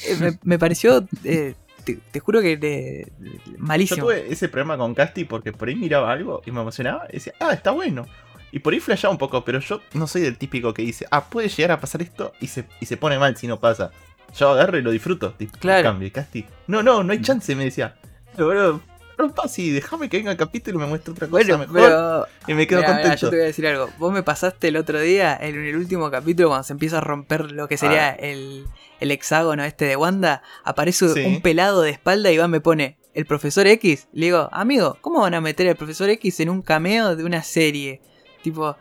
[0.07, 1.53] eh, me, me pareció, eh,
[1.85, 4.03] te, te juro que de- de- Yo malísimo.
[4.07, 7.33] tuve ese problema con Casti porque por ahí miraba algo y me emocionaba y decía,
[7.39, 8.05] ah, está bueno.
[8.51, 11.25] Y por ahí flasheaba un poco, pero yo no soy del típico que dice, ah,
[11.29, 13.91] puede llegar a pasar esto y se, y se pone mal si no pasa.
[14.37, 15.31] Yo agarro y lo disfruto.
[15.33, 15.83] Tipo, Claro.
[15.83, 16.45] Cambio, Casti.
[16.67, 17.95] No, no, no hay chance, me decía.
[18.35, 18.81] Pero, bro,
[19.17, 21.73] no pasa y déjame que venga el capítulo y me muestre otra cosa Bueno, mejor.
[21.75, 23.17] pero y me quedo mirá, contento.
[23.17, 23.89] yo te voy a decir algo.
[23.97, 27.51] Vos me pasaste el otro día, en el último capítulo, cuando se empieza a romper
[27.51, 28.15] lo que sería Ah.
[28.19, 28.65] el,
[28.99, 31.21] el hexágono este de Wanda, aparece Sí.
[31.25, 34.07] un pelado de espalda y Iván me pone el profesor X.
[34.13, 37.43] Le digo, amigo, ¿cómo van a meter al profesor X en un cameo de una
[37.43, 38.01] serie?
[38.43, 38.75] Tipo,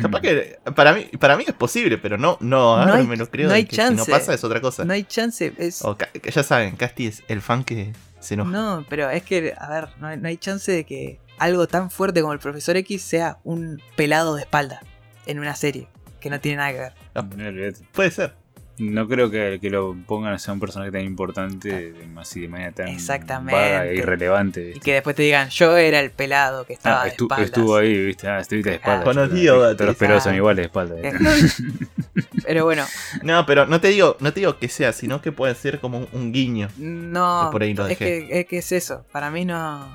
[0.00, 3.16] Capaz que para mí, para mí es posible, pero no, no, No ahora hay- me
[3.16, 3.46] lo creo.
[3.48, 4.10] no de hay que Si no chance.
[4.10, 4.84] pasa es otra cosa.
[4.84, 5.52] no hay chance.
[5.58, 5.96] Es, O
[6.34, 8.50] ya saben, Casti es el fan que se enoja.
[8.50, 11.90] no, pero es que, a ver, no hay, no hay chance de que algo tan
[11.90, 14.80] fuerte como el profesor X sea un pelado de espalda
[15.26, 15.88] en una serie
[16.20, 16.94] que no tiene nada que ver.
[17.92, 18.34] Puede ser.
[18.78, 22.70] No creo que, que lo pongan a ser un personaje tan importante, así de manera
[22.72, 23.52] tan Exactamente.
[23.60, 24.72] vaga e irrelevante.
[24.76, 27.46] Y que después te digan, yo era el pelado que estaba Ah, de espaldas.
[27.46, 29.04] estuvo ahí, viste, ah, estuviste de espalda.
[29.04, 30.36] Conocido, Todos los pelos son Ah.
[30.36, 30.94] iguales de espalda.
[30.94, 31.08] ¿viste?
[31.16, 32.84] Eh, Pero bueno,
[33.22, 35.98] No, pero no te digo, no te digo que sea, sino que puede ser como
[35.98, 36.68] un, un guiño.
[36.78, 37.48] no.
[37.52, 38.26] Por ahí lo es, dejé.
[38.28, 39.04] que, es que es eso.
[39.12, 39.88] Para mí no.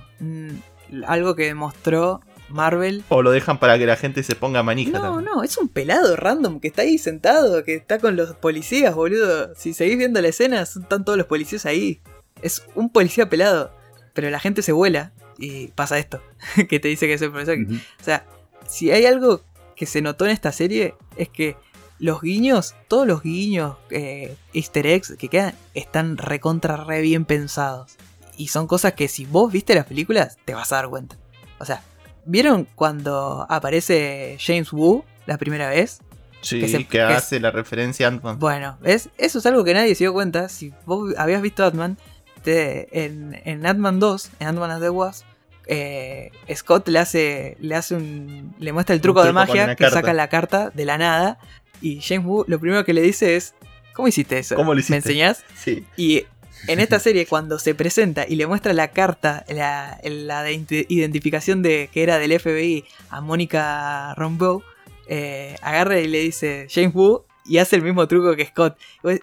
[1.07, 2.21] Algo que demostró
[2.53, 3.03] Marvel.
[3.09, 5.25] O lo dejan para que la gente se ponga manija No, también.
[5.25, 9.53] no, es un pelado random que está ahí sentado, que está con los policías, boludo.
[9.55, 12.01] Si seguís viendo la escena, son- están todos los policías ahí.
[12.41, 13.71] Es un policía pelado.
[14.13, 16.21] Pero la gente se vuela y pasa esto,
[16.69, 17.57] que te dice que es el profesor.
[17.99, 18.25] O sea,
[18.67, 19.41] si hay algo
[19.75, 21.55] que se notó en esta serie es que
[21.99, 27.95] los guiños, todos los guiños, eh, easter eggs que quedan, están recontra re bien pensados.
[28.37, 31.17] Y son cosas que si vos viste las películas, te vas a dar cuenta.
[31.59, 31.81] O sea,
[32.25, 35.99] ¿vieron cuando aparece James Wu la primera vez?
[36.41, 38.37] Sí, que se- que hace la referencia a Ant-Man.
[38.39, 39.09] Bueno, ¿ves?
[39.17, 40.49] Eso es algo que nadie se dio cuenta.
[40.49, 41.97] Si vos habías visto Ant-Man,
[42.45, 45.25] en, en Ant-Man 2, en Ant-Man as the Wasp,
[45.67, 48.53] eh, Scott le hace, le hace un.
[48.59, 49.95] le muestra el truco, de truco magia que carta.
[50.01, 51.39] saca la carta de la nada.
[51.81, 53.55] Y James Wu lo primero que le dice es.
[53.93, 54.55] ¿Cómo hiciste eso?
[54.55, 54.95] ¿Cómo lo ¿Me hiciste?
[54.97, 55.43] enseñás?
[55.55, 55.85] Sí.
[55.95, 56.25] Y
[56.67, 60.85] en esta serie, cuando se presenta y le muestra la carta, la, la de ide-
[60.89, 64.63] identificación de que era del FBI a Mónica Rambeau,
[65.07, 68.77] eh, agarra y le dice James Wu y hace el mismo truco que Scott.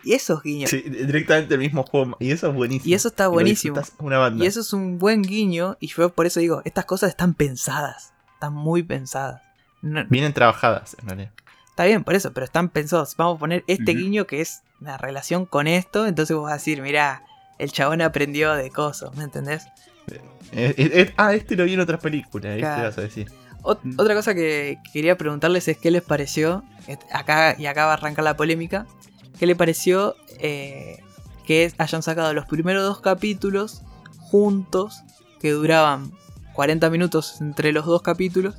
[0.05, 0.69] Y esos guiños.
[0.71, 2.17] Sí, directamente el mismo juego.
[2.21, 2.91] Y eso es buenísimo.
[2.91, 3.81] Y eso está buenísimo.
[3.99, 4.45] Una banda.
[4.45, 5.79] Y eso es un buen guiño.
[5.81, 8.13] Y yo por eso digo, estas cosas están pensadas.
[8.35, 9.41] Están muy pensadas.
[9.81, 11.31] No- Vienen trabajadas, en realidad.
[11.71, 13.17] está bien, por eso, pero están pensados.
[13.17, 16.07] Vamos a poner este guiño que es una relación con esto.
[16.07, 17.23] Entonces vos vas a decir, mirá,
[17.61, 19.65] el chabón aprendió de cosas, ¿me entendés?
[20.11, 20.21] Eh,
[20.53, 22.53] eh, eh, ah, este lo vi en otras películas.
[22.55, 23.31] Este vas a decir.
[23.63, 24.01] Ot- Mm.
[24.01, 26.65] Otra cosa que quería preguntarles es qué les pareció,
[27.13, 28.87] acá y acá va a arrancar la polémica,
[29.39, 30.99] qué les pareció eh,
[31.47, 33.83] que hayan sacado los primeros dos capítulos
[34.19, 35.03] juntos,
[35.41, 36.11] que duraban
[36.55, 38.55] 40 minutos entre los dos capítulos,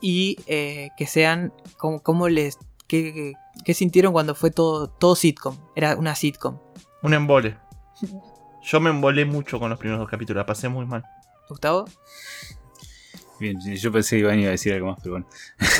[0.00, 2.58] y eh, que sean, como, como les,
[2.88, 3.34] qué
[3.74, 6.58] sintieron cuando fue todo, todo sitcom, era una sitcom.
[7.02, 7.56] Un embole.
[8.64, 10.40] Yo me embolé mucho con los primeros dos capítulos.
[10.40, 11.04] La pasé muy mal.
[11.48, 11.84] Gustavo,
[13.40, 15.26] Bien, yo pensé que Iván iba a decir algo más, pero bueno,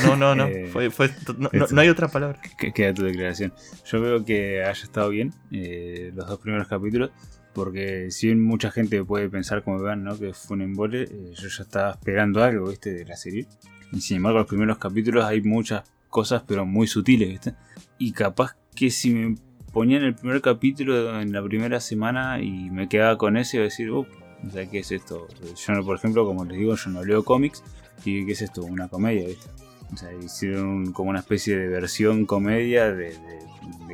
[0.05, 0.47] No, no, no.
[0.49, 2.41] Eh, fue, fue, no, no- no hay otra palabra.
[2.59, 3.53] que- queda tu declaración.
[3.87, 7.11] Yo veo que haya estado bien eh, los dos primeros capítulos,
[7.53, 10.19] porque si bien mucha gente puede pensar como Iván, ¿no?
[10.19, 12.93] Que fue un embole, eh, yo ya estaba esperando algo, ¿viste?
[12.93, 13.47] De la serie.
[13.93, 17.55] Y sin embargo, los primeros capítulos hay muchas cosas, pero muy sutiles, ¿viste?
[17.99, 19.37] Y capaz que si me
[19.73, 23.65] ponía en el primer capítulo en la primera semana y me quedaba con ese, iba
[23.65, 24.07] a decir, oh,
[24.47, 25.29] o sea, ¿qué es esto?
[25.57, 27.63] Yo, no, por ejemplo, como les digo, yo no leo cómics.
[28.05, 28.65] ¿Y qué es esto?
[28.65, 29.49] Una comedia, ¿viste?
[29.93, 33.17] O sea, hicieron como una especie de versión comedia de,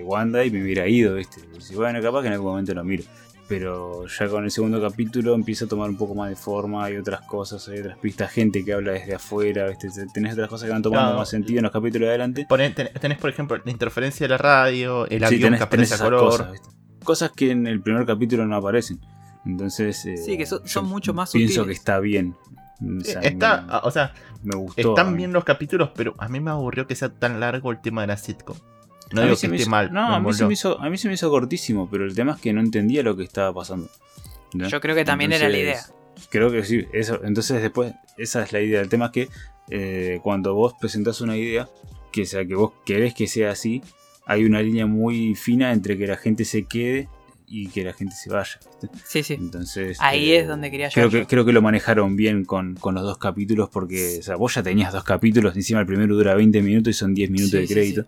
[0.04, 1.42] Wanda y me hubiera ido, ¿viste?
[1.70, 3.04] Y bueno, capaz que en algún momento lo miro.
[3.48, 6.96] Pero ya con el segundo capítulo empieza a tomar un poco más de forma, hay
[6.98, 9.88] otras cosas, hay otras pistas, gente que habla desde afuera, ¿viste?
[10.12, 11.18] Tenés otras cosas que van tomando Claro.
[11.18, 12.46] más sentido en los capítulos de adelante.
[13.00, 15.94] Tenés, por ejemplo, la interferencia de la radio, el Sí, avión tenés- que tenés aparece
[15.94, 16.20] a esas color.
[16.20, 16.62] Cosas.
[17.04, 19.00] Cosas que en el primer capítulo no aparecen.
[19.46, 20.04] Entonces.
[20.04, 21.78] eh, Sí, que son- son mucho más Pienso sutiles.
[21.78, 22.34] que está bien.
[22.80, 24.12] O sea, está, me, o sea,
[24.44, 24.90] me gustó.
[24.90, 28.02] están bien los capítulos, pero a mí me aburrió que sea tan largo el tema
[28.02, 28.56] de la sitcom.
[29.12, 29.92] No A mí digo se que me esté hizo- mal.
[29.92, 32.14] No, me a mí, se me hizo, a mí se me hizo cortísimo, pero el
[32.14, 33.88] tema es que no entendía lo que estaba pasando.
[34.54, 34.68] ¿no?
[34.68, 35.80] Yo creo que también era la idea.
[36.30, 36.86] Creo que sí.
[36.92, 38.80] Eso, entonces después, esa es la idea.
[38.80, 39.28] El tema es que
[39.70, 41.68] eh, cuando vos presentás una idea,
[42.12, 43.82] que sea que vos querés que sea así,
[44.26, 47.08] hay una línea muy fina entre que la gente se quede
[47.48, 48.58] y que la gente se vaya.
[49.04, 49.34] Sí, sí.
[49.34, 51.28] Entonces, Ahí eh, es donde quería Creo llegar que, yo.
[51.28, 54.62] creo que lo manejaron bien con, con los dos capítulos porque o sea, vos ya
[54.62, 57.66] tenías dos capítulos, encima el primero dura 20 minutos y son 10 minutos Sí, de
[57.66, 58.06] sí, crédito.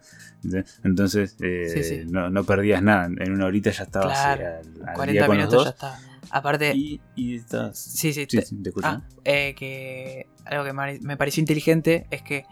[0.84, 2.02] Entonces eh, Sí, sí.
[2.06, 5.26] No, no perdías nada, en una horita ya estabas Claro, eh, al, al 40 día
[5.26, 6.00] con minutos los ya está.
[6.32, 7.78] Aparte, Y, y estás...
[7.78, 8.72] sí, sí, Sí, te- te.
[8.84, 10.72] Ah, eh, que algo que
[11.02, 12.44] me pareció inteligente es que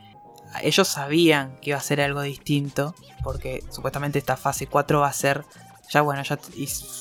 [0.62, 5.12] ellos sabían que iba a ser algo distinto, porque supuestamente esta fase 4 va a
[5.12, 5.44] ser,
[5.90, 6.38] ya bueno, ya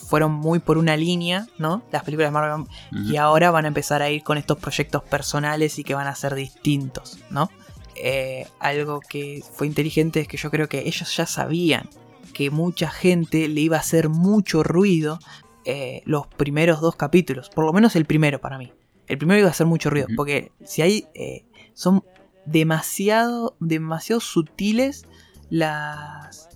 [0.08, 1.84] fueron muy por una línea, ¿no?
[1.92, 5.80] Las películas de Marvel, y ahora van a empezar a ir con estos proyectos personales
[5.80, 7.50] y que van a ser distintos, ¿no?
[7.96, 11.90] Eh, algo que fue inteligente es que yo creo que ellos ya sabían
[12.34, 15.20] que mucha gente le iba a hacer mucho ruido
[15.66, 18.72] eh, los primeros dos capítulos, por lo menos el primero para mí.
[19.08, 21.08] El primero iba a hacer mucho ruido, porque si hay...
[21.14, 22.04] eh, son
[22.46, 25.06] demasiado, demasiado sutiles
[25.50, 26.50] las...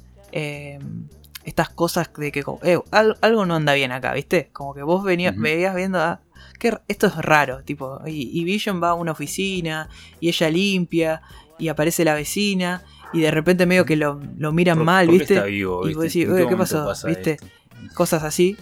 [1.44, 4.50] eh, estas cosas de que como, eh, al- algo no anda bien acá, ¿viste?
[4.54, 5.44] Como que vos venías, Ujú.
[5.44, 6.22] veías viendo, ah,
[6.60, 9.90] qué r- esto es raro, tipo, y, y Vision va a una oficina
[10.20, 11.22] y ella limpia
[11.58, 15.36] y aparece la vecina y de repente medio que lo, lo miran ¿Por- mal, ¿viste?
[15.36, 17.32] está vivo, Y vos decís, ¿En "Oye, ¿qué pasó?", pasa ¿viste?
[17.34, 17.46] esto?
[17.94, 18.58] Cosas así,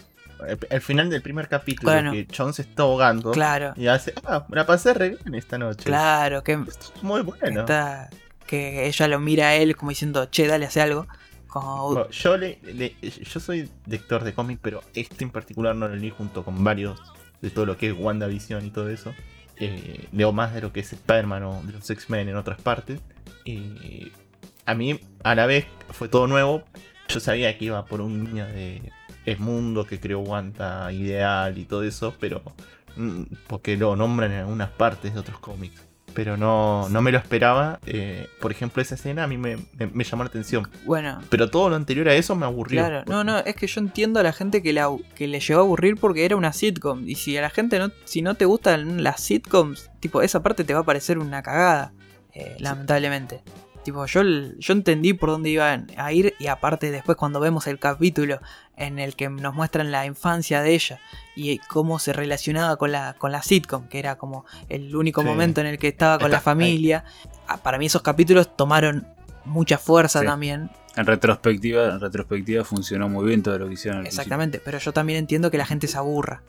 [0.48, 2.12] El, el final del primer capítulo, Bueno.
[2.12, 3.32] que John se está ahogando.
[3.32, 5.84] claro, Y hace, ah, la pasé re bien esta noche.
[5.84, 6.58] claro, que
[7.02, 7.60] Muy bueno.
[7.60, 8.10] está,
[8.48, 11.08] que ella lo mira a él como diciendo, che, dale, hace algo.
[12.12, 12.60] Yo le,
[13.02, 17.02] yo soy lector de cómic, pero este en particular no lo leí junto con varios
[17.42, 19.14] de todo lo que es WandaVision y todo eso.
[19.58, 23.02] Eh, leo más de lo que es Spider-Man o de los X-Men en otras partes.
[23.46, 24.12] Y
[24.66, 26.64] a mí, a la vez, fue todo nuevo.
[27.10, 28.92] Yo sabía que iba por un niño de
[29.26, 32.42] el mundo que creó Wanda ideal y todo eso, pero
[32.96, 35.89] mm, porque lo nombran en algunas partes de otros cómics.
[36.14, 37.80] Pero no, no me lo esperaba.
[37.86, 40.68] Eh, por ejemplo, esa escena a mí me, me- me llamó la atención.
[40.86, 42.82] bueno, Pero todo lo anterior a eso me aburrió.
[42.82, 45.60] Claro, no, no, es que yo entiendo a la gente que, la, que le llegó
[45.62, 47.08] a aburrir porque era una sitcom.
[47.08, 50.64] Y si a la gente no, si no te gustan las sitcoms, tipo, esa parte
[50.64, 51.94] te va a parecer una cagada.
[52.34, 53.42] eh, lamentablemente.
[53.84, 56.36] Tipo, yo, yo entendí por dónde iban a ir.
[56.40, 58.40] Y aparte, después cuando vemos el capítulo
[58.76, 61.00] en el que nos muestran la infancia de ella
[61.36, 65.28] y cómo se relacionaba con la, con la sitcom, que era como el único Sí.
[65.28, 67.04] momento en el que estaba con Está- la familia.
[67.48, 69.08] ah, Para mí esos capítulos tomaron
[69.46, 70.26] mucha fuerza Sí.
[70.26, 70.70] también.
[70.96, 74.92] En retrospectiva, en retrospectiva funcionó muy bien todo lo que hicieron al Exactamente, pero yo
[74.92, 76.42] también entiendo que la gente se aburra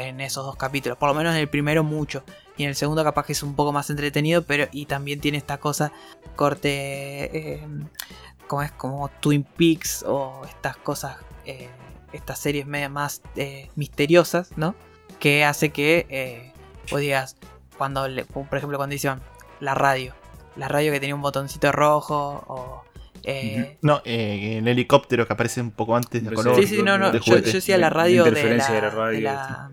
[0.00, 0.98] en esos dos capítulos.
[0.98, 2.24] Por lo menos en el primero mucho.
[2.56, 5.38] Y en el segundo capaz que es un poco más entretenido, pero y también tiene
[5.38, 5.92] esta cosa
[6.36, 7.54] corte...
[7.56, 7.66] Eh,
[8.46, 11.68] como es como Twin Peaks o estas cosas, eh,
[12.14, 14.74] estas series medio más eh, misteriosas, ¿no?
[15.18, 16.52] Que hace que eh,
[16.90, 17.36] vos digas,
[17.76, 19.20] cuando, le- por ejemplo, cuando dicen
[19.60, 20.14] la radio,
[20.56, 22.84] la radio que tenía un botoncito rojo o...
[23.22, 26.56] eh, No, eh, el helicóptero que aparece un poco antes de color.
[26.56, 27.10] Sí, sí, no, no.
[27.12, 29.70] de Yo, yo decía la radio de la, interferencia de la radio, de la,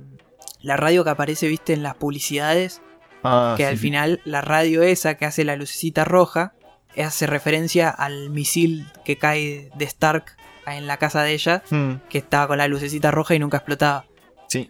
[0.66, 2.82] la radio que aparece, viste, en las publicidades.
[3.24, 3.70] Ah, que sí.
[3.70, 6.54] al final la radio esa que hace la lucecita roja
[6.98, 10.26] hace referencia al misil que cae de Stark
[10.68, 14.06] en la casa de ella, Hmm, que estaba con la lucecita roja y nunca explotaba.
[14.48, 14.68] sí.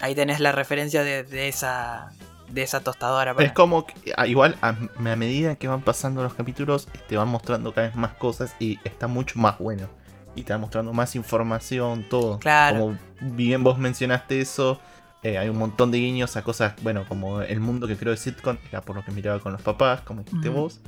[0.00, 2.10] Ahí tenés la referencia de, de esa
[2.50, 3.34] de esa tostadora.
[3.38, 7.28] Es como que, ah, igual a, a medida que van pasando los capítulos, te van
[7.28, 9.88] mostrando cada vez más cosas y está mucho más bueno.
[10.34, 12.38] Y te va mostrando más información, todo.
[12.40, 12.78] Claro.
[12.78, 14.78] Como bien vos mencionaste eso,
[15.22, 18.16] eh, hay un montón de guiños a cosas, bueno, como el mundo que creo de
[18.16, 20.60] sitcom, era por lo que miraba con los papás, como dijiste Ujú.
[20.60, 20.80] vos.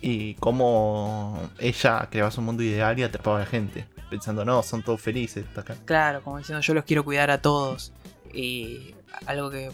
[0.00, 3.86] Y cómo ella creaba su mundo ideal y atrapaba a la gente.
[4.10, 5.46] Pensando, no, son todos felices.
[5.56, 5.76] acá.
[5.84, 7.92] Claro, como diciendo yo los quiero cuidar a todos.
[8.34, 8.94] Y
[9.26, 9.70] algo que,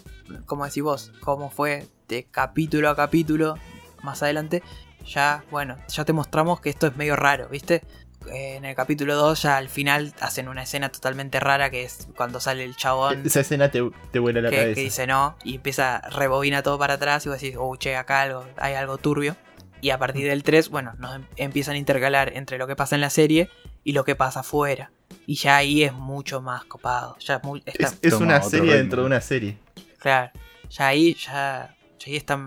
[0.47, 3.57] como decís vos, como fue de capítulo a capítulo,
[4.03, 4.63] más adelante,
[5.07, 7.83] ya, bueno, ya te mostramos que esto es medio raro, ¿viste?
[8.27, 12.41] En el capítulo 2 ya al final hacen una escena totalmente rara que es cuando
[12.41, 14.75] sale el chabón Esa escena te, te vuela la que, cabeza.
[14.75, 18.23] que dice no y empieza, rebobina todo para atrás y vos decís, oh, che, acá
[18.23, 19.37] algo, hay algo turbio.
[19.81, 22.97] Y a partir del 3, bueno, nos em- empiezan a intercalar entre lo que pasa
[22.97, 23.49] en la serie
[23.85, 24.91] y lo que pasa afuera.
[25.25, 27.17] Y ya ahí es mucho más copado.
[27.21, 28.77] Ya es muy, está- Es, es Toma una serie ritmo.
[28.77, 29.57] dentro de una serie.
[29.99, 30.33] Claro,
[30.69, 32.41] ya ahí, ya, ya ahí está,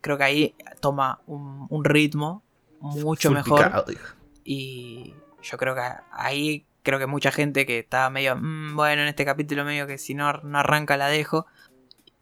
[0.00, 2.42] creo que ahí toma un, un ritmo
[2.80, 3.84] mucho Full mejor.
[3.90, 4.02] hijo.
[4.44, 9.08] Y yo creo que ahí creo que mucha gente que estaba medio, "Mm, bueno, en
[9.08, 11.46] este capítulo medio que si no, no arranca la dejo.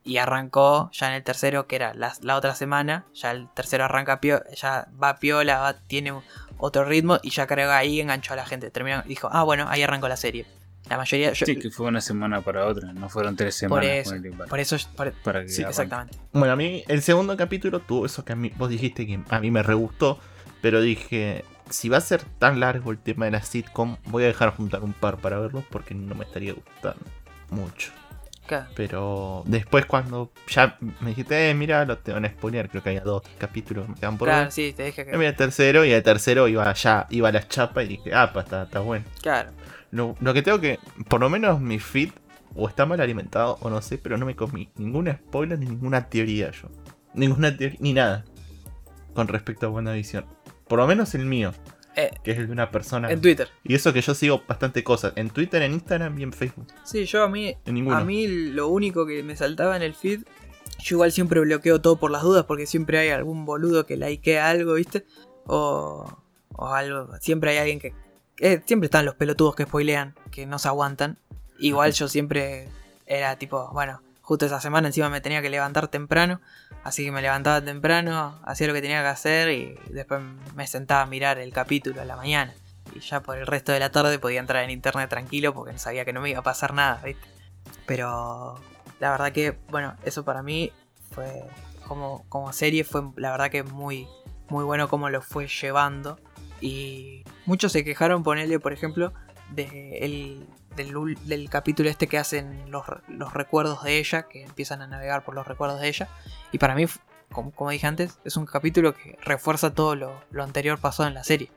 [0.05, 3.05] Y arrancó ya en el tercero, que era la, la otra semana.
[3.15, 6.15] Ya el tercero arranca pio- ya va piola, va- tiene
[6.57, 7.19] otro ritmo.
[7.23, 8.71] Y ya creo que ahí enganchó a la gente.
[8.71, 10.47] Terminó, dijo, ah, bueno, ahí arrancó la serie.
[10.89, 13.91] La mayoría, yo- Sí, que fue una semana para otra, no fueron tres por semanas.
[13.91, 15.71] eso, ponele, para, por eso, por- para que sí, arranque.
[15.71, 16.19] exactamente.
[16.33, 19.41] Bueno, a mí el segundo capítulo tuvo eso que a mí, vos dijiste que a
[19.41, 20.19] mí me re gustó,
[20.63, 24.27] pero dije, si va a ser tan largo el tema de la sitcom, voy a
[24.27, 27.05] dejar juntar un par para verlo porque no me estaría gustando
[27.51, 27.93] mucho.
[28.47, 28.67] Claro.
[28.75, 32.89] Pero después cuando ya me dijiste, eh, mira, lo te van a spoilear, creo que
[32.89, 34.53] había dos capítulos que me quedan por Claro, ver.
[34.53, 35.17] sí, te dije que.
[35.19, 38.31] Mira el tercero y el tercero iba ya, iba a la chapa y dije, ah,
[38.33, 39.05] pues está, está bueno.
[39.21, 39.51] Claro.
[39.91, 40.79] Lo, lo que tengo que,
[41.09, 42.11] por lo menos mi feed,
[42.55, 46.09] o está mal alimentado o no sé, pero no me comí ninguna spoiler ni ninguna
[46.09, 46.69] teoría yo.
[47.13, 48.25] Ninguna teoría, ni nada.
[49.15, 50.25] Con respecto a WandaVision.
[50.69, 51.53] Por lo menos el mío,
[51.97, 53.11] Eh, que es el de una persona.
[53.11, 53.49] en Twitter.
[53.65, 55.13] Y eso que yo sigo bastante cosas.
[55.17, 56.67] En Twitter, en Instagram y en Facebook.
[56.85, 57.97] Sí, yo a mí, En ninguno.
[57.97, 60.23] a mí lo único que me saltaba en el feed,
[60.79, 64.49] yo igual siempre bloqueo todo por las dudas porque siempre hay algún boludo que likea
[64.49, 65.07] algo, ¿viste?
[65.47, 66.23] O,
[66.55, 67.95] o algo, siempre hay alguien que...
[68.39, 71.19] eh, siempre están los pelotudos que spoilean, que no se aguantan.
[71.59, 72.69] Igual yo siempre
[73.07, 76.41] era tipo, bueno, justo esa semana encima me tenía que levantar temprano,
[76.89, 80.21] así que me levantaba temprano, hacía lo que tenía que hacer y después
[80.55, 82.55] me sentaba a mirar el capítulo a la mañana.
[82.95, 86.05] Y ya por el resto de la tarde podía entrar en internet tranquilo porque sabía
[86.05, 87.27] que no me iba a pasar nada, ¿viste?
[87.87, 88.59] Pero
[89.01, 90.73] la verdad que, bueno, eso para mí
[91.13, 91.45] fue
[91.87, 94.07] como, como serie, fue la verdad que muy,
[94.49, 96.19] muy bueno como lo fue llevando.
[96.61, 99.13] Y muchos se quejaron, ponerle, por ejemplo,
[99.51, 100.47] de el-
[100.79, 104.87] del, ul- del capítulo este que hacen los, los recuerdos de ella, que empiezan a
[104.87, 106.09] navegar por los recuerdos de ella.
[106.53, 106.87] Y para mí,
[107.31, 111.15] como, como dije antes, es un capítulo que refuerza todo lo, lo anterior pasado en
[111.15, 111.51] la serie.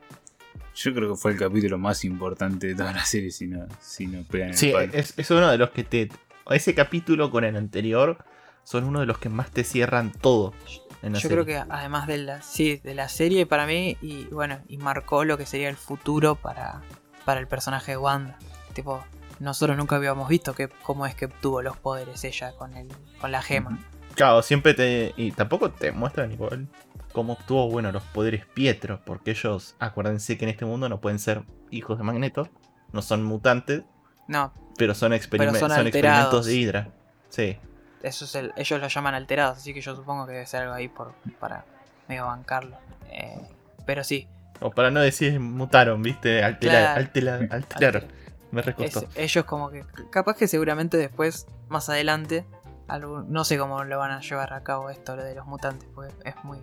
[0.74, 4.06] Yo creo que fue el capítulo más importante de toda la serie, si no, si
[4.06, 6.10] no pegan el Sí, es, es uno de los que te.
[6.50, 8.24] Ese capítulo con el anterior
[8.64, 10.52] son uno de los que más te cierran todo.
[11.02, 11.44] En la Yo serie.
[11.44, 15.24] creo que además de la, sí, de la serie para mí, y bueno, y marcó
[15.24, 16.80] lo que sería el futuro para,
[17.24, 18.38] para el personaje de Wanda.
[18.72, 19.04] Tipo,
[19.40, 22.88] nosotros nunca habíamos visto que, cómo es que obtuvo los poderes ella con, el,
[23.20, 23.78] con la gema.
[24.14, 25.14] Claro, siempre te.
[25.16, 26.68] Y tampoco te muestran igual
[27.12, 29.00] cómo obtuvo, bueno, los poderes Pietro.
[29.04, 32.48] Porque ellos, acuérdense que en este mundo no pueden ser hijos de Magneto.
[32.92, 33.82] No son mutantes,
[34.28, 36.88] No, pero son, experime- Pero son experimentos de Hydra.
[37.30, 37.56] Sí.
[38.02, 40.74] eso es el, ellos lo llaman alterados, así que yo supongo que debe ser algo
[40.74, 41.64] ahí por, para
[42.08, 42.76] medio bancarlo.
[43.10, 43.40] Eh,
[43.86, 44.28] pero sí,
[44.60, 46.44] O para no decir mutaron, ¿viste?
[46.44, 47.00] Alterar, Claro.
[47.00, 48.02] altera- alteraron.
[48.02, 48.21] Alter-
[48.52, 49.00] Me recostó.
[49.00, 52.44] es- ellos como que, capaz que seguramente después, más adelante,
[53.28, 56.12] no sé cómo lo van a llevar a cabo esto lo de los mutantes, porque
[56.24, 56.58] es muy...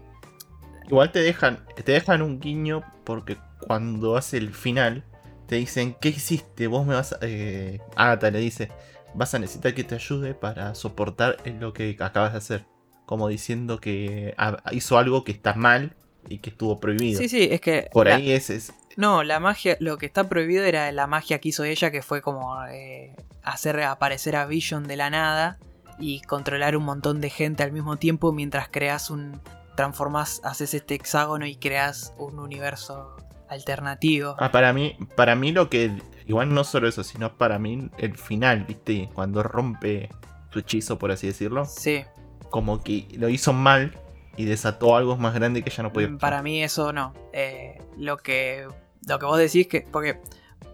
[0.88, 5.04] Igual te dejan, te dejan un guiño porque cuando hace el final
[5.48, 6.68] te dicen, ¿qué hiciste?
[6.68, 7.18] Vos me vas a...
[7.22, 8.70] Eh, Agatha le dice,
[9.16, 12.66] vas a necesitar que te ayude para soportar lo que acabas de hacer.
[13.08, 15.96] Como diciendo que ha- hizo algo que está mal
[16.28, 17.20] y que estuvo prohibido.
[17.20, 17.90] Sí, sí, es que...
[17.92, 21.40] Por la- ahí es, es- No, la magia, lo que está prohibido era la magia
[21.40, 25.58] que hizo ella, que fue como eh, hacer aparecer a Vision de la nada
[25.98, 29.40] y controlar un montón de gente al mismo tiempo mientras creas un.
[29.78, 33.16] transformas, haces este hexágono y creas un universo
[33.48, 34.36] alternativo.
[34.38, 35.96] Ah, para mí, para mí lo que.
[36.26, 39.10] Igual no solo eso, sino para mí el final, ¿viste?
[39.14, 40.10] Cuando rompe
[40.52, 41.64] su hechizo, por así decirlo.
[41.64, 42.04] Sí,
[42.50, 43.98] Como que lo hizo mal
[44.36, 46.10] y desató algo más grande que ya no podía.
[46.10, 47.14] Mm, para mí eso no.
[47.32, 48.68] Eh, lo que
[49.08, 50.20] lo que vos decís que porque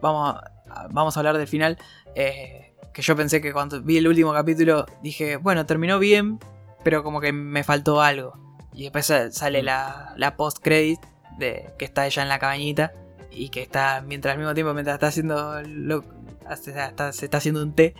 [0.02, 0.36] vamos
[0.68, 1.78] a, vamos a hablar del final.
[2.16, 2.62] eh,
[2.94, 6.40] que yo pensé que cuando vi el último capítulo dije bueno terminó bien,
[6.84, 8.40] pero como que me faltó algo.
[8.74, 11.00] Y después sa- sale la, la post credit
[11.38, 12.94] de que está ella en la cabañita
[13.32, 16.04] y que está mientras al mismo tiempo mientras está haciendo lo,
[16.50, 17.94] está- se está haciendo un té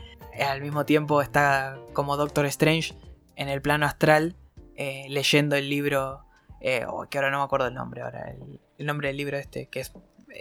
[0.48, 2.94] al mismo tiempo está como Doctor Strange
[3.36, 4.36] en el plano astral
[4.78, 6.22] eh, leyendo el libro
[6.62, 9.38] eh, oh, que ahora no me acuerdo el nombre ahora el, el nombre del libro
[9.38, 9.92] este que es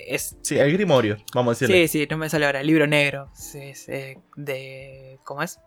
[0.09, 1.89] es Sí, el Grimorio, vamos a decirle.
[1.89, 5.59] sí sí no me sale ahora el libro negro es, es, de cómo es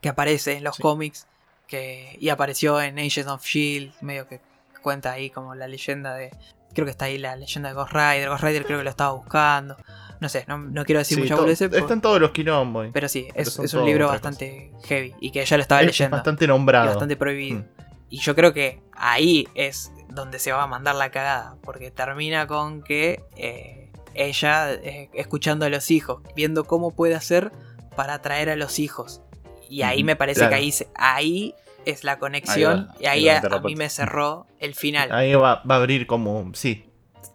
[0.00, 0.82] que aparece en los Sí.
[0.82, 1.26] cómics
[1.66, 4.40] que y apareció en Agents of Shield medio que
[4.82, 6.30] cuenta ahí como la leyenda de
[6.74, 9.12] creo que está ahí la leyenda de Ghost Rider Ghost Rider creo que lo estaba
[9.12, 9.76] buscando
[10.20, 12.88] no sé no, no quiero decir Sí, mucha por- Están todos los quilombos.
[12.92, 16.44] pero sí es, un libro bastante heavy y que ella lo estaba es leyendo bastante
[16.44, 16.86] y nombrado.
[16.88, 17.60] bastante prohibido.
[17.60, 17.64] Mm.
[18.10, 22.46] Y yo creo que ahí es donde se va a mandar la cagada, porque termina
[22.46, 27.50] con que eh, ella eh, escuchando a los hijos, viendo cómo puede hacer
[27.96, 29.22] para atraer a los hijos.
[29.68, 30.50] Y ahí me parece claro.
[30.50, 31.54] que ahí, se- ahí
[31.84, 35.10] es la conexión Ahí va, y ahí a, a mí me cerró el final.
[35.12, 36.50] Ahí va, va a abrir como.
[36.54, 36.86] Sí,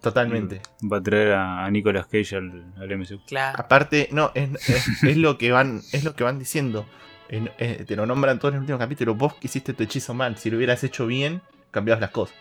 [0.01, 0.61] totalmente.
[0.91, 3.19] Va a traer a, a Nicolas Cage al, al MCU.
[3.27, 6.85] Claro, Aparte, no, es, es- es lo que van, es lo que van diciendo.
[7.29, 9.15] En- eh, te lo nombran todos en el último capítulo.
[9.15, 10.37] Vos que hiciste tu hechizo mal.
[10.37, 11.41] Si lo hubieras hecho bien,
[11.71, 12.35] cambiabas las cosas.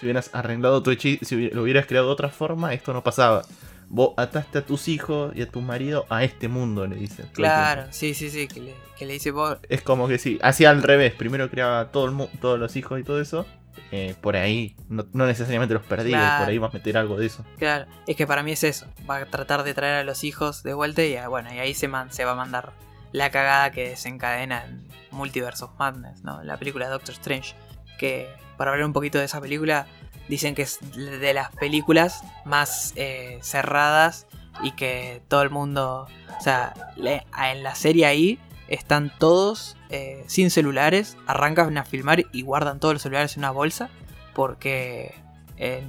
[0.00, 3.42] Si hubieras arreglado tu hechizo, si lo hubieras creado de otra forma, esto no pasaba.
[3.88, 7.26] Vos ataste a tus hijos y a tu marido a este mundo, le dicen.
[7.32, 10.70] claro, sí, sí, sí, que le, que le dice vos, Es como que sí, hacía
[10.70, 11.12] al revés.
[11.14, 13.46] Primero creaba todo el mu- todos los hijos y todo eso.
[13.92, 16.38] eh, por ahí, no, no necesariamente los perdía, Claro.
[16.44, 17.44] por ahí vas a meter algo de eso.
[17.58, 18.86] Claro, es que para mí es eso.
[19.08, 21.74] Va a tratar de traer a los hijos de vuelta y ah, bueno, y ahí
[21.74, 22.72] se, man- se va a mandar
[23.12, 26.42] la cagada que desencadena en Multiverse of Madness, ¿no?
[26.44, 27.54] La película Doctor Strange.
[27.98, 28.28] Que
[28.60, 29.86] para hablar un poquito de esa película,
[30.28, 34.26] dicen que es de las películas más eh, cerradas
[34.62, 36.06] y que todo el mundo.
[36.38, 38.38] O sea, le- en la serie ahí
[38.68, 43.50] están todos eh, sin celulares, arrancan a filmar y guardan todos los celulares en una
[43.50, 43.88] bolsa
[44.34, 45.14] porque
[45.56, 45.82] eh,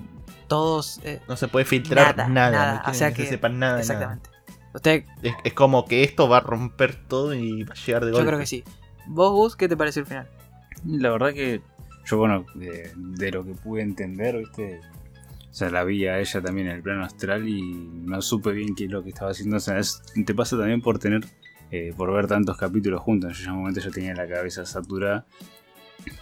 [0.48, 3.30] todos eh, No se puede filtrar Nada, nada, nada, no o sea que, que- se
[3.32, 3.82] sepan nada.
[3.82, 4.30] Exactamente.
[4.74, 8.12] Usted, Es, es como que esto va a romper todo y va a llegar de
[8.12, 8.28] yo golpe.
[8.30, 8.64] creo que sí.
[9.08, 10.30] ¿Vos, Gus, qué te pareció el final?
[10.86, 11.62] La verdad que
[12.12, 14.82] yo, bueno, de, lo que pude entender, ¿viste?
[15.50, 18.76] O sea, la vi a ella también en el plano astral y no supe bien
[18.76, 19.58] qué es lo que estaba haciendo.
[19.58, 19.80] O sea,
[20.26, 21.26] te pasa también por tener,
[21.72, 23.38] eh, por ver tantos capítulos juntos.
[23.38, 25.26] Yo en un momento yo tenía la cabeza saturada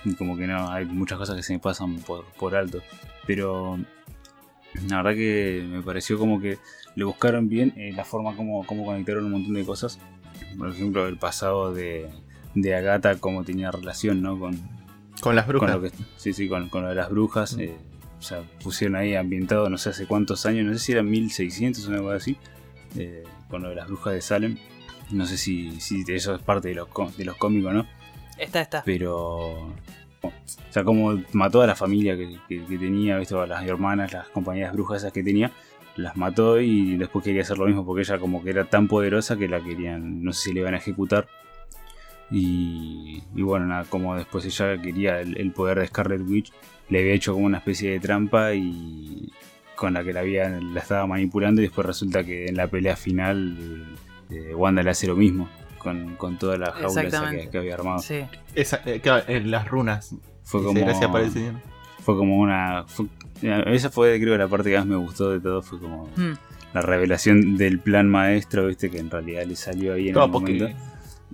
[0.05, 2.81] y como que no, hay muchas cosas que se me pasan por, por alto.
[3.27, 3.77] Pero
[4.87, 6.57] la verdad que me pareció como que
[6.95, 9.99] le buscaron bien eh, la forma como, como conectaron un montón de cosas.
[10.57, 12.09] Por ejemplo, el pasado de,
[12.55, 14.39] de Agatha, cómo tenía relación, ¿no?
[14.39, 14.78] Con,
[15.21, 15.71] Con las con brujas.
[15.75, 17.55] lo que, sí, sí, con, con lo de las brujas.
[17.57, 17.59] Mm.
[17.61, 17.75] eh,
[18.17, 21.87] o sea, pusieron ahí ambientado no sé hace cuántos años, no sé si eran 1600
[21.87, 22.35] o algo así,
[22.97, 24.57] eh, con lo de las brujas de Salem.
[25.11, 26.87] No sé si, si eso es parte de los,
[27.17, 27.87] de los cómicos, ¿no?
[28.37, 28.83] Esta está.
[28.85, 29.73] Pero.
[30.21, 30.31] O
[30.69, 33.35] sea, como mató a la familia que, que- que tenía, ¿viste?
[33.35, 35.51] a las hermanas, las compañías brujas esas que tenía,
[35.95, 39.37] las mató y después quería hacer lo mismo porque ella como que era tan poderosa
[39.37, 41.27] que la querían, no sé si le iban a ejecutar.
[42.31, 46.51] Y, y bueno, nada, como después ella quería el, el poder de Scarlet Witch,
[46.89, 49.31] le había hecho como una especie de trampa y
[49.75, 52.95] con la que la, había, la estaba manipulando y después resulta que en la pelea
[52.95, 53.95] final
[54.29, 57.99] eh, Wanda le hace lo mismo con, con toda la jaula esa que, había armado.
[57.99, 58.19] Sí.
[58.55, 60.13] Esa, eh, claro, en las runas.
[60.43, 61.53] Fue como, Gracias por el señor.
[62.03, 62.83] fue como una...
[62.87, 63.05] fue-
[63.41, 66.33] esa fue creo la parte que más me gustó de todo, fue como Mm,
[66.73, 70.31] la revelación del plan maestro, viste, que en realidad le salió ahí en Claro, el
[70.33, 70.77] porque, momento.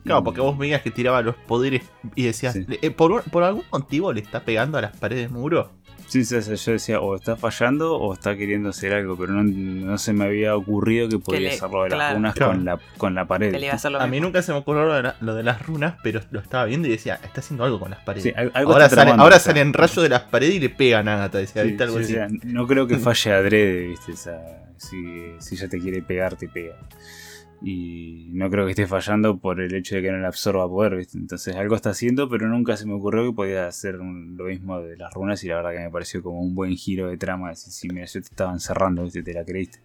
[0.05, 1.83] Claro, porque vos veías que tiraba los poderes
[2.15, 2.65] y decías, Sí.
[2.81, 5.71] eh, por, un- por algún motivo le está pegando a las paredes del muro.
[6.07, 9.43] Sí, sí, sí, yo decía, o está fallando o está queriendo hacer algo, pero no,
[9.43, 12.15] no se me había ocurrido que podía le- hacerlo de las claro.
[12.17, 12.51] runas Claro.
[12.51, 13.51] con, la, con la pared.
[13.51, 15.41] que le iba a A mí nunca se me ocurrió lo de, la- lo de
[15.41, 18.23] las runas, pero lo estaba viendo y decía, está haciendo algo con las paredes.
[18.25, 20.53] Sí, al- algo ahora está sale- tramando, ahora o sea, salen rayos de las paredes
[20.53, 21.83] y le pegan a Agatha, decía, Sí, ¿viste?
[21.83, 22.13] Algo sí, así.
[22.13, 24.11] o sea, no creo que falle adrede, ¿viste?
[24.11, 24.39] O sea,
[24.77, 24.97] si,
[25.39, 26.75] si ella te quiere pegar, te pega.
[27.61, 30.95] Y no creo que esté fallando por el hecho de que no le absorba poder,
[30.97, 31.17] ¿viste?
[31.17, 34.81] Entonces algo está haciendo, pero nunca se me ocurrió que podía hacer un- lo mismo
[34.81, 37.49] de las runas y la verdad que me pareció como un buen giro de trama.
[37.49, 39.23] Decir, si mira, yo te estaba encerrando, ¿viste?
[39.23, 39.79] Te la creíste.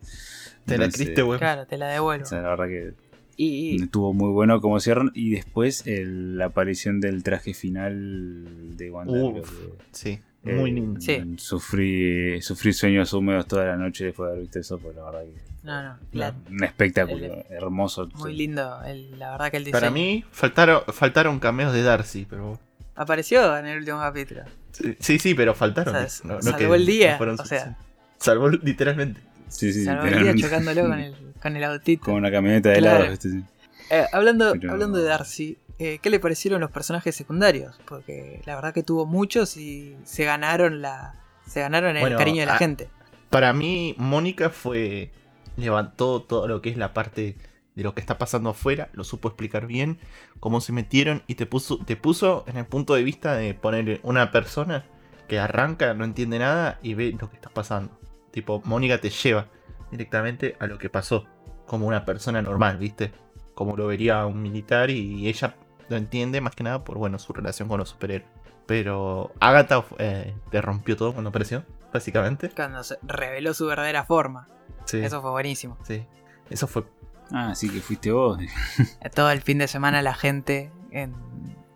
[0.66, 1.38] Te la creíste, güey.
[1.38, 2.24] Claro, te la devuelvo.
[2.24, 2.92] O sea, la verdad que
[3.36, 5.10] y, y- estuvo muy bueno como cierran.
[5.14, 9.12] Y después el- la aparición del traje final de Wanda.
[9.24, 9.32] Uf.
[9.50, 11.00] creo que- Sí, eh, muy lindo.
[11.00, 11.34] Sí.
[11.38, 15.20] Sufrí, sufrí sueños húmedos toda la noche después de haber visto eso, pues la verdad
[15.22, 18.08] que no, no, la- un espectáculo el- hermoso.
[18.14, 18.82] muy lindo.
[18.86, 19.80] el- la verdad que el diseño.
[19.80, 22.58] Para mí faltaron, faltaron cameos de Darcy, pero...
[22.96, 24.42] Apareció en el último capítulo.
[24.72, 25.94] Sí, sí, sí, pero faltaron.
[25.96, 27.76] O sea, No- no salvó el día, o sea.
[28.18, 29.20] Salvó literalmente.
[29.48, 32.04] Sí, sí, Salvó el día chocándolo con el, con el autito.
[32.04, 33.16] Como una camioneta de Claro.
[33.18, 33.42] Sí.
[33.90, 37.80] Eh, hablando, Pero- hablando de Darcy, eh, ¿qué le parecieron los personajes secundarios?
[37.86, 41.14] Porque la verdad que tuvo muchos y se ganaron la
[41.46, 42.90] se ganaron el Bueno, cariño de la gente.
[43.30, 45.10] Para mí, Mónica fue.
[45.56, 47.36] Levantó todo lo que es la parte
[47.74, 49.98] de lo que está pasando afuera, lo supo explicar bien,
[50.38, 54.00] cómo se metieron y te puso, te puso en el punto de vista de poner
[54.02, 54.84] una persona
[55.28, 57.98] que arranca, no entiende nada y ve lo que está pasando.
[58.32, 59.48] Tipo, Mónica te lleva
[59.90, 61.26] directamente a lo que pasó,
[61.66, 63.12] como una persona normal, ¿viste?
[63.54, 65.56] Como lo vería un militar y ella
[65.90, 68.30] lo entiende más que nada por, bueno, su relación con los superhéroes.
[68.66, 72.50] Pero Agatha eh, te rompió todo cuando apareció, básicamente.
[72.50, 74.46] Cuando se reveló su verdadera forma.
[74.84, 74.98] Sí.
[74.98, 75.76] Eso fue buenísimo.
[75.82, 76.06] Sí.
[76.48, 76.84] Eso fue.
[77.32, 78.38] Ah, sí que fuiste vos.
[79.14, 81.14] Todo el fin de semana la gente en,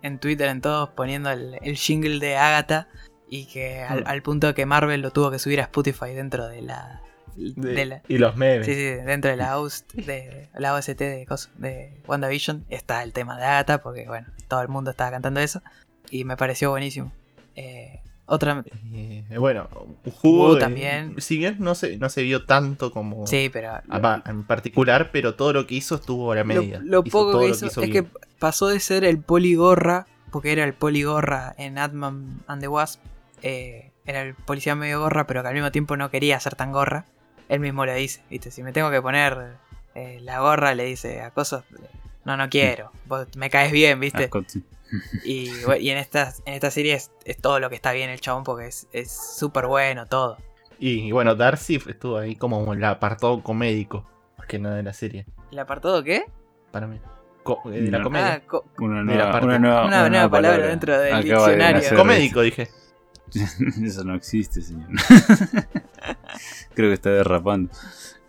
[0.01, 2.87] en Twitter, en todos, poniendo el, el jingle de Agatha.
[3.27, 6.61] Y que al, al punto que Marvel lo tuvo que subir a Spotify dentro de
[6.61, 7.01] la.
[7.35, 8.65] De- de la- y los memes.
[8.65, 13.37] Sí, sí, dentro de la host de la OST de, de WandaVision está el tema
[13.37, 15.61] de Agatha, porque bueno, todo el mundo estaba cantando eso.
[16.09, 17.11] Y me pareció buenísimo.
[17.55, 18.63] Eh, otra.
[18.93, 19.67] Eh, bueno,
[20.55, 21.15] de- también.
[21.19, 23.73] Si bien no se, no se vio tanto como Sí, pero.
[24.25, 26.79] en particular, pero todo lo que hizo estuvo a la medida.
[26.83, 27.91] lo poco que hizo, es bien.
[27.91, 28.09] que
[28.39, 32.99] pasó de ser el poligorra, porque era el poligorra en Ant-Man and the Wasp,
[33.41, 36.71] eh, era el policía medio gorra, pero que al mismo tiempo no quería ser tan
[36.71, 37.05] gorra.
[37.49, 38.51] Él mismo le dice, ¿viste?
[38.51, 39.57] Si me tengo que poner
[39.93, 41.63] eh, la gorra, le dice a cosas,
[42.23, 44.29] no, no quiero, vos me caes bien, ¿viste?
[45.23, 48.19] Y, y en esta, en esta serie es, es todo lo que está bien el
[48.21, 50.37] chabón, porque es es súper bueno todo.
[50.79, 54.05] Y, bueno, Darcy estuvo ahí como el apartado comédico,
[54.37, 56.25] más que nada de la serie, ¿El apartado qué?
[56.71, 56.99] para mí.
[57.43, 58.33] Co- eh, de la comedia.
[58.33, 61.81] Ah, co- Una nueva, aparte- una nueva, Una nueva palabra dentro del Acaba de diccionario.
[61.81, 61.97] nacer.
[61.97, 62.67] Comédico, dije.
[63.83, 64.87] Eso no existe, señor.
[66.73, 67.71] Creo que está derrapando.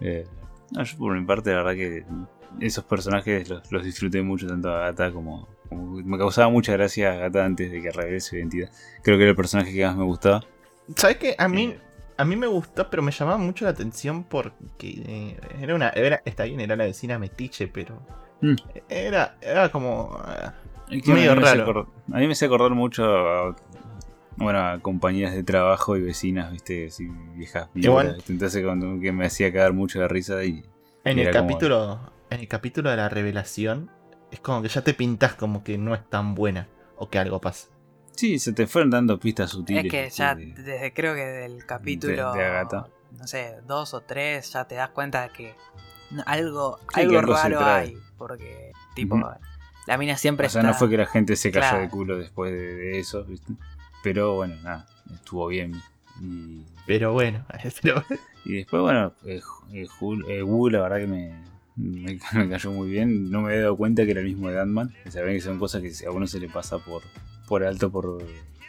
[0.00, 0.26] Eh,
[0.72, 2.04] no, yo por mi parte, la verdad que
[2.60, 7.12] esos personajes los, los disfruté mucho, tanto a Agatha como, como- Me causaba mucha gracia
[7.12, 8.70] Agatha antes de que revele su identidad.
[9.02, 10.44] Creo que era el personaje que más me gustaba.
[10.94, 11.34] ¿Sabes qué?
[11.38, 11.80] A mí, Eh.
[12.16, 15.88] a mí me gustó, pero me llamaba mucho la atención porque eh, era una.
[15.90, 18.00] Era, está bien, era la vecina metiche, pero.
[18.40, 18.54] Mm.
[18.88, 20.16] Era, era como.
[20.88, 21.62] Medio a, raro.
[21.64, 23.56] acordar- a mí me hacía acordar mucho a,
[24.36, 28.22] bueno, a compañías de trabajo y vecinas, viste, así viejas Igual.
[28.28, 30.62] Entonces cuando que me hacía cagar mucho de risa y
[31.04, 32.00] En el como- capítulo.
[32.30, 33.90] En el capítulo de la revelación.
[34.32, 36.68] Es como que ya te pintas como que no es tan buena.
[36.96, 37.68] O que algo pasa.
[38.14, 39.84] sí, se te fueron dando pistas sutiles.
[39.84, 42.88] Es que ya de- desde creo que del capítulo de Agatha.
[43.18, 45.54] no sé, dos o tres ya te das cuenta de que
[46.24, 47.96] algo, Sí, algo que algo se raro hay.
[48.16, 49.20] Porque, tipo,
[49.86, 50.72] la mina siempre O sea, está.
[50.72, 51.82] no fue que la gente se cayó Claro.
[51.82, 53.52] de culo después de, de eso, ¿viste?
[54.06, 55.74] Pero bueno, nada, estuvo bien.
[56.22, 57.44] Y, Pero bueno.
[57.82, 58.04] pero-
[58.44, 59.40] y después, bueno, eh,
[59.72, 59.86] eh,
[60.28, 61.34] eh, Wu, la verdad que me,
[61.74, 63.32] me, me cayó muy bien.
[63.32, 64.94] No me había dado cuenta que era el mismo de Ant-Man.
[65.12, 67.02] Ven que son cosas que a uno se le pasa por,
[67.48, 68.18] por alto por,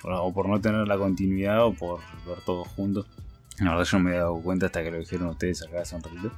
[0.01, 3.05] por- o por no tener la continuidad o por ver todos juntos.
[3.59, 5.95] La verdad yo no me había dado cuenta hasta que lo dijeron ustedes acá hace
[5.95, 6.31] un ratito.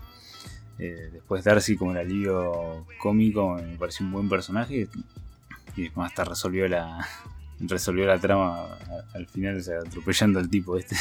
[0.78, 4.90] Eh, después Darcy como el alivio cómico me pareció un buen personaje
[5.78, 7.08] y después hasta resolvió la
[7.62, 8.78] resolvió la trama
[9.14, 10.96] al final, o sea, atropellando al tipo este.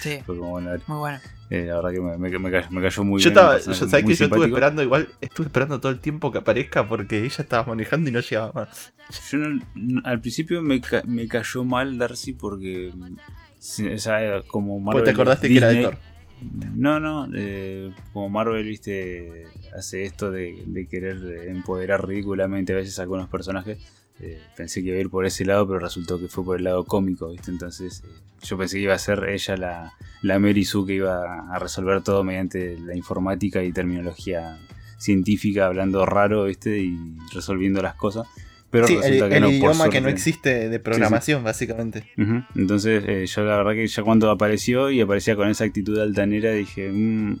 [0.00, 1.18] Sí, Fue como bueno, muy bueno.
[1.50, 3.32] eh, la verdad que me, me- me cayó, me cayó muy yo bien.
[3.38, 3.52] estaba.
[3.52, 5.08] Yo, personaje ¿Sabes muy que yo estuve esperando igual?
[5.20, 8.92] Estuve esperando todo el tiempo que aparezca porque ella estaba manejando y no llegaba más.
[9.30, 12.92] Yo no- no- al principio me, ca- me cayó mal Darcy porque
[13.94, 15.96] o sea, como Marvel Porque te acordaste que era de Thor.
[16.74, 19.44] No, no, eh, como Marvel, viste,
[19.74, 21.16] hace esto de, de querer
[21.48, 23.78] empoderar ridículamente a veces a algunos personajes.
[24.20, 26.64] Eh, pensé que iba a ir por ese lado, pero resultó que fue por el
[26.64, 27.50] lado cómico, viste.
[27.50, 28.08] Entonces, eh,
[28.42, 29.92] yo pensé que iba a ser ella la,
[30.22, 34.58] la Mary Sue que iba a resolver todo mediante la informática y terminología
[34.98, 36.96] científica, hablando raro, viste, y
[37.32, 38.26] resolviendo las cosas.
[38.70, 42.10] Pero Sí, el, resulta que el no, idioma que no existe de programación, básicamente.
[42.56, 46.50] Entonces, eh, yo la verdad que ya cuando apareció y aparecía con esa actitud altanera,
[46.52, 47.38] dije, "Mm,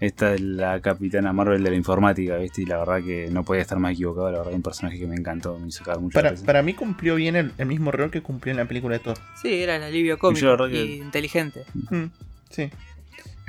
[0.00, 2.62] esta es la capitana Marvel de la informática, ¿viste?
[2.62, 5.16] Y la verdad que no podía estar más equivocado, la verdad, un personaje que me
[5.16, 6.14] encantó, me hizo cagar mucho.
[6.14, 9.00] Para, para mí cumplió bien el, el mismo rol que cumplió en la película de
[9.04, 9.16] Thor.
[9.42, 11.64] Sí, era el alivio cómico que- y inteligente.
[11.90, 12.04] Mm,
[12.50, 12.70] sí.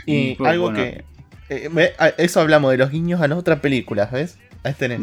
[0.06, 0.80] Y Y pues, algo bueno.
[0.80, 1.04] que.
[1.50, 4.38] eh, a- eso hablamos de los guiños a las otras películas, ¿ves?
[4.64, 5.02] Ahí tenés,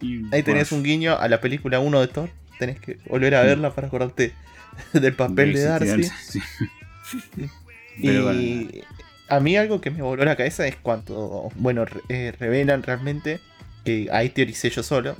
[0.00, 2.30] Y, ahí tenés bueno, un guiño a la película 1 de Thor.
[2.58, 4.32] Tenés que volver a verla para acordarte
[4.92, 6.04] del papel de Darcy.
[6.28, 6.40] sí.
[7.96, 8.68] Y Pero bueno,
[9.28, 13.40] a mí algo que me voló la cabeza es cuando, bueno, eh, revelan realmente,
[13.84, 15.16] que ahí teoricé yo solo,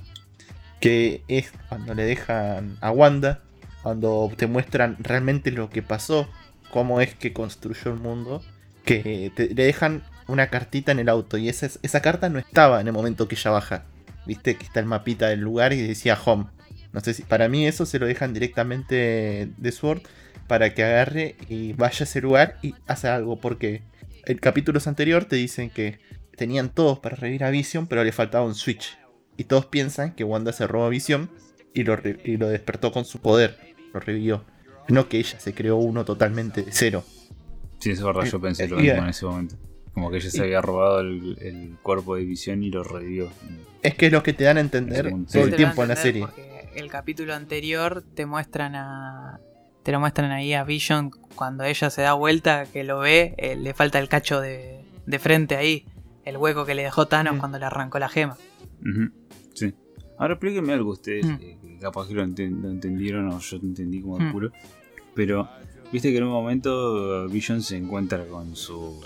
[0.80, 3.40] que es cuando le dejan a Wanda,
[3.82, 6.28] cuando te muestran realmente lo que pasó,
[6.70, 8.42] cómo es que construyó el mundo,
[8.84, 12.86] que le dejan una cartita en el auto y esa, esa carta no estaba en
[12.86, 13.84] el momento que ella baja.
[14.26, 16.46] Viste que está el mapita del lugar y decía home.
[16.92, 20.02] No sé si para mí eso se lo dejan directamente de Sword
[20.46, 23.40] para que agarre y vaya a ese lugar y haga algo.
[23.40, 23.82] Porque
[24.26, 25.98] el capítulo anterior te dicen que
[26.36, 28.98] tenían todos para revivir a Vision, pero le faltaba un switch.
[29.36, 31.30] Y todos piensan que Wanda se robó a Vision
[31.72, 33.58] y lo, y lo despertó con su poder.
[33.92, 34.44] Lo revivió.
[34.88, 37.04] No que ella se creó uno totalmente de cero.
[37.78, 39.56] sí, eso es verdad, yo pensé lo y- mismo en ese momento.
[39.92, 43.30] Como que ella se había robado el, el cuerpo de visión y lo revivió.
[43.80, 45.88] Es que es lo que te dan a entender Sí, todo el tiempo lo en
[45.90, 46.20] la serie.
[46.22, 49.38] porque El capítulo anterior te muestran a.
[49.84, 53.56] Te lo muestran ahí a Vision cuando ella se da vuelta, que lo ve, eh,
[53.56, 55.86] le falta el cacho de, de frente ahí,
[56.24, 57.38] el hueco que le dejó Thanos Mm.
[57.38, 58.36] cuando le arrancó la gema.
[59.54, 59.74] Sí.
[60.18, 61.38] Ahora explíquenme algo ustedes, Mm.
[61.40, 64.32] eh, que capaz que lo, enten- lo entendieron o yo entendí como Mm.
[64.32, 64.52] culo.
[65.14, 65.48] Pero
[65.92, 69.00] Viste que en un momento Vision se encuentra con su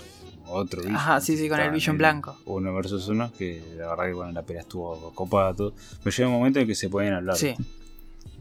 [0.47, 0.95] otro Vision.
[0.95, 2.35] Ajá, sí, sí, con el Vision blanco.
[2.45, 5.73] Uno versus uno, que la verdad que bueno, la pelea estuvo copada todo.
[6.03, 7.35] Pero llega un momento en que se pueden hablar.
[7.35, 7.53] Sí,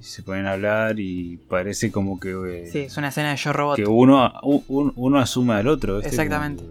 [0.00, 3.52] Y Se pueden hablar y parece como que, eh, sí, es una escena de Yo
[3.52, 3.76] Robot.
[3.76, 4.32] que uno,
[4.68, 6.00] un- uno asume al otro.
[6.00, 6.62] Exactamente.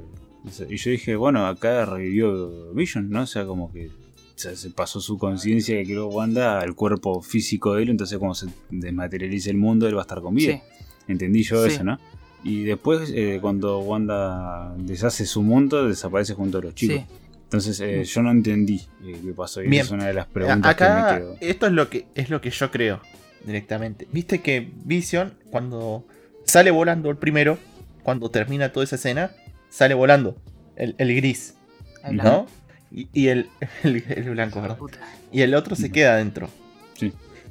[0.57, 3.23] Que- y yo dije, bueno, acá revivió Vision, ¿no?
[3.23, 7.21] O sea, como que o sea, se pasó su conciencia que creó Wanda al cuerpo
[7.23, 10.53] físico de él, entonces cuando se desmaterialice el mundo, él va a estar con vida.
[10.53, 10.61] Sí,
[11.07, 11.73] Entendí yo Sí.
[11.73, 11.97] eso, ¿no?
[12.43, 16.97] Y después, eh, cuando Wanda deshace su mundo, desaparece junto a los chicos.
[16.97, 17.05] sí.
[17.47, 19.61] Entonces, eh, yo no entendí eh, qué pasó.
[19.61, 19.81] Y Bien.
[19.85, 21.37] esa es una de las preguntas Acá, que me quedó.
[21.39, 23.01] esto es lo que, es lo que yo creo
[23.45, 24.05] directamente.
[24.11, 26.05] Viste que Vision, cuando
[26.43, 27.57] sale volando el primero,
[28.03, 29.31] cuando termina toda esa escena,
[29.69, 30.35] sale volando
[30.75, 31.55] el, el gris,
[32.03, 32.23] El ¿no?
[32.23, 32.47] blanco.
[32.91, 33.49] Y, y el,
[33.83, 34.77] el, el blanco, ¿verdad?
[35.31, 35.93] Y el otro se Ujú.
[35.93, 36.49] queda adentro.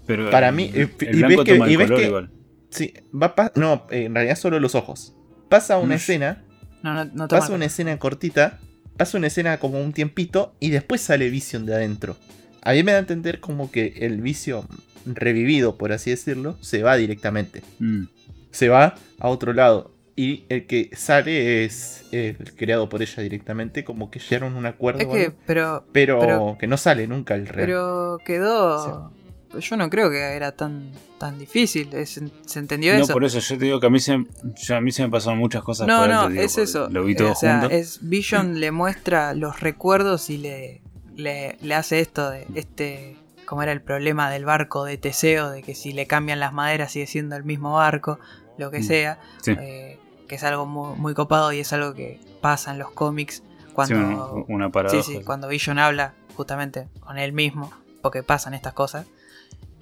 [0.06, 2.06] Pero para el- mí, el y blanco ves que- toma el y ves color que-
[2.06, 2.30] igual.
[2.70, 5.14] Sí, va pa- no, eh, en realidad solo los ojos.
[5.48, 5.98] Pasa una Mm.
[5.98, 6.44] escena,
[6.82, 8.60] No, no, no toma pasa una escena cortita,
[8.96, 12.16] pasa una escena como un tiempito y después sale Vision de adentro.
[12.62, 14.66] A mí me da a entender como que el Vision
[15.06, 17.62] revivido, por así decirlo, se va directamente.
[17.78, 18.04] Mm.
[18.50, 19.92] Se va a otro lado.
[20.18, 24.64] Y el que sale es eh, creado por ella directamente, como que llegaron a un
[24.66, 25.00] acuerdo.
[25.00, 27.66] Es que, pero, pero- que no sale nunca el real.
[27.66, 29.12] pero quedó.
[29.58, 31.92] Yo no creo que era tan, tan difícil.
[31.94, 33.12] es- se entendió No, eso.
[33.12, 34.18] por eso yo te digo que a mí se,
[34.56, 36.88] yo- a mí se me pasaron muchas cosas No, por no, digo, es eso.
[36.90, 37.74] Lo vi Eh, todo o sea, junto.
[37.74, 40.82] es Vision le muestra los recuerdos y le,
[41.14, 43.16] le, le hace esto de este.
[43.46, 46.90] Como era el problema del barco de Teseo, de que si le cambian las maderas
[46.92, 48.18] sigue siendo el mismo barco,
[48.58, 49.18] lo que Mm, sea.
[49.40, 49.52] Sí.
[49.58, 53.44] eh, que es algo muy, muy copado y es algo que pasa en los cómics
[53.72, 54.44] cuando.
[54.48, 54.68] una.
[54.88, 57.70] Sí, sí, cuando Vision habla justamente con él mismo,
[58.02, 59.06] porque pasan estas cosas.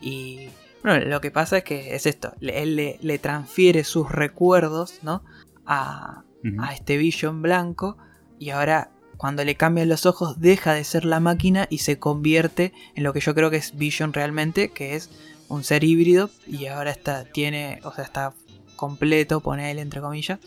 [0.01, 0.49] Y
[0.83, 5.23] bueno, lo que pasa es que es esto, él le, le transfiere sus recuerdos, ¿no?
[5.67, 6.25] A,
[6.61, 7.97] a este Vision blanco
[8.39, 12.73] y ahora cuando le cambian los ojos deja de ser la máquina y se convierte
[12.95, 15.09] en lo que yo creo que es Vision realmente, que es
[15.49, 18.35] un ser híbrido y ahora está, tiene, o sea, está
[18.77, 20.39] completo, pone él entre comillas,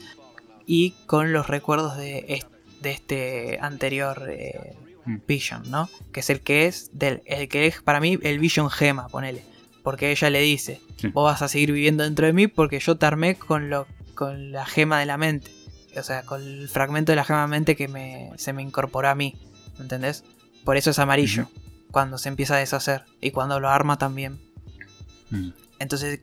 [0.67, 2.51] y con los recuerdos de, est-
[2.81, 4.75] de este anterior eh.
[5.27, 5.89] Vision, ¿no?
[6.11, 9.43] Que es el que es, del, el que es para mí el Vision Gema, ponele.
[9.83, 11.07] Porque ella le dice, Sí.
[11.09, 14.51] vos vas a seguir viviendo dentro de mí porque yo te armé con, lo, con
[14.51, 15.51] la gema de la mente.
[15.95, 18.61] O sea, con el fragmento de la gema de la mente que me, se me
[18.61, 19.35] incorporó a mí.
[19.77, 20.23] ¿me ¿Entendés?
[20.65, 21.47] Por eso es amarillo.
[21.91, 23.05] Cuando se empieza a deshacer.
[23.21, 24.39] Y cuando lo arma también.
[25.29, 25.49] Mm.
[25.79, 26.19] Entonces.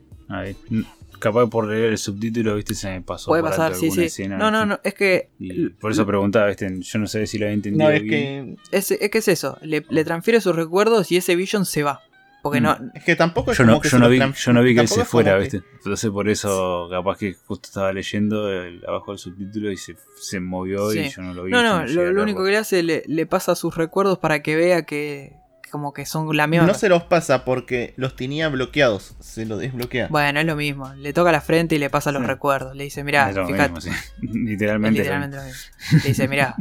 [0.69, 0.81] Mm,
[1.19, 3.27] Capaz por leer el subtítulo, viste, se me pasó.
[3.29, 4.05] puede por pasar, sí, alguna sí.
[4.07, 4.79] escena, no, no, no.
[4.83, 5.29] Es que...
[5.39, 8.57] Y por eso preguntaba, viste, yo no sé si lo había entendido no, es bien.
[8.71, 9.57] que, Es, es que es eso.
[9.61, 12.01] Le, le transfiere sus recuerdos y ese Vision se va.
[12.43, 12.63] Porque Mm.
[12.63, 12.77] no...
[12.93, 14.61] es que tampoco es Yo como no, que yo, se no vi, tran- yo no
[14.61, 15.61] vi que él se fuera, que- ¿viste?
[15.77, 20.39] Entonces por eso capaz que justo estaba leyendo el- abajo del subtítulo y se, se
[20.39, 21.51] movió y yo no lo vi.
[21.51, 24.83] No, no, lo, único que le hace le, le pasa sus recuerdos para que vea
[24.85, 25.33] que
[25.75, 26.65] como que son la mierda.
[26.67, 29.15] No se los pasa porque los tenía bloqueados.
[29.19, 30.07] Se lo desbloquea.
[30.09, 30.93] Bueno, es lo mismo.
[30.93, 32.27] Le toca la frente y le pasa los Sí.
[32.27, 32.73] recuerdos.
[32.77, 33.53] Le dice, mirá, fíjate.
[33.73, 33.89] mismo, sí.
[34.21, 34.99] Literalmente.
[34.99, 35.59] literalmente lo mismo.
[36.01, 36.55] Le dice, mirá,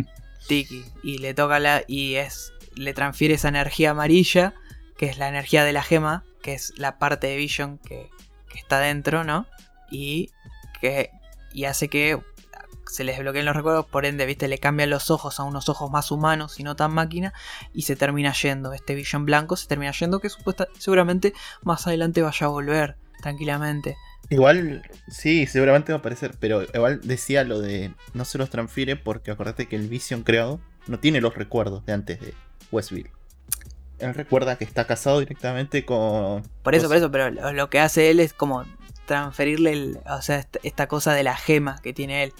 [0.48, 0.84] Tiki.
[1.04, 1.84] Y le toca la.
[1.86, 2.52] Y es.
[2.74, 4.52] Le transfiere esa energía amarilla.
[4.96, 6.24] Que es la energía de la gema.
[6.42, 8.10] Que es la parte de Vision que,
[8.48, 9.46] que está dentro, ¿no?
[9.92, 10.30] Y
[10.80, 11.10] que.
[11.52, 12.18] Y hace que
[12.94, 13.86] se les desbloqueen los recuerdos.
[13.86, 16.92] Por ende, viste, le cambian los ojos a unos ojos más humanos y no tan
[16.92, 17.32] máquina.
[17.72, 18.72] Y se termina yendo.
[18.72, 20.20] Este Vision blanco se termina yendo.
[20.20, 22.96] Que supuesta, seguramente más adelante vaya a volver.
[23.20, 23.96] Tranquilamente.
[24.30, 26.36] Igual, sí, seguramente va a aparecer.
[26.38, 30.60] Pero igual decía lo de no se los transfiere porque acordate que el Vision creado
[30.86, 32.34] no tiene los recuerdos de antes de
[32.70, 33.10] Westville.
[33.98, 36.42] Él recuerda que está casado directamente con.
[36.62, 38.64] Por eso, por eso, pero lo, que hace él es como
[39.06, 42.32] transferirle el- o sea, esta cosa de la gema que tiene él.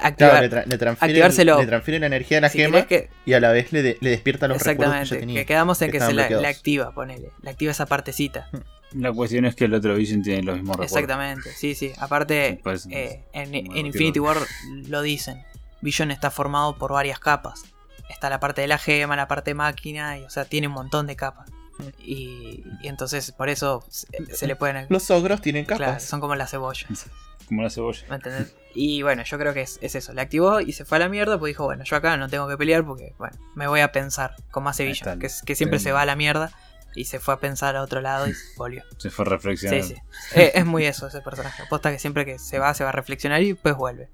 [0.00, 1.58] Activar, Claro, le, tra- le transfiere, activárselo.
[1.60, 3.98] le transfiere la energía de la si gema que, y a la vez le, de-
[4.00, 5.44] le despierta los recuerdos que exactamente, ya que, tenía.
[5.44, 7.30] quedamos en que que, se la, la activa, ponele.
[7.42, 8.48] Le activa esa partecita.
[8.92, 10.96] La cuestión es que el otro Vision tiene los mismos recuerdos.
[10.96, 11.92] Exactamente, sí, sí.
[11.98, 12.60] Aparte,
[12.90, 14.20] eh, en, Infinity.
[14.20, 14.38] War
[14.86, 15.42] lo dicen.
[15.82, 17.64] Vision está formado por varias capas.
[18.08, 21.08] Está la parte de la gema, la parte máquina, y, o sea, tiene un montón
[21.08, 21.50] de capas.
[22.02, 24.86] Y, y entonces por eso se, se le pueden...
[24.88, 25.78] Los ogros tienen capas.
[25.78, 26.86] Claro, son como la cebolla.
[27.48, 28.02] Como la cebolla.
[28.08, 28.54] ¿Me entendés?
[28.74, 30.12] Y bueno, yo creo que es, es eso.
[30.12, 32.48] Le activó y se fue a la mierda, pues dijo, bueno, yo acá no tengo
[32.48, 35.16] que pelear porque, bueno, me voy a pensar, como hace está.
[35.18, 35.84] que, siempre Sí.
[35.84, 36.50] se va a la mierda
[36.94, 38.82] y se fue a pensar a otro lado y volvió.
[38.98, 39.86] Se fue reflexionando.
[39.86, 40.38] Sí, sí.
[40.40, 41.62] Eh, es muy eso ese personaje.
[41.62, 44.08] Aposta que siempre que se va, se va a reflexionar y después vuelve.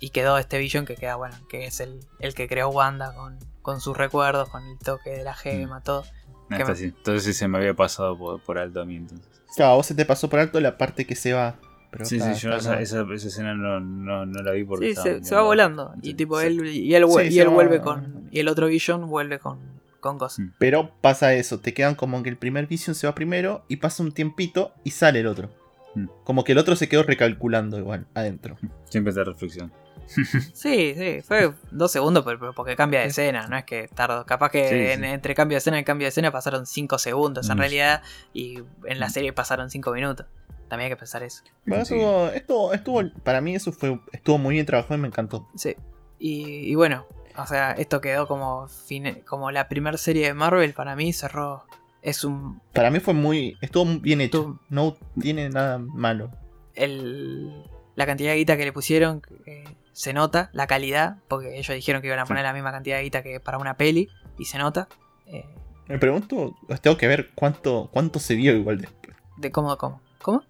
[0.00, 3.38] Y quedó este Vision que queda, bueno, que es el, el que creó Wanda con,
[3.62, 6.04] con sus recuerdos, con el toque de la gema, todo.
[6.50, 9.26] Entonces sí se me había pasado por, por alto a mí entonces.
[9.56, 11.56] Claro, a vos se te pasó por alto la parte que se va.
[11.94, 14.64] Pero Sí, está- sí, yo está- esa, esa, esa escena no, no, no la vi
[14.64, 15.94] porque Sí, estaba se, se va volando.
[16.02, 16.46] Y tipo sí.
[16.46, 18.28] él y él, Sí, y él va- vuelve con.
[18.32, 19.58] Y el otro Vision vuelve con,
[20.00, 20.40] con cosas.
[20.40, 20.50] Mm.
[20.58, 24.02] Pero pasa eso, te quedan como que el primer Vision se va primero y pasa
[24.02, 25.50] un tiempito y sale el otro.
[25.94, 26.06] Mm.
[26.24, 28.56] Como que el otro se quedó recalculando igual, adentro.
[28.90, 29.72] Siempre esta reflexión.
[30.52, 34.26] Sí, sí, fue dos segundos pero- pero porque cambia de escena, no es que tardó.
[34.26, 35.06] Capaz que Sí, en- sí.
[35.06, 37.60] entre cambio de escena y cambio de escena pasaron cinco segundos en Mm.
[37.60, 38.02] realidad
[38.34, 39.10] y en la Mm.
[39.10, 40.26] serie pasaron cinco minutos.
[40.68, 41.42] También hay que pensar eso.
[41.66, 41.94] Bueno, Sí.
[41.94, 45.48] estuvo, estuvo, estuvo- para mí eso fue, estuvo muy bien trabajado y me encantó.
[45.56, 45.76] Sí.
[46.18, 50.72] Y, y bueno, o sea, esto quedó como, fine- como la primera serie de Marvel
[50.74, 51.64] para mí cerró.
[52.02, 52.60] Es un.
[52.72, 54.38] Para mí fue muy, estuvo muy bien hecho.
[54.40, 56.30] Estuvo- No tiene nada malo.
[56.74, 57.64] El,
[57.94, 62.02] la cantidad de guita que le pusieron eh, se nota, la calidad, porque ellos dijeron
[62.02, 64.08] que iban a poner la misma cantidad de guita que para una peli,
[64.38, 64.88] y se nota.
[65.26, 65.44] eh,
[65.88, 69.16] Me pregunto, tengo que ver cuánto, cuánto se vio igual después.
[69.36, 70.00] de cómo, cómo.
[70.22, 70.42] ¿Cómo?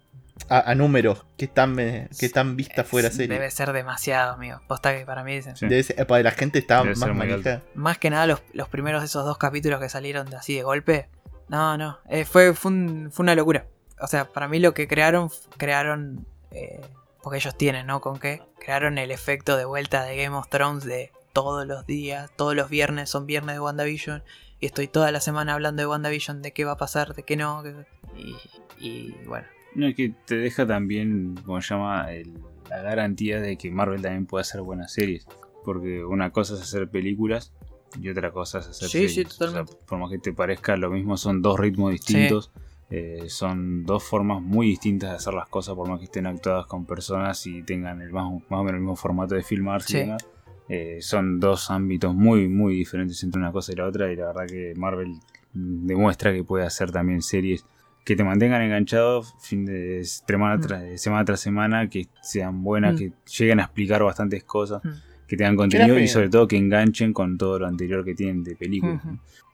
[0.49, 3.27] A, a números, qué tan, eh, qué tan vista fuera serie.
[3.35, 4.59] Debe ser demasiado, amigo.
[4.67, 5.55] Posta que para mí dicen.
[5.55, 5.65] Sí.
[5.67, 7.61] Debe ser- para la gente Debe ser más manija.
[7.73, 10.63] Más que nada los, los primeros de esos dos capítulos que salieron de- así de
[10.63, 11.09] golpe.
[11.47, 11.99] No, no.
[12.09, 13.67] eh, fue, fue, un- fue una locura.
[14.01, 16.27] O sea, para mí lo que crearon, crearon.
[16.51, 16.81] eh,
[17.23, 18.01] porque ellos tienen, ¿no?
[18.01, 18.43] Con qué.
[18.59, 22.69] Crearon el efecto de vuelta de Game of Thrones de todos los días, todos los
[22.69, 24.23] viernes son viernes de WandaVision.
[24.59, 27.35] Y estoy toda la semana hablando de WandaVision, de qué va a pasar, de qué
[27.35, 27.63] no.
[27.63, 27.73] que-
[28.15, 28.35] y,
[28.79, 29.47] y bueno.
[29.75, 32.33] No, es que te deja también, como se llama, el-
[32.69, 35.27] la garantía de que Marvel también puede hacer buenas series.
[35.63, 37.53] Porque una cosa es hacer películas
[38.01, 39.27] y otra cosa es hacer Sí, sí, series.
[39.27, 39.73] O sea, totalmente.
[39.87, 42.51] por más que te parezca lo mismo, son dos ritmos distintos.
[42.91, 46.67] eh, son dos formas muy distintas de hacer las cosas, por más que estén actuadas
[46.67, 49.97] con personas y tengan el más, más o menos el mismo formato de filmarse Sí.
[49.97, 50.27] y demás.
[50.69, 54.11] Eh, son dos ámbitos muy, muy diferentes entre una cosa y la otra.
[54.11, 55.13] Y la verdad que Marvel
[55.53, 57.65] mm, demuestra que puede hacer también series
[58.05, 60.61] que te mantengan enganchado fin de semana, Mm.
[60.61, 62.97] tras, semana tras semana, que sean buenas, Mm.
[62.97, 64.89] que lleguen a explicar bastantes cosas, Mm.
[65.27, 68.55] que tengan contenido y sobre todo que enganchen con todo lo anterior que tienen de
[68.55, 69.01] películas.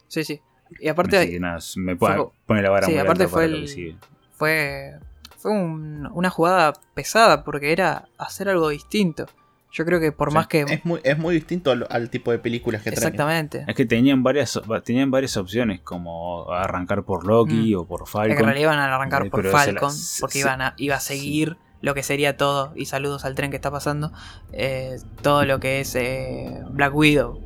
[0.10, 0.42] Sí, sí.
[0.80, 1.18] Y aparte.
[1.18, 3.56] Así que nada, me pone, fue- pone la vara sí, muy aparte fue para lo
[3.56, 3.96] el- que sigue.
[4.34, 4.94] fue,
[5.38, 9.26] fue un- una jugada pesada porque era hacer algo distinto.
[9.72, 10.62] Yo creo que por más que...
[10.62, 13.04] Es muy, es muy distinto al, al tipo de películas que traen.
[13.08, 13.64] Exactamente.
[13.68, 17.80] Es que tenían varias tenían varias opciones, como arrancar por Loki Mm.
[17.80, 18.38] o por Es que Falcon.
[18.40, 21.94] en realidad iban a arrancar Eh, por Falcon, porque iban a, iba a seguir lo
[21.96, 24.12] que sería todo, y saludos al tren que está pasando,
[24.52, 27.40] eh, todo lo que es eh, Black Widow.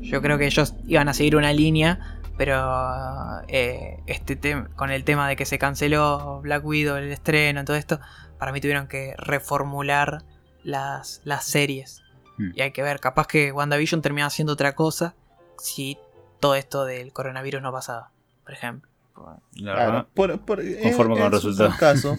[0.00, 2.58] Yo creo que ellos iban a seguir una línea, pero
[3.48, 4.38] eh, este
[4.74, 8.00] con el tema de que se canceló Black Widow, el estreno, todo esto,
[8.38, 10.24] para mí tuvieron que reformular
[10.64, 12.02] las, las series.
[12.38, 12.50] Mm.
[12.54, 15.14] Y hay que ver, capaz que WandaVision termina haciendo otra cosa
[15.58, 15.98] si
[16.40, 18.10] todo esto del coronavirus no pasaba,
[18.44, 18.88] por ejemplo.
[19.54, 21.74] La Claro, verdad, por, por- Conforme con el es un resultado.
[21.78, 22.18] caso.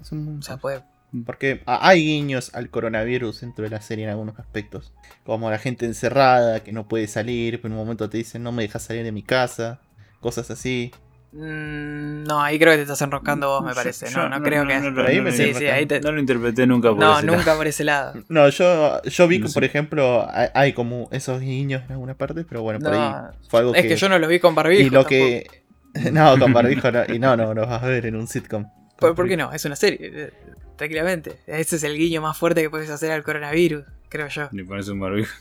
[0.00, 0.60] Es un buen O sea, caso.
[0.62, 0.82] puede,
[1.26, 4.92] Porque hay guiños al coronavirus dentro de la serie en algunos aspectos.
[5.24, 8.52] Como la gente encerrada, que no puede salir, pero en un momento te dicen no
[8.52, 9.80] me dejas salir de mi casa.
[10.20, 10.92] Cosas así.
[11.38, 14.06] Mm, no, ahí creo que te estás enroscando vos, me parece.
[14.08, 14.80] yo No, no, creo que.
[14.80, 15.74] no, Por ahí no, me no, sí, siento sí, acá.
[15.76, 16.00] ahí te.
[16.00, 17.36] no lo interpreté nunca por No, ese lado.
[17.38, 18.14] nunca por ese lado.
[18.28, 19.54] No, yo, yo vi No que, sé.
[19.54, 23.34] por ejemplo, hay, hay como esos guiños en alguna parte, pero bueno, por No, ahí
[23.48, 24.80] fue algo Es que yo no los vi con barbijo.
[24.82, 25.08] Y lo tampoco.
[25.10, 25.46] que...
[26.12, 27.04] No, con barbijo no.
[27.12, 28.66] Y no, no, lo vas a ver en un sitcom.
[28.98, 29.52] ¿Por, por qué no?
[29.52, 30.32] Es una serie, eh,
[30.76, 31.38] tranquilamente.
[31.46, 34.48] Ese es el guiño más fuerte que puedes hacer al coronavirus, creo yo.
[34.52, 35.34] Le pones un barbijo.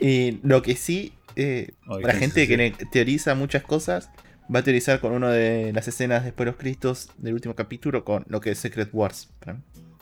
[0.00, 4.10] Y lo que sí, eh, Ay, la qué gente que teoriza muchas cosas,
[4.54, 8.04] va a teorizar con una de las escenas después de los Cristos del último capítulo,
[8.04, 9.28] con lo que es Secret Wars.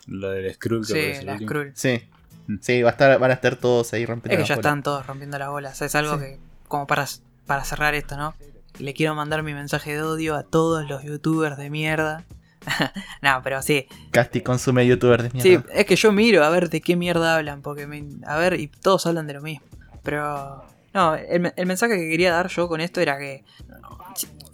[0.07, 1.39] Lo del Skrull que Sí, el la.
[1.39, 1.73] Skrull.
[1.75, 2.03] Sí.
[2.47, 2.57] Mm.
[2.61, 4.67] Sí, va a estar, van a estar todos ahí rompiendo Es que las ya bolas.
[4.67, 5.83] están todos rompiendo las bolas.
[5.83, 6.21] Es algo Sí.
[6.25, 7.07] que, como para,
[7.47, 8.35] para cerrar esto, ¿no?
[8.79, 12.25] Le quiero mandar mi mensaje de odio a todos los youtubers de mierda.
[13.23, 13.87] no, pero sí.
[14.11, 15.73] Casti consume youtuber de Sí, mierda.
[15.75, 17.63] es que yo miro a ver de qué mierda hablan.
[17.63, 19.65] Porque, me- a ver, y todos hablan de lo mismo.
[20.03, 20.65] Pero,
[20.95, 23.65] no, el, me- el mensaje que quería dar yo con esto era que sí,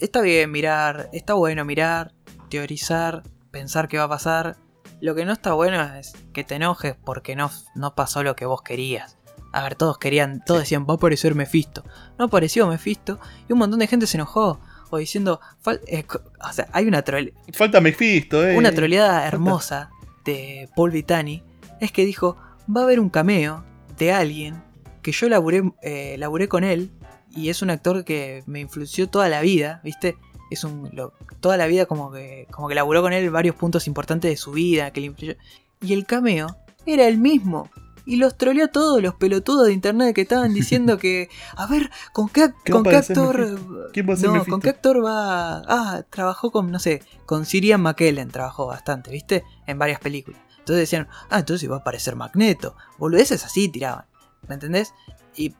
[0.01, 2.13] está bien mirar, está bueno mirar,
[2.51, 4.57] teorizar, pensar qué va a pasar.
[5.01, 8.47] Lo que no está bueno es que te enojes porque no, no pasó lo que
[8.47, 9.19] vos querías.
[9.53, 11.85] A ver, todos querían, todos decían, va a aparecer Mephisto.
[12.19, 13.19] No apareció Mephisto
[13.49, 14.61] y un montón de gente se enojó.
[14.91, 15.41] O diciendo,
[15.89, 16.05] eh,
[16.49, 18.57] o sea, hay una trole- Falta Mephisto, eh.
[18.57, 19.91] una troleada hermosa
[20.25, 21.43] de Paul Bettany
[21.81, 22.37] es que dijo,
[22.75, 23.65] va a haber un cameo
[23.99, 24.63] de alguien
[25.03, 26.93] que yo laburé, eh, laburé con él
[27.37, 30.17] y es un actor que me influenció toda la vida, ¿viste?
[30.51, 33.87] Es un lo- toda la vida como que como que laburó con él varios puntos
[33.87, 35.35] importantes de su vida que le influyó.
[35.81, 36.57] Y el cameo
[36.87, 37.69] era el mismo.
[38.09, 41.91] y los troleó a todos los pelotudos de internet que estaban diciendo que, a ver,
[42.13, 43.59] ¿con qué, ¿Qué con qué actor...
[43.93, 44.45] ¿Quién va a ser no?
[44.47, 45.63] ¿con qué actor va...?
[45.67, 49.43] Ah, trabajó con, no sé, con Sirian McKellen trabajó bastante, ¿viste?
[49.67, 50.41] En varias películas.
[50.61, 52.77] Entonces decían, ah, entonces va a aparecer Magneto.
[52.97, 54.05] Boludeces así tiraban,
[54.47, 54.95] ¿me entendés?
[55.35, 55.55] Y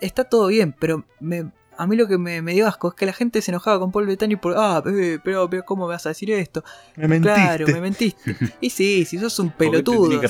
[0.00, 3.06] está todo bien, pero me, a mí lo que me, me dio asco es que
[3.06, 6.06] la gente se enojaba con Paul Bettany por, ah, eh, pero, pero ¿cómo me vas
[6.06, 6.62] a decir esto?
[6.96, 7.32] Me mentiste.
[7.34, 8.36] Claro, me mentiste.
[8.60, 10.20] Y sí, si sos un ¿Por qué te pelotudo,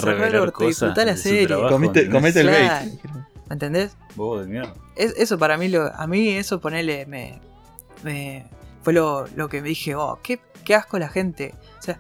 [0.42, 1.46] orto, cosas disfrutá la serie.
[1.46, 1.68] trabajo?
[1.74, 2.14] Comete, ¿entendés?
[2.34, 3.02] comete el bait.
[3.48, 3.96] ¿Me entendés?
[4.14, 4.74] Bobo de mierda.
[4.96, 7.40] Es- eso para mí, lo, a mí eso ponele, me,
[8.04, 8.46] me-
[8.82, 11.54] fue lo, lo que me dije, oh, qué, qué asco la gente.
[11.78, 11.98] O sea,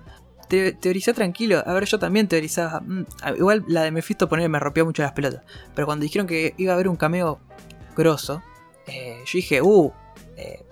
[0.50, 1.62] te, teoricé tranquilo.
[1.64, 2.80] A ver, yo también teorizaba.
[2.80, 3.06] mm,
[3.38, 5.42] igual la de Mephisto ponele me rompió mucho las pelotas.
[5.74, 7.40] Pero cuando dijeron que iba a haber un cameo
[7.96, 8.42] grosso,
[8.86, 9.92] eh, yo dije, uh,
[10.36, 10.66] eh,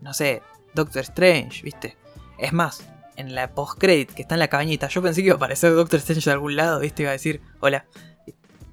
[0.00, 0.42] no sé,
[0.74, 1.96] Doctor Strange, ¿viste?
[2.38, 2.84] Es más,
[3.16, 5.98] en la post-credit que está en la cabañita, yo pensé que iba a aparecer Doctor
[5.98, 7.02] Strange de algún lado, ¿viste?
[7.02, 7.84] Iba a decir, hola.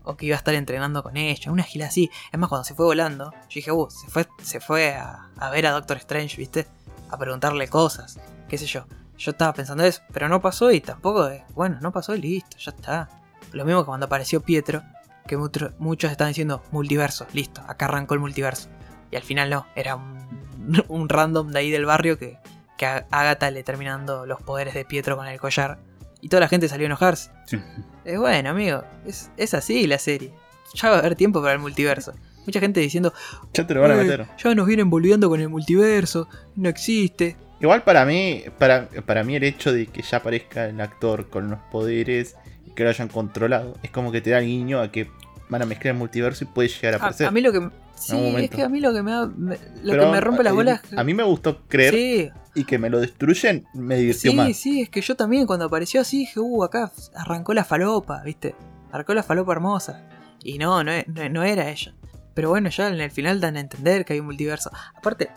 [0.05, 2.11] O que iba a estar entrenando con ella, una gila así.
[2.31, 5.49] Es más, cuando se fue volando, yo dije, uh, se fue, se fue a, a
[5.49, 6.67] ver a Doctor Strange, ¿viste?
[7.09, 8.19] A preguntarle cosas,
[8.49, 8.85] qué sé yo.
[9.23, 12.57] Yo estaba pensando eso, pero no pasó y tampoco, eh, bueno, no pasó y listo,
[12.57, 13.09] ya está.
[13.53, 14.83] Lo mismo que cuando apareció Pietro,
[15.27, 18.67] que mucho- muchos estaban diciendo multiverso, listo, acá arrancó el multiverso.
[19.11, 20.17] Y al final no, era un,
[20.89, 22.37] un random de ahí del barrio que,
[22.77, 25.79] que a Agatha le terminando los poderes de Pietro con el collar.
[26.19, 27.31] Y toda la gente salió a enojarse.
[27.45, 27.61] Sí.
[28.03, 30.33] Es bueno, amigo, es, es así la serie.
[30.73, 32.13] Ya va a haber tiempo para el multiverso.
[32.45, 33.13] Mucha gente diciendo,
[33.53, 34.27] Ya te lo van a "Eh, meter.
[34.37, 37.37] ya nos vienen volviendo con el multiverso, no existe.
[37.63, 41.49] Igual para mí, para, para mí el hecho de que ya aparezca el actor con
[41.49, 42.35] los poderes
[42.67, 45.09] y que lo hayan controlado, es como que te da el guiño a que
[45.49, 47.27] van a mezclar el multiverso y puede llegar a A, aparecer.
[47.27, 47.69] a mí lo que...
[47.95, 50.43] Sí, es que a mí lo que me, da- me- lo Pero que me rompe
[50.43, 50.81] las a- bolas...
[50.97, 54.57] A mí me gustó creer Sí, y que me lo destruyen me divirtió sí, más.
[54.57, 58.55] sí, es que yo también cuando apareció así dije, uh, acá arrancó la falopa, ¿viste?
[58.91, 60.03] Arrancó la falopa hermosa.
[60.43, 61.93] Y no, no, e- no, no era ella.
[62.33, 64.69] Pero bueno, ya en el final dan a entender que hay un multiverso.
[64.97, 65.29] Aparte,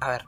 [0.00, 0.22] a ver,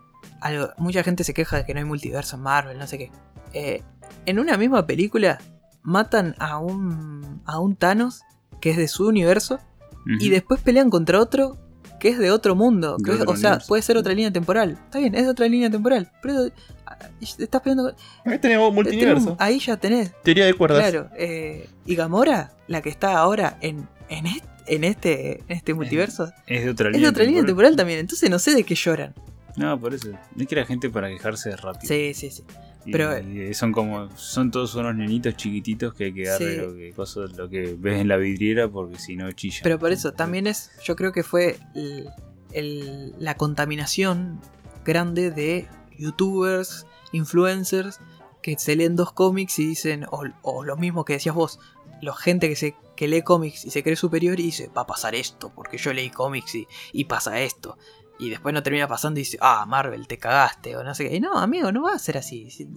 [0.44, 3.10] algo, mucha gente se queja de que no hay multiverso en Marvel, no sé qué.
[3.52, 3.82] Eh,
[4.26, 5.40] en una misma película
[5.82, 8.22] matan a un, a un Thanos
[8.60, 9.58] que es de su universo
[10.20, 11.56] y después pelean contra otro
[11.98, 12.96] que es de otro mundo.
[12.98, 13.68] De que es- otro o sea, universo.
[13.68, 14.72] puede ser otra línea temporal.
[14.72, 16.12] Está bien, es de otra línea temporal.
[16.22, 16.50] Pero
[16.86, 17.84] ah, estás peleando
[18.24, 19.30] con- Ahí tenemos multiverso.
[19.30, 20.12] tenés- Ahí ya tenés.
[20.22, 20.78] Teoría de cuerdas.
[20.90, 21.08] Claro.
[21.16, 26.30] eh, y Gamora, la que está ahora en, en, est- en este, en este multiverso,
[26.46, 27.08] Es de otra es línea.
[27.08, 28.00] de otra línea temporal también.
[28.00, 29.14] Entonces no sé de qué lloran.
[29.56, 30.10] No, por eso.
[30.38, 31.86] Es que la gente para quejarse rápido.
[31.92, 32.42] Sí, sí, sí.
[32.86, 34.14] Y- pero- y son como.
[34.16, 36.60] Son todos unos nenitos chiquititos que hay que darle Sí.
[36.60, 39.60] lo, que, cosas- lo que ves en la vidriera porque si no chilla.
[39.62, 42.08] Pero por eso también es, yo creo que fue el-
[42.52, 44.40] el- la contaminación
[44.84, 45.66] grande de
[45.96, 48.00] youtubers, influencers,
[48.42, 51.58] que se leen dos cómics y dicen, o, o lo mismo que decías vos,
[52.02, 54.86] la gente que, se, que lee cómics y se cree superior y dice, va a
[54.86, 57.78] pasar esto, porque yo leí cómics y, y pasa esto.
[58.18, 61.16] Y después no termina pasando y dice, ah, Marvel, te cagaste, o no sé qué.
[61.16, 62.48] Y no, amigo, no va a ser así.
[62.50, 62.68] Si,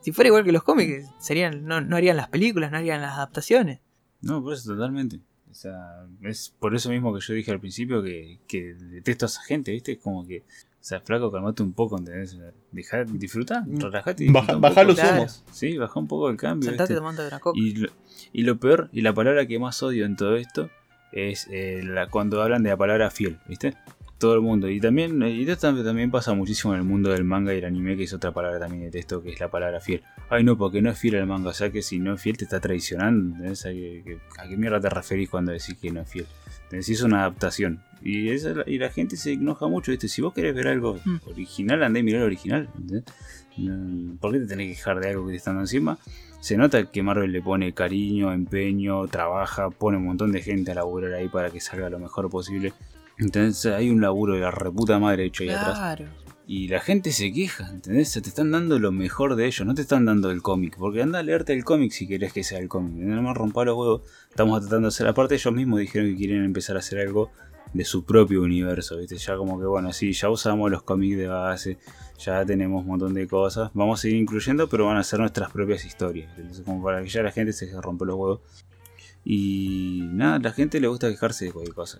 [0.00, 3.12] si fuera igual que los cómics, serían, no, no harían las películas, no harían las
[3.14, 3.80] adaptaciones.
[4.22, 5.20] No, por eso totalmente.
[5.50, 9.28] O sea, es por eso mismo que yo dije al principio que, que detesto a
[9.28, 9.92] esa gente, ¿viste?
[9.92, 10.44] Es como que, o
[10.88, 12.38] sea, flaco, calmate un poco, ¿entendés?
[12.72, 14.24] Dejá, disfrutá, relajate.
[14.24, 15.16] y Baja, baja los Claro.
[15.18, 15.44] humos.
[15.52, 16.68] Sí, baja un poco el cambio.
[16.70, 16.94] Sentate ¿viste?
[16.96, 17.58] tomando una coca.
[17.58, 17.88] Y lo,
[18.32, 20.70] y lo peor, y la palabra que más odio en todo esto,
[21.12, 23.74] es eh, la, cuando hablan de la palabra fiel, ¿viste?
[24.18, 24.68] Todo el mundo.
[24.68, 27.96] Y también, y esto también, pasa muchísimo en el mundo del manga y el anime,
[27.96, 30.02] que es otra palabra también de texto, que es la palabra fiel.
[30.28, 31.50] Ay, no, porque no es fiel al manga.
[31.50, 33.36] O sea que si no es fiel te está traicionando.
[33.36, 33.64] ¿entendés?
[33.64, 36.26] ¿A qué, qué- a qué mierda te referís cuando decís que no es fiel?
[36.70, 37.80] Decís una adaptación.
[38.02, 40.08] Y, esa, y la gente se enoja mucho, ¿viste?
[40.08, 41.16] Si vos querés ver algo Mm.
[41.26, 42.68] original, andá y mirá el original.
[42.76, 43.04] ¿entendés?
[43.56, 45.98] No, ¿Por qué te tenés que quejar de algo que te están dando encima?
[46.40, 50.74] Se nota que Marvel le pone cariño, empeño, trabaja, pone un montón de gente a
[50.76, 52.72] laburar ahí para que salga lo mejor posible.
[53.18, 55.78] Entonces hay un laburo de la reputa madre hecho ahí atrás.
[55.78, 56.04] Claro.
[56.46, 58.08] Y la gente se queja, ¿entendés?
[58.08, 60.76] Se te están dando lo mejor de ellos, no te están dando el cómic.
[60.78, 62.94] Porque anda a leerte el cómic si querés que sea el cómic.
[62.94, 64.02] No me rompa los huevos.
[64.30, 65.06] Estamos tratando de hacer.
[65.08, 67.30] Aparte, ellos mismos dijeron que quieren empezar a hacer algo
[67.74, 69.18] de su propio universo, ¿viste?
[69.18, 71.78] Ya como que, bueno, sí, ya usamos los cómics de base,
[72.18, 73.70] ya tenemos un montón de cosas.
[73.74, 76.30] Vamos a seguir incluyendo, pero van a ser nuestras propias historias.
[76.38, 78.40] Entonces, como para que ya la gente se rompe los huevos.
[79.24, 81.98] Y nada, a la gente le gusta quejarse de cualquier cosa.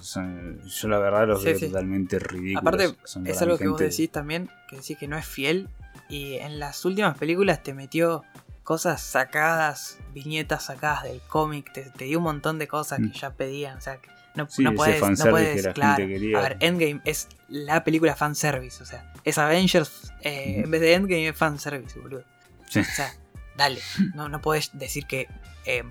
[0.00, 1.66] Son- yo la verdad los Sí, veo sí.
[1.66, 2.60] totalmente ridículos.
[2.62, 5.68] Aparte, Son es algo que vos decís también, que decís que no es fiel.
[6.08, 8.22] Y en las últimas películas te metió
[8.62, 13.10] cosas sacadas, viñetas sacadas del cómic, te, te dio un montón de cosas Mm.
[13.10, 13.76] que ya pedían.
[13.78, 16.04] O sea, que no, Sí, no puedes, no puedes, claro.
[16.04, 18.82] A ver, Endgame es la película fanservice.
[18.82, 22.22] O sea, es Avengers eh, en vez de Endgame es fanservice, boludo.
[22.66, 23.12] O sea,
[23.56, 23.80] dale,
[24.14, 25.28] no, no puedes decir que
[25.64, 25.82] eh,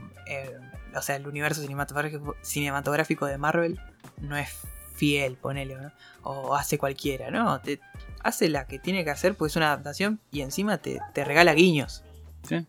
[0.96, 3.80] o sea, el universo cinematográfico, cinematográfico de Marvel
[4.22, 4.50] no es
[4.96, 5.92] fiel, ponele, ¿no?
[6.24, 7.62] O hace cualquiera, ¿no?
[8.24, 11.54] Hace la que tiene que hacer, pues es una adaptación y encima te, te regala
[11.54, 12.04] guiños.
[12.48, 12.66] Sí.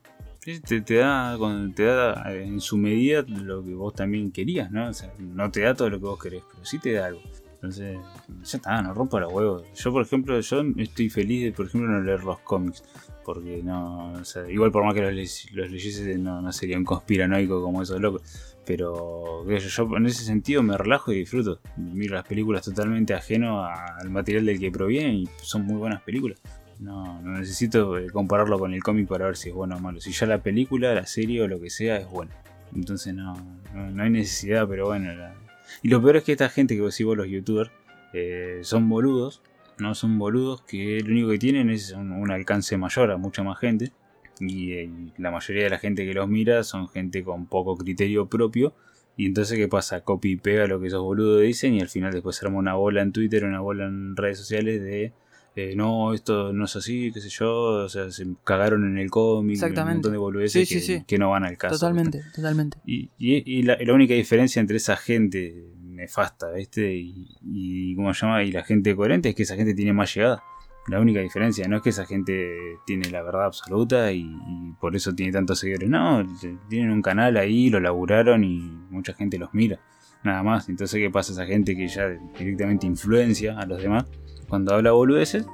[0.64, 1.36] Te, da,
[1.74, 4.88] te da eh, en su medida lo que vos también querías, ¿no?
[4.88, 7.20] O sea, no te da todo lo que vos querés, pero sí te da algo.
[7.54, 7.98] Entonces,
[8.44, 9.64] ya está, no rompa los huevos.
[9.74, 12.84] Yo, por ejemplo, yo estoy feliz de, por ejemplo, no leer los cómics.
[13.26, 16.84] Porque no, o sea, igual por más que los, los leyese, no, no sería un
[16.84, 18.22] conspiranoico como esos locos.
[18.64, 21.60] Pero yo, yo en ese sentido me relajo y disfruto.
[21.76, 26.02] Miro las películas totalmente ajeno a- al material del que provienen y son muy buenas
[26.02, 26.40] películas.
[26.78, 30.00] No, no necesito eh, compararlo con el cómic para ver si es bueno o malo.
[30.00, 32.32] Si ya la película, la serie o lo que sea es buena.
[32.74, 33.34] Entonces no,
[33.74, 35.12] no, no hay necesidad, pero bueno.
[35.14, 35.34] la-
[35.82, 37.70] Y lo peor es que esta gente que vos decís vos, los youtubers,
[38.12, 39.42] eh, son boludos.
[39.78, 43.42] No son boludos que lo único que tienen es un, un alcance mayor a mucha
[43.42, 43.92] más gente.
[44.40, 48.26] Y, eh, la mayoría de la gente que los mira son gente con poco criterio
[48.28, 48.74] propio.
[49.16, 50.02] Y entonces, ¿qué pasa?
[50.02, 52.74] Copy y pega lo que esos boludos dicen y al final después se arma una
[52.74, 55.12] bola en Twitter, una bola en redes sociales de
[55.58, 57.50] eh, no, esto no es así, qué sé yo,
[57.84, 59.94] o sea, se cagaron en el cómic, un Exactamente.
[59.94, 61.04] montón de boludeces Sí, que, sí.
[61.06, 61.76] que no van al caso.
[61.78, 62.76] Totalmente, totalmente.
[62.84, 65.64] Y, y- y la, la única diferencia entre esa gente
[65.96, 66.94] nefasta, ¿viste?
[66.94, 68.44] Y, y ¿cómo se llama?
[68.44, 70.42] Y la gente coherente es que esa gente tiene más llegada.
[70.88, 74.24] La única diferencia, no es que esa gente tiene la verdad absoluta y,
[74.80, 75.88] por eso tiene tantos seguidores.
[75.88, 76.24] No,
[76.68, 78.58] tienen un canal ahí, lo laburaron y
[78.90, 79.80] mucha gente los mira.
[80.22, 80.68] Nada más.
[80.68, 81.32] Entonces, ¿qué pasa?
[81.32, 82.08] Esa gente que ya
[82.38, 84.04] directamente influencia a los demás.
[84.48, 85.46] Cuando habla boludeces,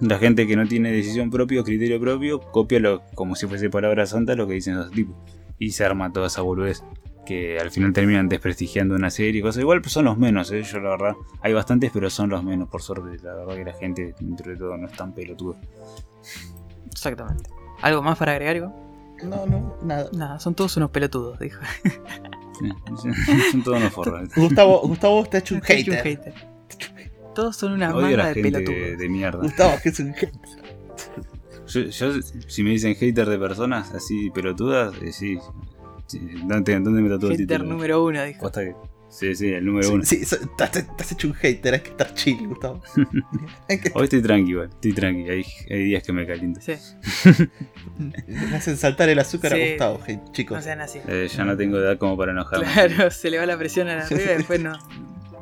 [0.00, 4.06] la gente que no tiene decisión propia criterio propio, copia lo, como si fuese palabra
[4.06, 5.16] santa lo que dicen esos tipos.
[5.58, 6.84] Y se arma toda esa boludez.
[7.26, 9.60] Que al final terminan desprestigiando una serie y cosas.
[9.60, 10.62] Igual pues, son los menos, ¿eh?
[10.62, 11.14] yo la verdad.
[11.42, 13.18] Hay bastantes, pero son los menos, por suerte.
[13.22, 15.56] La verdad que la gente, dentro de todo, no es tan pelotuda.
[16.90, 17.50] Exactamente.
[17.82, 18.86] ¿Algo más para agregar, Ivo?
[19.24, 20.08] No, no, nada.
[20.12, 21.60] Nada, son todos unos pelotudos, dijo.
[23.50, 24.30] Son todos unos forros.
[24.34, 26.32] Gustavo, Gustavo está hecho un Te he hecho hater.
[27.34, 28.80] Todos son una Odio manga de gente pelotudos.
[28.80, 29.38] de, de mierda.
[29.42, 30.40] Gustavo que es un hater.
[31.66, 35.38] Yo, yo, si me dicen hater de personas así pelotudas, eh, sí.
[36.06, 36.18] Sí.
[36.44, 37.70] ¿Dónde, dónde me tatúo el Hater título?
[37.74, 38.50] número uno, dijo.
[38.52, 38.74] Que-
[39.08, 40.02] Sí, sí, el número uno.
[40.04, 42.82] Sí, so- estás, estás hecho un hater, hay que estar chill, Gustavo.
[43.94, 45.30] Hoy estoy tranqui, igual, estoy tranqui.
[45.30, 46.60] Hay, hay días que me caliento.
[46.60, 46.74] Sí,
[48.26, 49.62] Le hacen saltar el azúcar Sí.
[49.62, 50.56] a Gustavo, hey, chicos.
[50.58, 50.98] no sean así.
[51.06, 52.66] Eh, ya no tengo edad como para enojarme.
[52.66, 54.72] Claro, se le va la presión a la arriba y después no.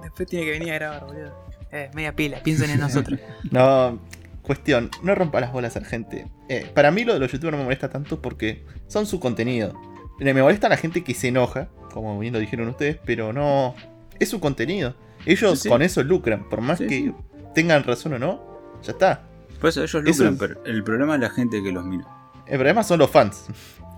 [0.02, 1.34] Después tiene que venir a grabar, boludo.
[1.72, 3.18] Eh, media pila, piensen en nosotros.
[3.50, 3.98] No,
[4.42, 6.26] cuestión, no rompa las bolas a la gente.
[6.48, 9.72] Eh, para mí lo de los youtubers no me molesta tanto porque son su contenido.
[10.20, 13.74] Me molesta la gente que se enoja, como bien lo dijeron ustedes, pero no.
[14.20, 14.94] Es su contenido.
[15.26, 15.68] Ellos Sí, sí.
[15.68, 17.14] con eso lucran, por más Sí, que sí.
[17.54, 18.40] tengan razón o no,
[18.82, 19.22] ya está.
[19.60, 22.06] Por eso ellos Eso lucran, es- pero el problema es la gente que los mira.
[22.46, 23.46] El problema son los fans.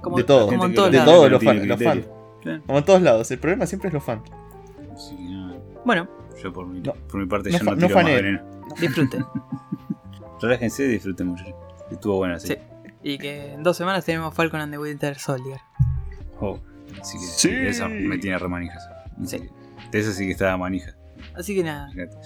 [0.02, 0.46] Como, De todo.
[0.46, 2.06] como en Gente todos De todos los fans, los fans.
[2.42, 2.62] Claro.
[2.66, 3.30] Como en todos lados.
[3.32, 4.22] El problema siempre es los fans.
[4.94, 6.08] Así no, Bueno,
[6.42, 6.92] yo por mi, No.
[6.94, 8.40] por mi parte No ya no no tiro más veneno.
[8.80, 9.24] disfruten.
[10.40, 11.44] Relájense y disfruten mucho.
[11.90, 12.48] Estuvo buena, sí.
[12.48, 12.56] Sí.
[13.02, 15.58] Y que en dos semanas tenemos Falcon and the Winter Soldier.
[16.40, 16.60] Oh,
[17.00, 17.50] así que Sí.
[17.52, 18.88] esa me tiene remanijas.
[19.22, 19.48] Así Sí.
[19.92, 20.94] De esa sí que estaba manija.
[21.34, 22.16] Así que nada, fíjate.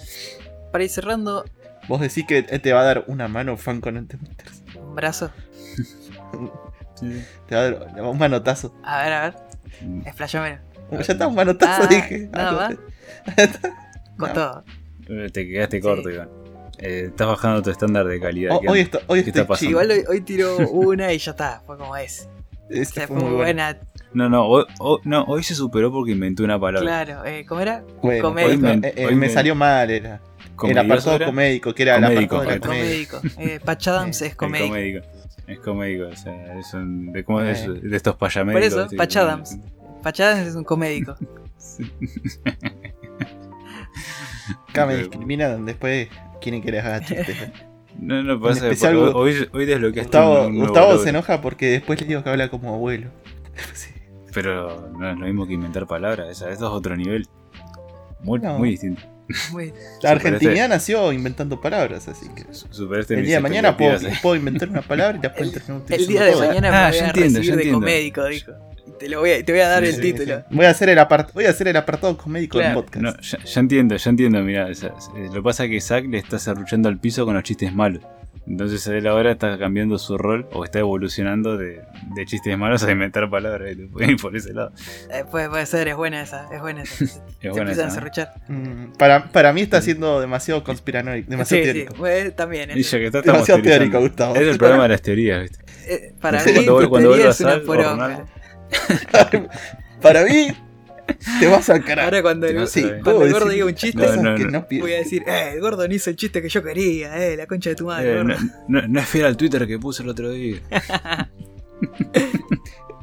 [0.71, 1.45] para ir cerrando,
[1.87, 4.63] Vos decís que te va a dar una mano fan con Antewinters.
[4.75, 5.31] un brazo.
[6.95, 7.23] Sí.
[7.47, 8.73] Te va a dar un manotazo.
[8.83, 9.35] A ver, a ver,
[9.81, 10.01] Mm.
[10.05, 10.57] explayómelo.
[10.91, 12.29] Ya está, un manotazo, Ah, dije.
[12.31, 12.79] nada Algo
[13.25, 13.35] más.
[14.17, 14.33] Con No.
[14.33, 14.63] todo.
[15.09, 15.81] Eh, Te quedaste Sí.
[15.81, 16.29] corto, Iván.
[16.77, 18.59] Eh, estás bajando tu estándar de calidad.
[18.61, 19.71] ¿Qué hoy, esto- hoy ¿Qué estoy está pasando?
[19.71, 22.29] Igual hoy, hoy tiró una y ya está, fue como es.
[22.53, 23.77] O Este sea, fue fue muy buena.
[24.13, 26.81] No, no, hoy, hoy- no, hoy se superó porque inventó una palabra.
[27.05, 27.83] Claro, eh, ¿cómo era?
[28.01, 28.51] Bueno, Comédico.
[28.51, 30.15] hoy me, Hoy eh, eh, me- me salió mal, era.
[30.45, 31.25] El ¿Comedioso apartado era?
[31.27, 32.59] comédico, que era Comédico, la.
[32.59, 33.21] Comédico.
[33.39, 34.69] Eh, Patch Adams Eh, es El comédico.
[34.69, 35.05] comédico.
[35.47, 37.61] Es comédico, o sea, es un, de, ¿cómo es?
[37.63, 37.69] Eh.
[37.69, 38.61] de estos payamédicos.
[38.61, 38.97] Por eso, ¿viste?
[38.97, 39.57] Patch Adams.
[40.03, 41.15] Patch Adams es un comédico.
[44.69, 46.09] Acá me Eh, discriminan, después
[46.41, 47.37] quieren que les haga chistes.
[47.99, 52.07] No, no pasa, especial hoy, hoy desbloqueaste Gustavo, un- Gustavo se enoja porque después le
[52.07, 53.09] digo que habla como abuelo.
[53.73, 53.89] Sí.
[54.33, 57.27] Pero no es lo mismo que inventar palabras, esa- esto es otro nivel.
[58.23, 58.57] Muy, No.
[58.57, 59.01] muy distinto.
[59.51, 62.45] Muy- La Argentina nació inventando palabras, así que.
[62.53, 66.07] Superaste El día de mañana puedo, puedo inventar una palabra y la puedo terminar El
[66.07, 67.79] día de mañana Ah, me ya voy a entiendo, recibir de entiendo.
[67.79, 68.51] comédico, dijo.
[68.99, 70.37] Te, lo voy a, te voy a dar Sí, el sí, título.
[70.39, 70.43] Sí.
[70.51, 72.81] Voy a hacer el apart voy a hacer el apartado comédico del Claro.
[72.83, 73.03] podcast.
[73.03, 75.81] No, ya, ya entiendo, ya entiendo, mira, o sea, eh, lo que pasa es que
[75.81, 78.03] Zack le está cerruchando al piso con los chistes malos.
[78.47, 81.81] Entonces él ahora está cambiando su rol o está evolucionando de,
[82.15, 83.75] de chistes malos a inventar palabras.
[83.77, 84.71] y por ese lado.
[85.11, 86.95] Eh, puede, puede ser, es buena esa, es buena esa.
[87.05, 87.91] Se Es buena empiezan a esa, ¿no?
[87.91, 88.33] serruchar.
[88.47, 91.95] Mm, para, para mí está siendo demasiado conspiranoico, demasiado Sí, sí, teórico.
[91.99, 92.69] bueno, también.
[92.75, 94.35] Y es- ya que está, estamos Demasiado teórico, Gustavo.
[94.35, 95.59] Es el problema de las teorías, ¿viste?
[95.87, 98.07] eh, para Cuando mí, cuando teoría vuelva es una Zack o poronga.
[98.07, 98.27] Ronaldo.
[100.01, 100.47] Para mí,
[101.39, 102.05] te vas a carar.
[102.05, 102.87] Ahora cuando el, No Sí, sé.
[102.89, 105.61] cuando puedo el gordo diga un chiste, No, no, que voy a decir, eh, el
[105.61, 108.11] gordo no hizo el chiste que yo quería, eh, la concha de tu madre.
[108.13, 108.35] Eh, gordo".
[108.67, 110.59] no, no- no es fiel al Twitter que puse el otro día.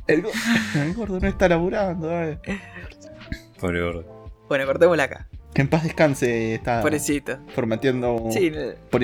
[0.06, 0.30] El, go-
[0.74, 2.10] el gordo no está laburando.
[2.10, 2.38] eh.
[3.60, 4.30] Pobre gordo.
[4.48, 5.28] Bueno, cortémosla acá.
[5.52, 7.38] Que en paz descanse está Pobrecito.
[7.54, 8.50] formateando, un- Sí,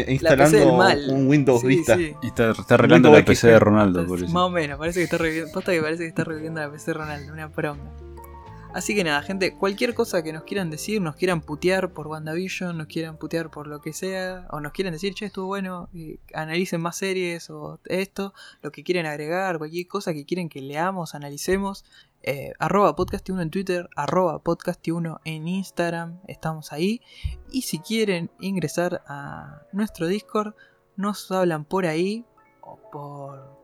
[0.09, 1.05] instalando mal.
[1.11, 1.97] un Windows sí, Vista.
[1.97, 2.15] sí.
[2.23, 3.59] Y está, está arreglando Windows la PC de.
[3.59, 5.53] Ronaldo, por Más o menos, parece que está reviviendo.
[5.53, 7.83] Posta que parece que está reviviendo la PC de Ronaldo, una pronga.
[8.75, 12.77] Así que nada, gente, cualquier cosa que nos quieran decir, nos quieran putear por WandaVision,
[12.77, 15.89] nos quieran putear por lo que sea, o nos quieran decir, che, estuvo bueno,
[16.35, 21.15] analicen más series o esto, lo que quieren agregar, cualquier cosa que quieren que leamos,
[21.15, 21.85] analicemos,
[22.25, 27.01] eh, arroba podcast1 en Twitter, arroba podcast1 en Instagram, estamos ahí.
[27.53, 30.57] Y si quieren ingresar a nuestro Discord,
[30.97, 32.25] nos hablan por ahí,
[32.61, 33.57] o por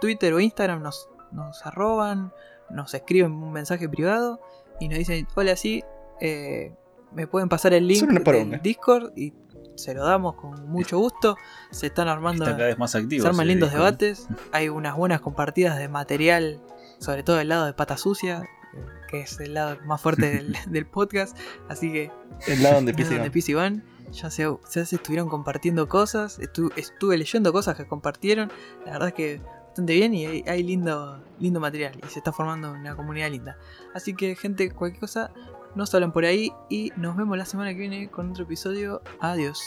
[0.00, 2.32] Twitter o Instagram, nos, nos arroban,
[2.70, 4.40] nos escriben un mensaje privado
[4.80, 5.82] y nos dicen, hola, sí,
[6.20, 6.74] eh,
[7.12, 8.60] me pueden pasar el link del.
[8.62, 9.32] Discord y
[9.76, 11.36] se lo damos con mucho gusto.
[11.70, 12.44] Se están armando...
[12.44, 13.22] Está cada vez más activo.
[13.22, 13.74] Se arman ese lindos ¿eh?
[13.74, 16.60] debates, hay unas buenas compartidas de material,
[16.98, 18.42] sobre todo el lado de pata sucia,
[18.74, 18.78] eh,
[19.08, 21.36] que es el lado más fuerte del, del podcast,
[21.68, 22.10] así que
[22.46, 27.16] El lado donde empieza donde van, ya se, ya se estuvieron compartiendo cosas, estu- estuve
[27.16, 28.50] leyendo cosas que compartieron,
[28.84, 29.40] la verdad es que
[29.86, 33.58] bien y hay, hay lindo, lindo material y se está formando una comunidad linda.
[33.94, 35.32] Así que gente, cualquier cosa,
[35.74, 39.02] nos hablan por ahí y nos vemos la semana que viene con otro episodio.
[39.20, 39.60] Adiós.